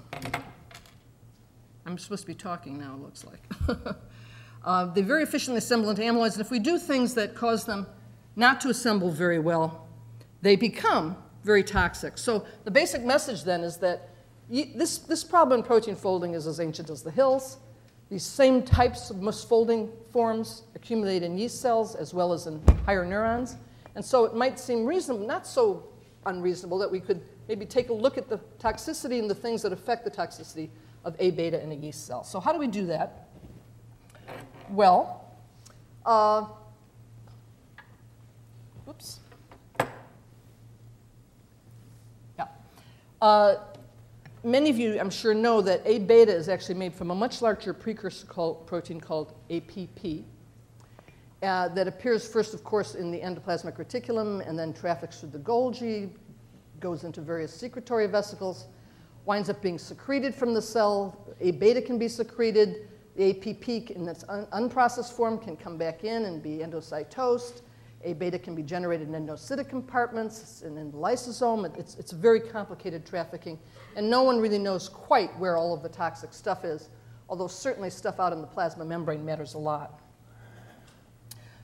I'm 1.87 1.97
supposed 1.97 2.23
to 2.23 2.27
be 2.27 2.35
talking 2.35 2.77
now, 2.77 2.95
it 2.95 3.03
looks 3.03 3.25
like. 3.25 3.41
uh, 4.65 4.87
they 4.87 5.01
very 5.01 5.23
efficiently 5.23 5.59
assemble 5.59 5.89
into 5.89 6.03
amyloids, 6.03 6.33
and 6.33 6.41
if 6.41 6.51
we 6.51 6.59
do 6.59 6.79
things 6.79 7.15
that 7.15 7.35
cause 7.35 7.65
them 7.65 7.87
not 8.35 8.61
to 8.63 8.69
assemble 8.69 9.11
very 9.11 9.39
well, 9.39 9.87
they 10.43 10.57
become 10.57 11.17
very 11.45 11.63
toxic. 11.63 12.19
So 12.19 12.45
the 12.65 12.71
basic 12.71 13.05
message 13.05 13.45
then 13.45 13.63
is 13.63 13.77
that 13.79 14.11
this, 14.49 14.99
this 14.99 15.25
problem 15.25 15.61
in 15.61 15.67
protein 15.67 15.95
folding 15.95 16.35
is 16.35 16.47
as 16.47 16.61
ancient 16.61 16.91
as 16.91 17.03
the 17.03 17.11
hills. 17.11 17.59
These 18.11 18.25
same 18.25 18.63
types 18.63 19.11
of 19.11 19.17
misfolding 19.17 19.91
forms 20.13 20.65
accumulate 20.75 21.23
in 21.23 21.39
yeast 21.39 21.61
cells 21.61 21.95
as 21.95 22.13
well 22.13 22.33
as 22.33 22.47
in 22.47 22.61
higher 22.85 23.05
neurons. 23.05 23.57
And 23.95 24.05
so 24.05 24.25
it 24.25 24.35
might 24.35 24.59
seem 24.59 24.85
reasonable, 24.85 25.27
not 25.27 25.47
so 25.47 25.89
unreasonable, 26.27 26.79
that 26.79 26.91
we 26.91 27.01
could 27.01 27.23
maybe 27.49 27.67
take 27.67 27.89
a 27.89 27.93
look 27.93 28.19
at 28.19 28.29
the 28.29 28.39
toxicity 28.59 29.19
and 29.19 29.31
the 29.31 29.35
things 29.35 29.63
that 29.63 29.73
affect 29.73 30.05
the 30.05 30.11
toxicity 30.11 30.69
of 31.05 31.15
A 31.19 31.31
beta 31.31 31.63
in 31.63 31.73
a 31.73 31.75
yeast 31.75 32.07
cell. 32.07 32.25
So, 32.25 32.41
how 32.41 32.53
do 32.53 32.59
we 32.59 32.67
do 32.67 32.87
that? 32.87 33.29
Well, 34.71 35.25
uh, 36.05 36.47
whoops. 38.85 39.21
Yeah. 42.37 42.47
Uh, 43.23 43.57
many 44.43 44.71
of 44.71 44.79
you, 44.79 44.99
I'm 44.99 45.11
sure, 45.11 45.35
know 45.35 45.61
that 45.61 45.83
A 45.85 46.01
beta 46.01 46.35
is 46.35 46.49
actually 46.49 46.75
made 46.75 46.95
from 46.95 47.11
a 47.11 47.15
much 47.15 47.43
larger 47.43 47.73
precursor 47.73 48.27
called, 48.27 48.67
protein 48.67 49.01
called 49.01 49.35
APP. 49.51 50.25
Uh, 51.43 51.69
that 51.69 51.87
appears 51.87 52.27
first, 52.27 52.55
of 52.55 52.65
course, 52.65 52.95
in 52.95 53.13
the 53.13 53.21
endoplasmic 53.21 53.77
reticulum 53.77 54.47
and 54.49 54.59
then 54.59 54.73
traffics 54.73 55.21
through 55.21 55.29
the 55.29 55.39
Golgi, 55.39 56.11
goes 56.87 57.03
into 57.03 57.21
various 57.21 57.53
secretory 57.53 58.07
vesicles, 58.07 58.67
winds 59.25 59.51
up 59.51 59.61
being 59.61 59.77
secreted 59.77 60.33
from 60.33 60.55
the 60.55 60.63
cell. 60.63 61.35
A 61.41 61.51
beta 61.51 61.83
can 61.83 61.99
be 61.99 62.07
secreted. 62.07 62.89
The 63.17 63.31
APP 63.31 63.91
in 63.91 64.07
its 64.07 64.25
un- 64.29 64.47
unprocessed 64.53 65.13
form 65.13 65.37
can 65.37 65.57
come 65.57 65.77
back 65.77 66.05
in 66.05 66.27
and 66.27 66.41
be 66.41 66.59
endocytosed. 66.59 67.63
A 68.05 68.13
beta 68.13 68.39
can 68.39 68.55
be 68.55 68.63
generated 68.63 69.09
in 69.13 69.27
endocytic 69.27 69.69
compartments 69.69 70.63
and 70.63 70.79
in 70.79 70.93
the 70.93 70.97
lysosome. 70.97 71.77
It's, 71.77 71.97
it's 71.97 72.13
very 72.13 72.39
complicated 72.39 73.05
trafficking, 73.05 73.59
and 73.97 74.09
no 74.09 74.23
one 74.23 74.39
really 74.39 74.61
knows 74.61 74.89
quite 74.89 75.37
where 75.41 75.57
all 75.57 75.75
of 75.75 75.83
the 75.83 75.89
toxic 75.89 76.33
stuff 76.33 76.65
is, 76.65 76.89
although 77.29 77.49
certainly 77.49 77.91
stuff 77.91 78.21
out 78.21 78.33
in 78.33 78.41
the 78.41 78.47
plasma 78.47 78.85
membrane 78.85 79.25
matters 79.25 79.55
a 79.55 79.59
lot. 79.59 79.99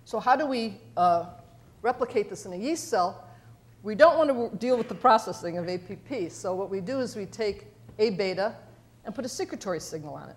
So, 0.04 0.18
how 0.18 0.34
do 0.34 0.46
we 0.46 0.80
uh, 0.96 1.26
replicate 1.80 2.28
this 2.28 2.44
in 2.44 2.52
a 2.54 2.56
yeast 2.56 2.88
cell? 2.88 3.28
We 3.82 3.96
don't 3.96 4.16
want 4.16 4.30
to 4.30 4.56
deal 4.58 4.78
with 4.78 4.88
the 4.88 4.94
processing 4.94 5.58
of 5.58 5.68
APP, 5.68 6.30
so 6.30 6.54
what 6.54 6.70
we 6.70 6.80
do 6.80 7.00
is 7.00 7.16
we 7.16 7.26
take 7.26 7.66
A 7.98 8.10
beta 8.10 8.54
and 9.04 9.12
put 9.12 9.24
a 9.24 9.28
secretory 9.28 9.80
signal 9.80 10.14
on 10.14 10.28
it. 10.28 10.36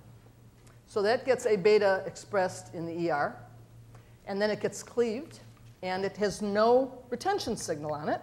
So 0.88 1.04
that 1.04 1.26
gets 1.26 1.46
A 1.46 1.56
beta 1.56 2.02
expressed 2.08 2.74
in 2.74 2.88
the 2.88 3.12
ER, 3.12 3.36
and 4.26 4.42
then 4.42 4.50
it 4.50 4.62
gets 4.62 4.82
cleaved, 4.82 5.42
and 5.84 6.04
it 6.04 6.18
has 6.18 6.42
no 6.42 6.92
retention 7.12 7.56
signal 7.56 7.94
on 7.94 8.10
it. 8.10 8.20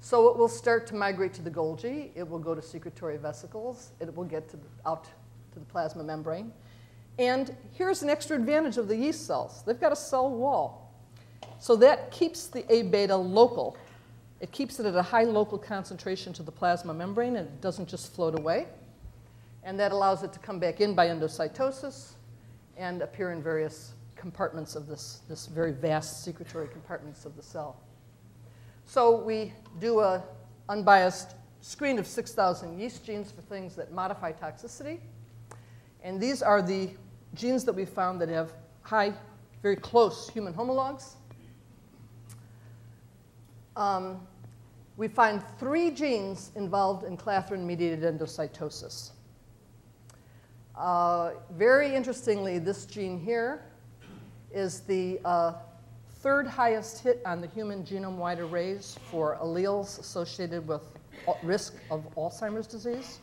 So 0.00 0.28
it 0.30 0.36
will 0.36 0.48
start 0.48 0.88
to 0.88 0.96
migrate 0.96 1.32
to 1.34 1.42
the 1.42 1.50
Golgi, 1.50 2.10
it 2.16 2.28
will 2.28 2.40
go 2.40 2.52
to 2.52 2.62
secretory 2.62 3.18
vesicles, 3.18 3.92
it 4.00 4.12
will 4.16 4.24
get 4.24 4.48
to 4.48 4.56
the, 4.56 4.66
out 4.84 5.04
to 5.52 5.60
the 5.60 5.64
plasma 5.66 6.02
membrane. 6.02 6.52
And 7.20 7.56
here's 7.72 8.02
an 8.02 8.10
extra 8.10 8.36
advantage 8.36 8.78
of 8.78 8.88
the 8.88 8.96
yeast 8.96 9.26
cells 9.26 9.62
they've 9.64 9.80
got 9.80 9.92
a 9.92 9.96
cell 9.96 10.28
wall. 10.28 10.92
So 11.60 11.76
that 11.76 12.10
keeps 12.10 12.48
the 12.48 12.70
A 12.72 12.82
beta 12.82 13.16
local 13.16 13.76
it 14.40 14.52
keeps 14.52 14.78
it 14.78 14.86
at 14.86 14.94
a 14.94 15.02
high 15.02 15.24
local 15.24 15.58
concentration 15.58 16.32
to 16.34 16.42
the 16.42 16.52
plasma 16.52 16.92
membrane 16.92 17.36
and 17.36 17.48
it 17.48 17.60
doesn't 17.60 17.88
just 17.88 18.14
float 18.14 18.38
away. 18.38 18.66
And 19.62 19.80
that 19.80 19.92
allows 19.92 20.22
it 20.22 20.32
to 20.34 20.38
come 20.38 20.58
back 20.58 20.80
in 20.80 20.94
by 20.94 21.08
endocytosis 21.08 22.12
and 22.76 23.02
appear 23.02 23.32
in 23.32 23.42
various 23.42 23.94
compartments 24.14 24.76
of 24.76 24.86
this, 24.86 25.20
this 25.28 25.46
very 25.46 25.72
vast 25.72 26.24
secretory 26.24 26.68
compartments 26.68 27.24
of 27.24 27.36
the 27.36 27.42
cell. 27.42 27.80
So 28.84 29.20
we 29.20 29.52
do 29.80 30.00
a 30.00 30.22
unbiased 30.68 31.34
screen 31.60 31.98
of 31.98 32.06
6,000 32.06 32.78
yeast 32.78 33.04
genes 33.04 33.32
for 33.32 33.42
things 33.42 33.74
that 33.74 33.92
modify 33.92 34.32
toxicity. 34.32 35.00
And 36.02 36.20
these 36.20 36.42
are 36.42 36.62
the 36.62 36.90
genes 37.34 37.64
that 37.64 37.72
we 37.72 37.84
found 37.84 38.20
that 38.20 38.28
have 38.28 38.52
high, 38.82 39.12
very 39.62 39.76
close 39.76 40.28
human 40.28 40.54
homologs. 40.54 41.16
Um, 43.76 44.26
we 44.96 45.08
find 45.08 45.42
three 45.58 45.90
genes 45.90 46.50
involved 46.56 47.04
in 47.04 47.16
clathrin-mediated 47.16 48.00
endocytosis. 48.02 49.10
Uh, 50.76 51.32
very 51.52 51.94
interestingly, 51.94 52.58
this 52.58 52.86
gene 52.86 53.18
here 53.18 53.62
is 54.52 54.80
the 54.80 55.20
uh, 55.24 55.52
third 56.20 56.46
highest 56.46 57.02
hit 57.02 57.20
on 57.26 57.42
the 57.42 57.46
human 57.48 57.84
genome-wide 57.84 58.40
arrays 58.40 58.98
for 59.10 59.36
alleles 59.42 60.00
associated 60.00 60.66
with 60.66 60.82
risk 61.42 61.74
of 61.90 62.06
Alzheimer's 62.16 62.66
disease. 62.66 63.20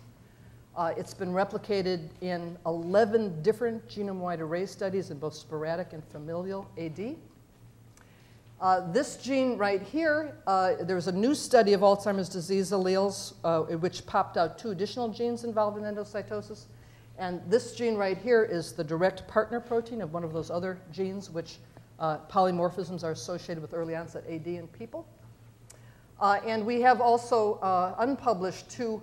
Uh, 0.75 0.93
it's 0.97 1.13
been 1.13 1.29
replicated 1.29 2.09
in 2.21 2.57
11 2.65 3.41
different 3.41 3.87
genome-wide 3.87 4.41
array 4.41 4.65
studies 4.65 5.11
in 5.11 5.17
both 5.17 5.33
sporadic 5.33 5.93
and 5.93 6.03
familial 6.05 6.67
AD. 6.77 7.15
Uh, 8.63 8.79
this 8.93 9.17
gene 9.17 9.57
right 9.57 9.81
here, 9.81 10.37
uh, 10.47 10.75
there 10.83 10.95
was 10.95 11.09
a 11.09 11.11
new 11.11 11.35
study 11.35 11.73
of 11.73 11.81
Alzheimer's 11.81 12.29
disease 12.29 12.71
alleles 12.71 13.33
uh, 13.43 13.63
which 13.79 14.05
popped 14.05 14.37
out 14.37 14.57
two 14.57 14.71
additional 14.71 15.09
genes 15.09 15.43
involved 15.43 15.77
in 15.77 15.83
endocytosis. 15.83 16.67
And 17.17 17.41
this 17.45 17.75
gene 17.75 17.95
right 17.95 18.17
here 18.17 18.41
is 18.41 18.71
the 18.71 18.83
direct 18.83 19.27
partner 19.27 19.59
protein 19.59 20.01
of 20.01 20.13
one 20.13 20.23
of 20.23 20.31
those 20.31 20.49
other 20.49 20.79
genes, 20.93 21.29
which 21.29 21.57
uh, 21.99 22.19
polymorphisms 22.31 23.03
are 23.03 23.11
associated 23.11 23.61
with 23.61 23.73
early 23.73 23.97
onset 23.97 24.23
AD 24.29 24.47
in 24.47 24.67
people. 24.67 25.05
Uh, 26.21 26.39
and 26.45 26.65
we 26.65 26.79
have 26.79 27.01
also 27.01 27.59
unpublished 27.99 28.69
two, 28.71 29.01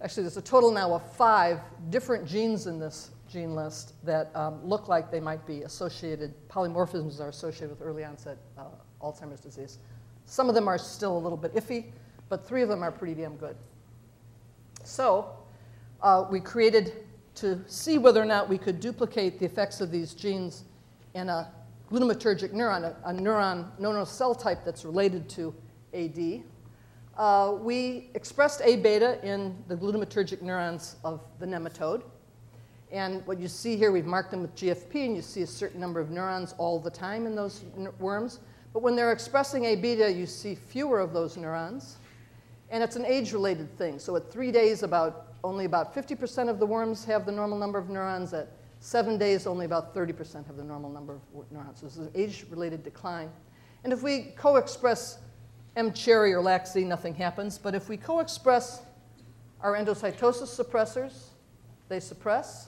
actually, 0.00 0.22
there's 0.22 0.38
a 0.38 0.42
total 0.42 0.70
now 0.70 0.94
of 0.94 1.02
five 1.16 1.60
different 1.90 2.26
genes 2.26 2.66
in 2.66 2.78
this 2.78 3.10
gene 3.30 3.54
list 3.54 3.94
that 4.04 4.34
um, 4.34 4.64
look 4.64 4.88
like 4.88 5.10
they 5.10 5.20
might 5.20 5.46
be 5.46 5.62
associated, 5.62 6.34
polymorphisms 6.48 7.20
are 7.20 7.28
associated 7.28 7.70
with 7.70 7.82
early 7.82 8.04
onset 8.04 8.38
uh, 8.56 8.64
Alzheimer's 9.02 9.40
disease. 9.40 9.78
Some 10.24 10.48
of 10.48 10.54
them 10.54 10.68
are 10.68 10.78
still 10.78 11.16
a 11.16 11.18
little 11.18 11.38
bit 11.38 11.54
iffy, 11.54 11.86
but 12.28 12.46
three 12.46 12.62
of 12.62 12.68
them 12.68 12.82
are 12.82 12.92
pretty 12.92 13.14
damn 13.14 13.36
good. 13.36 13.56
So 14.84 15.30
uh, 16.02 16.26
we 16.30 16.40
created 16.40 16.92
to 17.36 17.60
see 17.66 17.98
whether 17.98 18.20
or 18.20 18.26
not 18.26 18.48
we 18.48 18.58
could 18.58 18.80
duplicate 18.80 19.38
the 19.38 19.46
effects 19.46 19.80
of 19.80 19.90
these 19.90 20.14
genes 20.14 20.64
in 21.14 21.28
a 21.28 21.50
glutamatergic 21.90 22.52
neuron, 22.52 22.84
a, 22.84 22.96
a 23.04 23.12
neuron 23.12 23.70
neuronal 23.78 24.06
cell 24.06 24.34
type 24.34 24.64
that's 24.64 24.84
related 24.84 25.28
to 25.30 25.54
AD. 25.94 26.42
Uh, 27.16 27.56
we 27.60 28.10
expressed 28.14 28.60
A 28.64 28.76
beta 28.76 29.18
in 29.26 29.56
the 29.68 29.76
glutamatergic 29.76 30.42
neurons 30.42 30.96
of 31.04 31.20
the 31.38 31.46
nematode. 31.46 32.02
And 32.90 33.26
what 33.26 33.38
you 33.38 33.48
see 33.48 33.76
here, 33.76 33.92
we've 33.92 34.06
marked 34.06 34.30
them 34.30 34.42
with 34.42 34.54
GFP, 34.56 35.06
and 35.06 35.16
you 35.16 35.22
see 35.22 35.42
a 35.42 35.46
certain 35.46 35.80
number 35.80 36.00
of 36.00 36.10
neurons 36.10 36.54
all 36.56 36.78
the 36.78 36.90
time 36.90 37.26
in 37.26 37.34
those 37.34 37.64
worms. 37.98 38.40
But 38.72 38.82
when 38.82 38.96
they're 38.96 39.12
expressing 39.12 39.64
A 39.66 39.76
beta, 39.76 40.10
you 40.10 40.26
see 40.26 40.54
fewer 40.54 41.00
of 41.00 41.12
those 41.12 41.36
neurons. 41.36 41.96
And 42.70 42.82
it's 42.82 42.96
an 42.96 43.04
age 43.04 43.32
related 43.32 43.76
thing. 43.76 43.98
So 43.98 44.16
at 44.16 44.30
three 44.30 44.52
days, 44.52 44.82
about 44.82 45.28
only 45.44 45.64
about 45.64 45.94
50% 45.94 46.48
of 46.48 46.58
the 46.58 46.66
worms 46.66 47.04
have 47.04 47.24
the 47.24 47.32
normal 47.32 47.58
number 47.58 47.78
of 47.78 47.88
neurons. 47.88 48.32
At 48.32 48.48
seven 48.80 49.18
days, 49.18 49.46
only 49.46 49.66
about 49.66 49.94
30% 49.94 50.46
have 50.46 50.56
the 50.56 50.64
normal 50.64 50.90
number 50.90 51.14
of 51.14 51.20
neurons. 51.50 51.80
So 51.80 51.86
this 51.86 51.96
is 51.96 52.06
an 52.06 52.12
age 52.14 52.44
related 52.50 52.82
decline. 52.82 53.30
And 53.84 53.92
if 53.92 54.02
we 54.02 54.32
co 54.36 54.56
express 54.56 55.18
mCherry 55.76 56.32
or 56.32 56.42
LAC-Z, 56.42 56.82
nothing 56.84 57.14
happens. 57.14 57.58
But 57.58 57.74
if 57.74 57.88
we 57.88 57.96
co 57.96 58.20
express 58.20 58.82
our 59.60 59.74
endocytosis 59.74 60.62
suppressors, 60.62 61.28
they 61.88 62.00
suppress. 62.00 62.67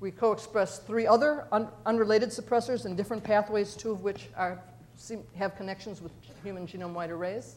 We 0.00 0.10
co-express 0.10 0.80
three 0.80 1.06
other 1.06 1.46
un 1.52 1.68
unrelated 1.86 2.28
suppressors 2.28 2.84
in 2.84 2.96
different 2.96 3.24
pathways, 3.24 3.74
two 3.74 3.90
of 3.90 4.02
which 4.02 4.28
are 4.36 4.62
seem, 4.96 5.22
have 5.36 5.56
connections 5.56 6.00
with 6.00 6.12
human 6.42 6.66
genome-wide 6.66 7.10
arrays. 7.10 7.56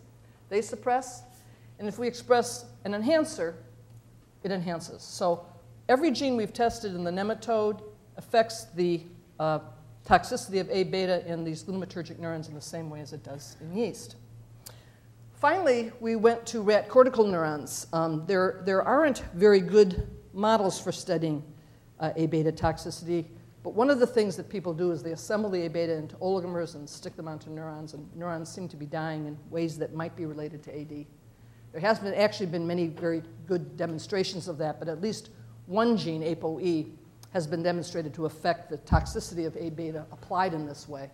They 0.50 0.62
suppress. 0.62 1.24
And 1.80 1.88
if 1.88 1.98
we 1.98 2.08
express 2.08 2.66
an 2.86 2.94
enhancer, 2.94 3.56
it 4.44 4.52
enhances. 4.52 5.02
So 5.02 5.46
every 5.88 6.12
gene 6.12 6.36
we've 6.36 6.54
tested 6.54 6.96
in 6.96 7.04
the 7.04 7.12
nematode 7.12 7.82
affects 8.18 8.66
the 8.76 9.02
uh, 9.40 9.60
toxicity 10.06 10.60
of 10.60 10.70
A 10.70 10.84
beta 10.84 11.26
in 11.28 11.44
these 11.44 11.64
glutamatergic 11.64 12.20
neurons 12.20 12.48
in 12.48 12.56
the 12.56 12.62
same 12.62 12.90
way 12.90 13.00
as 13.00 13.14
it 13.14 13.24
does 13.24 13.56
in 13.62 13.76
yeast. 13.78 14.16
Finally, 15.36 15.92
we 16.02 16.18
went 16.18 16.46
to 16.48 16.62
rat 16.62 16.90
cortical 16.90 17.26
neurons. 17.26 17.88
Um, 17.94 18.26
there, 18.26 18.62
there 18.66 18.82
aren't 18.82 19.20
very 19.34 19.62
good 19.62 20.08
models 20.34 20.80
for 20.80 20.92
studying 20.92 21.44
uh, 22.00 22.12
A 22.16 22.28
beta 22.28 22.52
toxicity, 22.52 23.26
but 23.64 23.74
one 23.74 23.90
of 23.90 24.00
the 24.00 24.08
things 24.08 24.36
that 24.38 24.50
people 24.50 24.74
do 24.74 24.92
is 24.92 25.04
they 25.04 25.12
assemble 25.12 25.50
the 25.50 25.66
A 25.66 25.70
beta 25.70 25.94
into 25.94 26.16
oligomers 26.18 26.76
and 26.76 26.90
stick 26.90 27.16
them 27.16 27.28
onto 27.28 27.50
neurons, 27.50 27.94
and 27.94 28.08
neurons 28.16 28.50
seem 28.50 28.68
to 28.70 28.78
be 28.78 28.86
dying 28.86 29.26
in 29.26 29.38
ways 29.50 29.78
that 29.78 29.94
might 29.94 30.16
be 30.16 30.26
related 30.26 30.64
to 30.64 30.80
AD. 30.80 31.06
There 31.72 31.82
has 31.82 32.00
been 32.00 32.14
actually 32.14 32.48
been 32.48 32.66
many 32.66 32.88
very 32.88 33.22
good 33.46 33.78
demonstrations 33.78 34.48
of 34.48 34.58
that, 34.60 34.80
but 34.80 34.88
at 34.88 35.02
least 35.02 35.30
one 35.68 35.98
gene, 35.98 36.24
ApoE, 36.24 36.90
has 37.32 37.46
been 37.46 37.62
demonstrated 37.62 38.14
to 38.16 38.26
affect 38.26 38.70
the 38.70 38.78
toxicity 38.80 39.46
of 39.46 39.56
A 39.58 39.70
beta 39.70 40.06
applied 40.12 40.54
in 40.54 40.66
this 40.66 40.88
way. 40.88 41.12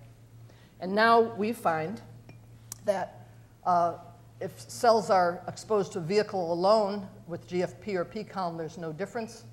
And 0.79 0.93
now 0.93 1.21
we 1.35 1.51
find 1.51 1.99
that 2.85 3.27
uh, 3.65 3.95
if 4.39 4.59
cells 4.69 5.09
are 5.09 5.41
exposed 5.47 5.93
to 5.93 5.99
a 5.99 6.01
vehicle 6.01 6.53
alone 6.53 7.07
with 7.27 7.47
GFP 7.47 7.95
or 7.95 8.05
PICALM, 8.05 8.57
there's 8.57 8.77
no 8.77 8.93
difference. 8.93 9.43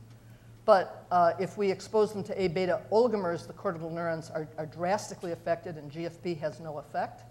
But 0.65 1.07
uh, 1.11 1.33
if 1.41 1.59
we 1.59 1.71
expose 1.71 2.13
them 2.13 2.23
to 2.25 2.41
A 2.41 2.49
beta 2.49 2.83
oligomers, 2.93 3.47
the 3.47 3.53
cortical 3.53 3.91
neurons 3.91 4.31
are, 4.31 4.49
are 4.59 4.67
drastically 4.67 5.33
affected, 5.33 5.77
and 5.77 5.91
GFP 5.91 6.39
has 6.39 6.61
no 6.61 6.79
effect. 6.79 7.23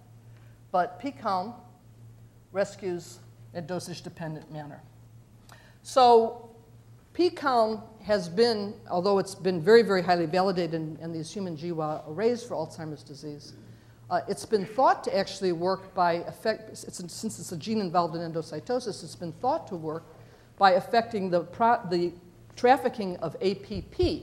But 0.71 0.99
PICALM 1.01 1.53
rescues 2.51 3.19
in 3.53 3.63
a 3.63 3.67
dosage 3.67 4.01
dependent 4.01 4.51
manner. 4.51 4.82
So 5.84 6.49
PICALM 7.13 7.82
has 8.03 8.27
been, 8.27 8.73
although 8.89 9.17
it's 9.17 9.36
been 9.36 9.61
very, 9.61 9.82
very 9.82 10.01
highly 10.01 10.25
validated 10.25 10.73
in, 10.73 10.97
in 11.01 11.11
these 11.11 11.32
human 11.32 11.55
GWA 11.55 12.03
arrays 12.07 12.43
for 12.43 12.55
Alzheimer's 12.55 13.03
disease, 13.03 13.53
uh, 14.09 14.19
it's 14.27 14.45
been 14.45 14.65
thought 14.65 15.05
to 15.05 15.17
actually 15.17 15.53
work 15.53 15.93
by 15.93 16.13
effect, 16.13 16.69
it's, 16.69 16.97
since 17.13 17.39
it's 17.39 17.51
a 17.53 17.57
gene 17.57 17.79
involved 17.79 18.13
in 18.15 18.21
endocytosis, 18.21 19.03
it's 19.03 19.15
been 19.15 19.32
thought 19.34 19.67
to 19.67 19.75
work 19.77 20.03
by 20.57 20.71
affecting 20.71 21.29
the, 21.29 21.41
pro, 21.41 21.79
the 21.89 22.11
trafficking 22.62 23.18
of 23.18 23.36
APP. 23.41 24.22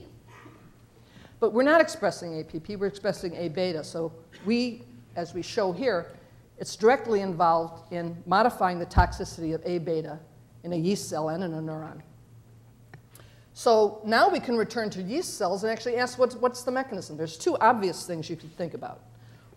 But 1.41 1.51
we're 1.51 1.63
not 1.63 1.81
expressing 1.81 2.39
APP, 2.39 2.69
we're 2.79 2.85
expressing 2.85 3.35
A 3.35 3.49
beta. 3.49 3.83
So 3.83 4.13
we, 4.45 4.83
as 5.17 5.33
we 5.33 5.41
show 5.41 5.73
here, 5.73 6.13
it's 6.57 6.77
directly 6.77 7.19
involved 7.19 7.91
in 7.91 8.15
modifying 8.25 8.79
the 8.79 8.85
toxicity 8.85 9.53
of 9.53 9.61
A 9.65 9.79
beta 9.79 10.19
in 10.63 10.71
a 10.71 10.75
yeast 10.77 11.09
cell 11.09 11.27
and 11.27 11.43
in 11.43 11.53
a 11.53 11.61
neuron. 11.61 12.01
So 13.53 13.99
now 14.05 14.29
we 14.29 14.39
can 14.39 14.55
return 14.55 14.89
to 14.91 15.01
yeast 15.01 15.37
cells 15.37 15.65
and 15.65 15.71
actually 15.71 15.97
ask 15.97 16.17
what's, 16.17 16.37
what's 16.37 16.63
the 16.63 16.71
mechanism. 16.71 17.17
There's 17.17 17.37
two 17.37 17.57
obvious 17.57 18.07
things 18.07 18.29
you 18.29 18.37
could 18.37 18.55
think 18.55 18.73
about. 18.73 19.01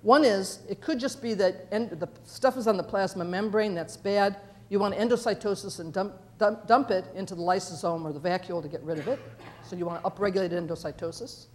One 0.00 0.24
is 0.24 0.58
it 0.68 0.80
could 0.80 0.98
just 0.98 1.22
be 1.22 1.34
that 1.34 1.70
the 1.70 2.08
stuff 2.24 2.56
is 2.56 2.66
on 2.66 2.76
the 2.76 2.82
plasma 2.82 3.24
membrane, 3.24 3.76
that's 3.76 3.96
bad. 3.96 4.38
You 4.70 4.80
want 4.80 4.96
endocytosis 4.96 5.78
and 5.78 5.92
dump, 5.92 6.14
dump, 6.42 6.66
dump 6.66 6.90
it 6.90 7.04
into 7.14 7.36
the 7.36 7.40
lysosome 7.40 8.04
or 8.04 8.12
the 8.12 8.18
vacuole 8.18 8.60
to 8.60 8.68
get 8.68 8.82
rid 8.82 8.98
of 8.98 9.06
it. 9.06 9.20
So 9.62 9.76
you 9.76 9.86
want 9.86 10.02
to 10.02 10.10
upregulate 10.10 10.50
endocytosis. 10.50 11.46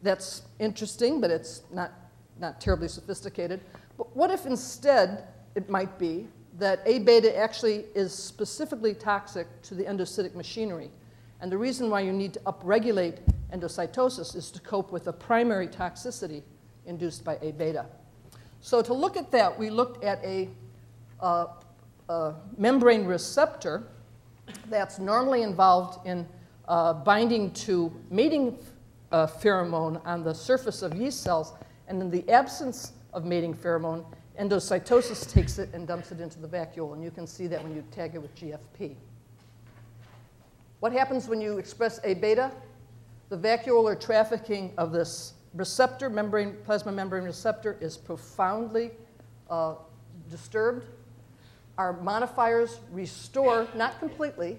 That's 0.00 0.42
interesting, 0.60 1.20
but 1.20 1.32
it's 1.32 1.62
not, 1.72 1.92
not 2.38 2.60
terribly 2.60 2.86
sophisticated. 2.86 3.60
But 3.98 4.14
what 4.14 4.30
if 4.30 4.46
instead 4.46 5.24
it 5.56 5.68
might 5.68 5.98
be 5.98 6.28
that 6.58 6.82
A 6.86 7.00
beta 7.00 7.36
actually 7.36 7.86
is 7.96 8.14
specifically 8.14 8.94
toxic 8.94 9.48
to 9.62 9.74
the 9.74 9.82
endocytic 9.82 10.36
machinery? 10.36 10.90
And 11.40 11.50
the 11.50 11.58
reason 11.58 11.90
why 11.90 12.00
you 12.00 12.12
need 12.12 12.32
to 12.34 12.40
upregulate 12.40 13.18
endocytosis 13.52 14.36
is 14.36 14.52
to 14.52 14.60
cope 14.60 14.92
with 14.92 15.04
the 15.04 15.12
primary 15.12 15.66
toxicity 15.66 16.42
induced 16.86 17.24
by 17.24 17.38
A 17.42 17.50
beta. 17.50 17.86
So, 18.60 18.82
to 18.82 18.94
look 18.94 19.16
at 19.16 19.32
that, 19.32 19.58
we 19.58 19.68
looked 19.68 20.04
at 20.04 20.24
a, 20.24 20.48
uh, 21.20 21.46
a 22.08 22.34
membrane 22.56 23.04
receptor 23.04 23.84
that's 24.68 24.98
normally 24.98 25.42
involved 25.42 26.06
in 26.06 26.26
uh, 26.68 26.92
binding 26.92 27.50
to 27.52 27.92
mating 28.10 28.58
uh, 29.12 29.26
pheromone 29.26 30.00
on 30.04 30.22
the 30.22 30.34
surface 30.34 30.82
of 30.82 30.94
yeast 30.94 31.22
cells. 31.22 31.52
And 31.88 32.00
in 32.00 32.10
the 32.10 32.28
absence 32.30 32.92
of 33.12 33.24
mating 33.24 33.54
pheromone, 33.54 34.04
endocytosis 34.40 35.30
takes 35.30 35.58
it 35.58 35.70
and 35.72 35.86
dumps 35.86 36.10
it 36.12 36.20
into 36.20 36.38
the 36.40 36.48
vacuole. 36.48 36.94
And 36.94 37.02
you 37.02 37.10
can 37.10 37.26
see 37.26 37.46
that 37.46 37.62
when 37.62 37.74
you 37.74 37.84
tag 37.90 38.14
it 38.14 38.22
with 38.22 38.34
GFP. 38.34 38.96
What 40.80 40.92
happens 40.92 41.28
when 41.28 41.40
you 41.40 41.58
express 41.58 42.00
A 42.04 42.14
beta? 42.14 42.50
The 43.30 43.38
vacuolar 43.38 43.98
trafficking 43.98 44.72
of 44.76 44.92
this 44.92 45.34
receptor, 45.54 46.10
membrane, 46.10 46.56
plasma 46.64 46.92
membrane 46.92 47.24
receptor, 47.24 47.78
is 47.80 47.96
profoundly 47.96 48.90
uh, 49.48 49.76
disturbed. 50.30 50.86
Our 51.78 51.94
modifiers 52.00 52.80
restore, 52.92 53.66
not 53.74 53.98
completely, 53.98 54.58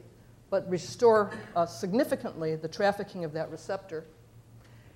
but 0.49 0.70
restore 0.70 1.32
uh, 1.55 1.66
significantly 1.66 2.55
the 2.55 2.68
trafficking 2.68 3.24
of 3.24 3.34
that 3.34 3.49
receptor. 3.51 4.05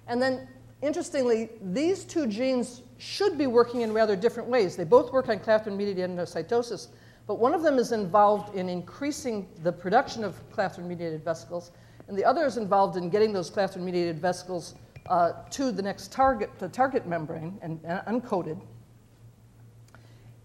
And 0.08 0.22
then, 0.22 0.48
interestingly, 0.82 1.50
these 1.62 2.04
two 2.04 2.28
genes 2.28 2.82
should 2.98 3.38
be 3.38 3.48
working 3.48 3.82
in 3.82 3.94
rather 3.94 4.16
different 4.16 4.50
ways. 4.50 4.76
They 4.76 4.84
both 4.84 5.14
work 5.14 5.30
on 5.30 5.40
clathrin 5.40 5.78
mediated 5.78 6.10
endocytosis, 6.10 6.88
but 7.28 7.40
one 7.40 7.54
of 7.54 7.62
them 7.62 7.78
is 7.78 7.92
involved 7.92 8.56
in 8.56 8.68
increasing 8.68 9.48
the 9.64 9.72
production 9.72 10.24
of 10.24 10.36
clathrin 10.52 10.86
mediated 10.86 11.24
vesicles, 11.24 11.72
and 12.08 12.18
the 12.18 12.26
other 12.26 12.46
is 12.46 12.58
involved 12.58 12.98
in 12.98 13.10
getting 13.10 13.32
those 13.32 13.50
clathrin 13.50 13.82
mediated 13.82 14.20
vesicles 14.20 14.76
uh, 15.08 15.34
to 15.52 15.72
the 15.72 15.82
next 15.82 16.12
target, 16.12 16.50
the 16.60 16.68
target 16.68 17.08
membrane, 17.08 17.58
and, 17.62 17.80
and 17.84 18.22
uncoated. 18.22 18.60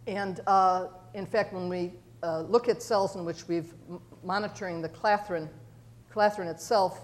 And 0.06 0.40
uh, 0.46 0.88
in 1.14 1.26
fact, 1.26 1.52
when 1.52 1.68
we 1.68 1.92
uh, 2.22 2.40
look 2.42 2.68
at 2.68 2.82
cells 2.82 3.16
in 3.16 3.24
which 3.24 3.48
we've 3.48 3.72
monitoring 4.22 4.82
the 4.82 4.88
clathrin, 4.88 5.48
clathrin 6.12 6.48
itself, 6.50 7.00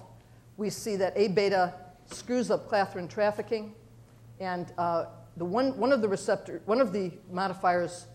we 0.57 0.69
see 0.69 0.97
that 0.97 1.13
A 1.17 1.29
beta 1.29 1.75
screws 2.11 2.51
up 2.51 2.69
clathrin 2.69 3.09
trafficking, 3.09 3.75
and 4.41 4.73
uh, 4.79 5.07
the 5.37 5.45
one, 5.45 5.77
one 5.79 5.93
of 5.93 6.03
the 6.03 6.09
receptor, 6.09 6.61
one 6.67 6.81
of 6.81 6.93
the 6.93 7.13
modifiers 7.31 8.07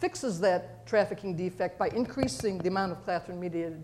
fixes 0.00 0.40
that 0.40 0.86
trafficking 0.86 1.36
defect 1.36 1.78
by 1.78 1.88
increasing 1.88 2.58
the 2.58 2.68
amount 2.68 2.92
of 2.92 3.04
clathrin 3.04 3.38
mediated 3.38 3.82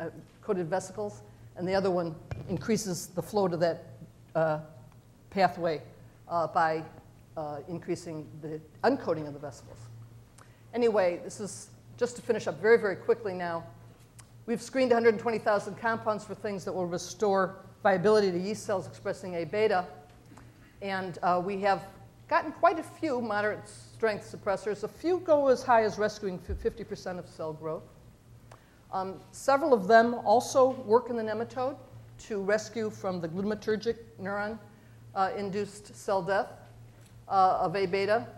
uh, 0.00 0.06
coated 0.42 0.68
vesicles, 0.68 1.22
and 1.56 1.66
the 1.66 1.74
other 1.74 1.90
one 1.90 2.14
increases 2.48 3.08
the 3.08 3.22
flow 3.22 3.48
to 3.48 3.56
that 3.56 3.84
uh, 4.34 4.58
pathway 5.30 5.80
uh, 6.28 6.46
by 6.46 6.82
uh, 7.36 7.58
increasing 7.68 8.26
the 8.42 8.60
uncoating 8.82 9.26
of 9.26 9.32
the 9.32 9.38
vesicles. 9.38 9.87
Anyway, 10.78 11.18
this 11.24 11.40
is 11.40 11.70
just 11.96 12.14
to 12.14 12.22
finish 12.22 12.46
up 12.46 12.62
very, 12.62 12.78
very 12.78 12.94
quickly 12.94 13.34
now. 13.34 13.64
We've 14.46 14.62
screened 14.62 14.92
120,000 14.92 15.74
compounds 15.76 16.24
for 16.24 16.36
things 16.36 16.64
that 16.64 16.72
will 16.72 16.86
restore 16.86 17.56
viability 17.82 18.30
to 18.30 18.38
yeast 18.38 18.64
cells 18.64 18.86
expressing 18.86 19.34
A 19.34 19.44
beta, 19.44 19.84
and 20.80 21.18
uh, 21.24 21.42
we 21.44 21.60
have 21.62 21.82
gotten 22.28 22.52
quite 22.52 22.78
a 22.78 22.84
few 22.84 23.20
moderate 23.20 23.68
strength 23.68 24.32
suppressors. 24.32 24.84
A 24.84 24.88
few 24.88 25.18
go 25.18 25.48
as 25.48 25.64
high 25.64 25.82
as 25.82 25.98
rescuing 25.98 26.38
50% 26.38 27.18
of 27.18 27.28
cell 27.28 27.52
growth. 27.52 27.82
Um, 28.92 29.16
several 29.32 29.74
of 29.74 29.88
them 29.88 30.14
also 30.24 30.70
work 30.86 31.10
in 31.10 31.16
the 31.16 31.24
nematode 31.24 31.74
to 32.28 32.40
rescue 32.40 32.88
from 32.88 33.20
the 33.20 33.26
glutamatergic 33.26 33.96
neuron 34.22 34.60
uh, 35.16 35.30
induced 35.36 35.96
cell 35.96 36.22
death 36.22 36.52
uh, 37.26 37.58
of 37.62 37.74
A 37.74 37.84
beta. 37.84 38.28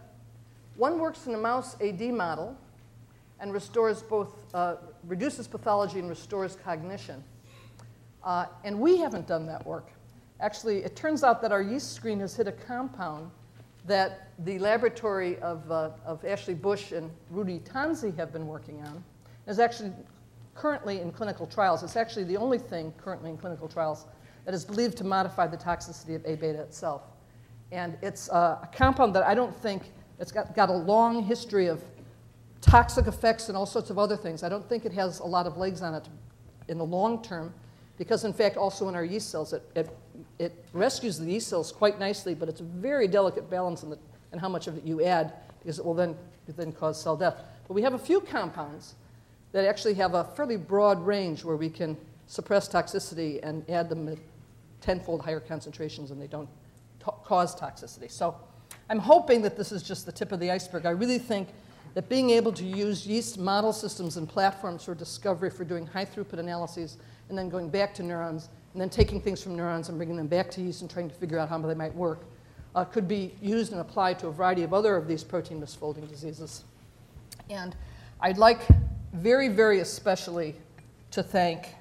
One 0.81 0.99
works 0.99 1.27
in 1.27 1.35
a 1.35 1.39
mouse 1.39 1.77
AD 1.83 2.01
model 2.01 2.57
and 3.39 3.53
restores 3.53 4.03
both, 4.03 4.33
uh, 4.55 4.77
reduces 5.07 5.47
pathology 5.47 5.99
and 5.99 6.09
restores 6.09 6.57
cognition. 6.57 7.23
Uh, 8.25 8.47
and 8.65 8.81
we 8.81 8.97
haven't 8.97 9.27
done 9.27 9.45
that 9.45 9.67
work. 9.67 9.91
Actually, 10.41 10.79
it 10.79 10.97
turns 10.97 11.23
out 11.23 11.43
that 11.43 11.53
our 11.53 11.61
yeast 11.61 11.93
screen 11.93 12.19
has 12.21 12.35
hit 12.35 12.49
a 12.49 12.53
compound 12.53 13.31
that 13.87 14.31
the 14.47 14.59
laboratory 14.59 15.39
of, 15.41 15.71
uh, 15.71 15.91
of 16.07 16.25
Ashley 16.25 16.55
Bush 16.55 16.93
and 16.93 17.11
Rudy 17.29 17.59
Tanzi 17.59 18.17
have 18.17 18.33
been 18.33 18.47
working 18.47 18.81
on 18.81 19.05
is 19.47 19.59
actually 19.59 19.93
currently 20.55 21.03
in 21.03 21.13
clinical 21.13 21.47
trials. 21.47 21.83
It's 21.83 21.97
actually 21.97 22.25
the 22.25 22.39
only 22.39 22.57
thing 22.59 22.95
currently 22.97 23.29
in 23.29 23.37
clinical 23.37 23.69
trials 23.69 24.07
that 24.47 24.55
is 24.55 24.65
believed 24.65 24.97
to 24.97 25.05
modify 25.05 25.47
the 25.47 25.59
toxicity 25.59 26.15
of 26.15 26.25
A 26.25 26.37
beta 26.37 26.63
itself. 26.63 27.03
And 27.71 27.99
it's 28.01 28.31
uh, 28.31 28.61
a 28.63 28.69
compound 28.73 29.15
that 29.15 29.25
I 29.25 29.35
don't 29.35 29.55
think, 29.55 29.83
it's 30.21 30.31
got, 30.31 30.55
got 30.55 30.69
a 30.69 30.75
long 30.75 31.25
history 31.25 31.67
of 31.67 31.83
toxic 32.61 33.07
effects 33.07 33.49
and 33.49 33.57
all 33.57 33.67
sorts 33.67 33.91
of 33.91 33.99
other 33.99 34.17
things. 34.17 34.43
I 34.43 34.49
don't 34.49 34.69
think 34.69 34.85
it 34.85 34.93
has 34.93 35.19
a 35.19 35.27
lot 35.27 35.47
of 35.47 35.57
legs 35.57 35.83
on 35.83 35.95
it 35.95 36.09
in 36.69 36.79
the 36.79 36.85
long 36.85 37.23
term, 37.23 37.53
because 37.99 38.25
in 38.25 38.33
fact, 38.33 38.57
also 38.57 38.89
in 38.89 38.95
our 38.95 39.05
yeast 39.05 39.31
cells, 39.31 39.53
it, 39.53 39.63
it, 39.75 39.89
it 40.39 40.65
rescues 40.73 41.19
the 41.19 41.27
yeast 41.27 41.49
cells 41.49 41.73
quite 41.73 41.99
nicely, 41.99 42.35
but 42.35 42.49
it's 42.49 42.61
a 42.61 42.65
very 42.65 43.09
delicate 43.09 43.51
balance 43.51 43.83
in 43.83 43.91
the 43.91 43.99
and 44.33 44.41
how 44.41 44.49
much 44.49 44.67
of 44.67 44.77
it 44.77 44.85
you 44.85 45.03
add, 45.03 45.33
because 45.59 45.79
it 45.79 45.85
will 45.85 45.95
then, 45.95 46.17
then 46.57 46.73
cause 46.73 47.01
cell 47.01 47.17
death. 47.17 47.37
But 47.67 47.75
we 47.75 47.83
have 47.83 47.95
a 47.95 47.99
few 47.99 48.21
compounds 48.21 48.95
that 49.53 49.65
actually 49.65 49.95
have 49.95 50.15
a 50.15 50.25
fairly 50.25 50.57
broad 50.57 51.05
range 51.05 51.45
where 51.45 51.57
we 51.57 51.69
can 51.69 51.97
suppress 52.27 52.69
toxicity 52.69 53.41
and 53.43 53.69
add 53.69 53.89
them 53.89 54.09
at 54.09 54.19
tenfold 54.81 55.21
higher 55.23 55.41
concentrations 55.41 56.11
and 56.11 56.21
they 56.21 56.29
don't 56.29 56.49
cause 57.25 57.59
toxicity. 57.59 58.11
So 58.11 58.37
I'm 58.91 58.99
hoping 58.99 59.41
that 59.43 59.57
this 59.57 59.71
is 59.71 59.85
just 59.85 60.05
the 60.05 60.11
tip 60.11 60.33
of 60.33 60.41
the 60.41 60.51
iceberg. 60.51 60.85
I 60.85 60.91
really 60.91 61.21
think 61.21 61.49
that 61.95 62.09
being 62.09 62.31
able 62.31 62.53
to 62.53 62.65
use 62.65 63.07
yeast 63.07 63.39
model 63.39 63.73
systems 63.73 64.17
and 64.17 64.29
platforms 64.29 64.83
for 64.83 64.97
discovery 64.97 65.49
for 65.49 65.65
doing 65.65 65.87
high 65.87 66.05
throughput 66.05 66.41
analyses 66.41 66.99
and 67.29 67.39
then 67.39 67.49
going 67.49 67.69
back 67.69 67.95
to 67.95 68.03
neurons 68.03 68.49
and 68.73 68.81
then 68.81 68.91
taking 68.91 69.21
things 69.21 69.41
from 69.41 69.55
neurons 69.55 69.89
and 69.89 69.97
bringing 69.97 70.17
them 70.17 70.27
back 70.27 70.51
to 70.51 70.61
yeast 70.61 70.81
and 70.83 70.91
trying 70.91 71.09
to 71.09 71.15
figure 71.15 71.39
out 71.39 71.49
how 71.49 71.59
they 71.59 71.75
might 71.75 71.95
work 71.95 72.25
uh, 72.75 72.85
could 72.85 73.07
be 73.07 73.33
used 73.41 73.71
and 73.71 73.81
applied 73.81 74.19
to 74.19 74.27
a 74.27 74.33
variety 74.33 74.65
of 74.65 74.75
other 74.75 74.97
of 74.97 75.07
these 75.07 75.23
protein 75.23 75.61
misfolding 75.61 76.09
diseases. 76.09 76.65
And 77.49 77.77
I'd 78.21 78.39
like 78.39 78.61
very, 79.13 79.47
very 79.47 79.79
especially 79.79 80.57
to 81.13 81.23
thank 81.23 81.75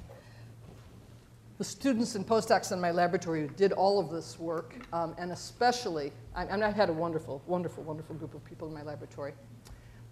the 1.60 1.66
students 1.66 2.16
and 2.16 2.26
postdocs 2.26 2.72
in 2.72 2.80
my 2.80 2.90
laboratory 2.90 3.42
who 3.42 3.50
did 3.50 3.74
all 3.74 4.00
of 4.00 4.10
this 4.10 4.40
work, 4.40 4.76
um, 4.94 5.14
and 5.18 5.34
especially, 5.34 6.14
I've 6.34 6.74
had 6.74 6.90
a 6.90 6.94
wonderful, 6.94 7.44
wonderful, 7.48 7.84
wonderful 7.84 8.16
group 8.16 8.34
of 8.34 8.46
people 8.46 8.70
in 8.70 8.74
my 8.74 8.82
laboratory. 8.82 9.34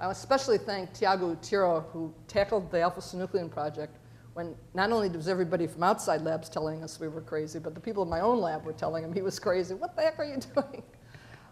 I 0.01 0.11
especially 0.11 0.57
thank 0.57 0.93
Tiago 0.93 1.33
Outeiro, 1.33 1.89
who 1.91 2.13
tackled 2.27 2.69
the 2.69 2.81
alpha 2.81 2.99
synuclein 2.99 3.49
project 3.49 3.97
when 4.33 4.55
not 4.73 4.91
only 4.91 5.07
was 5.07 5.29
everybody 5.29 5.67
from 5.67 5.83
outside 5.83 6.21
labs 6.21 6.49
telling 6.49 6.83
us 6.83 6.99
we 6.99 7.07
were 7.07 7.21
crazy, 7.21 7.59
but 7.59 7.73
the 7.73 7.79
people 7.79 8.03
in 8.03 8.09
my 8.09 8.19
own 8.19 8.39
lab 8.39 8.65
were 8.65 8.73
telling 8.73 9.05
him 9.05 9.13
he 9.13 9.21
was 9.21 9.39
crazy. 9.39 9.73
What 9.73 9.95
the 9.95 10.01
heck 10.01 10.19
are 10.19 10.25
you 10.25 10.37
doing? 10.53 10.83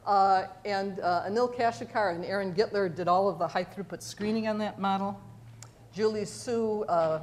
Uh, 0.06 0.48
and 0.66 1.00
uh, 1.00 1.24
Anil 1.26 1.56
Cashikar 1.56 2.14
and 2.14 2.26
Aaron 2.26 2.54
Gitler 2.54 2.94
did 2.94 3.08
all 3.08 3.30
of 3.30 3.40
the 3.40 3.48
high 3.48 3.64
throughput 3.64 4.04
screening 4.04 4.50
on 4.50 4.58
that 4.58 4.78
model. 4.78 5.20
Julie 5.94 6.26
Su 6.26 6.84
uh, 6.90 7.22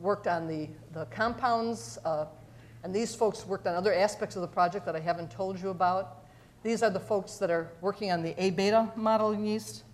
worked 0.00 0.26
on 0.26 0.46
the, 0.46 0.68
the 0.92 1.04
compounds, 1.06 1.98
uh, 2.04 2.26
and 2.82 2.94
these 2.94 3.14
folks 3.14 3.46
worked 3.46 3.66
on 3.66 3.74
other 3.74 3.92
aspects 3.92 4.36
of 4.36 4.42
the 4.42 4.48
project 4.48 4.86
that 4.86 4.96
I 4.96 5.00
haven't 5.00 5.30
told 5.30 5.60
you 5.60 5.68
about. 5.68 6.24
These 6.62 6.82
are 6.82 6.90
the 6.90 7.00
folks 7.00 7.36
that 7.36 7.50
are 7.50 7.70
working 7.80 8.10
on 8.10 8.22
the 8.22 8.34
A 8.42 8.50
beta 8.50 8.90
model 8.96 9.34
yeast. 9.34 9.84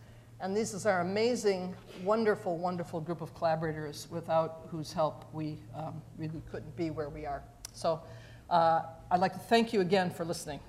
And 0.40 0.54
this 0.54 0.74
is 0.74 0.84
our 0.84 1.00
amazing, 1.00 1.74
wonderful, 2.04 2.58
wonderful 2.58 3.00
group 3.00 3.22
of 3.22 3.34
collaborators 3.34 4.06
without 4.10 4.66
whose 4.70 4.92
help 4.92 5.24
we 5.32 5.58
um, 5.74 6.02
really 6.18 6.42
couldn't 6.50 6.76
be 6.76 6.90
where 6.90 7.08
we 7.08 7.24
are. 7.24 7.42
So 7.72 8.02
uh, 8.50 8.82
I'd 9.10 9.20
like 9.20 9.32
to 9.32 9.38
thank 9.38 9.72
you 9.72 9.80
again 9.80 10.10
for 10.10 10.24
listening. 10.24 10.60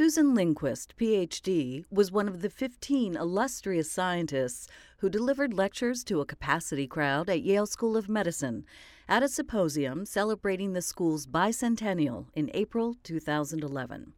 Susan 0.00 0.34
Lindquist, 0.34 0.94
PhD, 0.96 1.84
was 1.90 2.10
one 2.10 2.26
of 2.26 2.40
the 2.40 2.48
15 2.48 3.16
illustrious 3.16 3.90
scientists 3.90 4.66
who 5.00 5.10
delivered 5.10 5.52
lectures 5.52 6.02
to 6.04 6.22
a 6.22 6.24
capacity 6.24 6.86
crowd 6.86 7.28
at 7.28 7.42
Yale 7.42 7.66
School 7.66 7.98
of 7.98 8.08
Medicine 8.08 8.64
at 9.10 9.22
a 9.22 9.28
symposium 9.28 10.06
celebrating 10.06 10.72
the 10.72 10.80
school's 10.80 11.26
bicentennial 11.26 12.28
in 12.32 12.50
April 12.54 12.96
2011. 13.02 14.14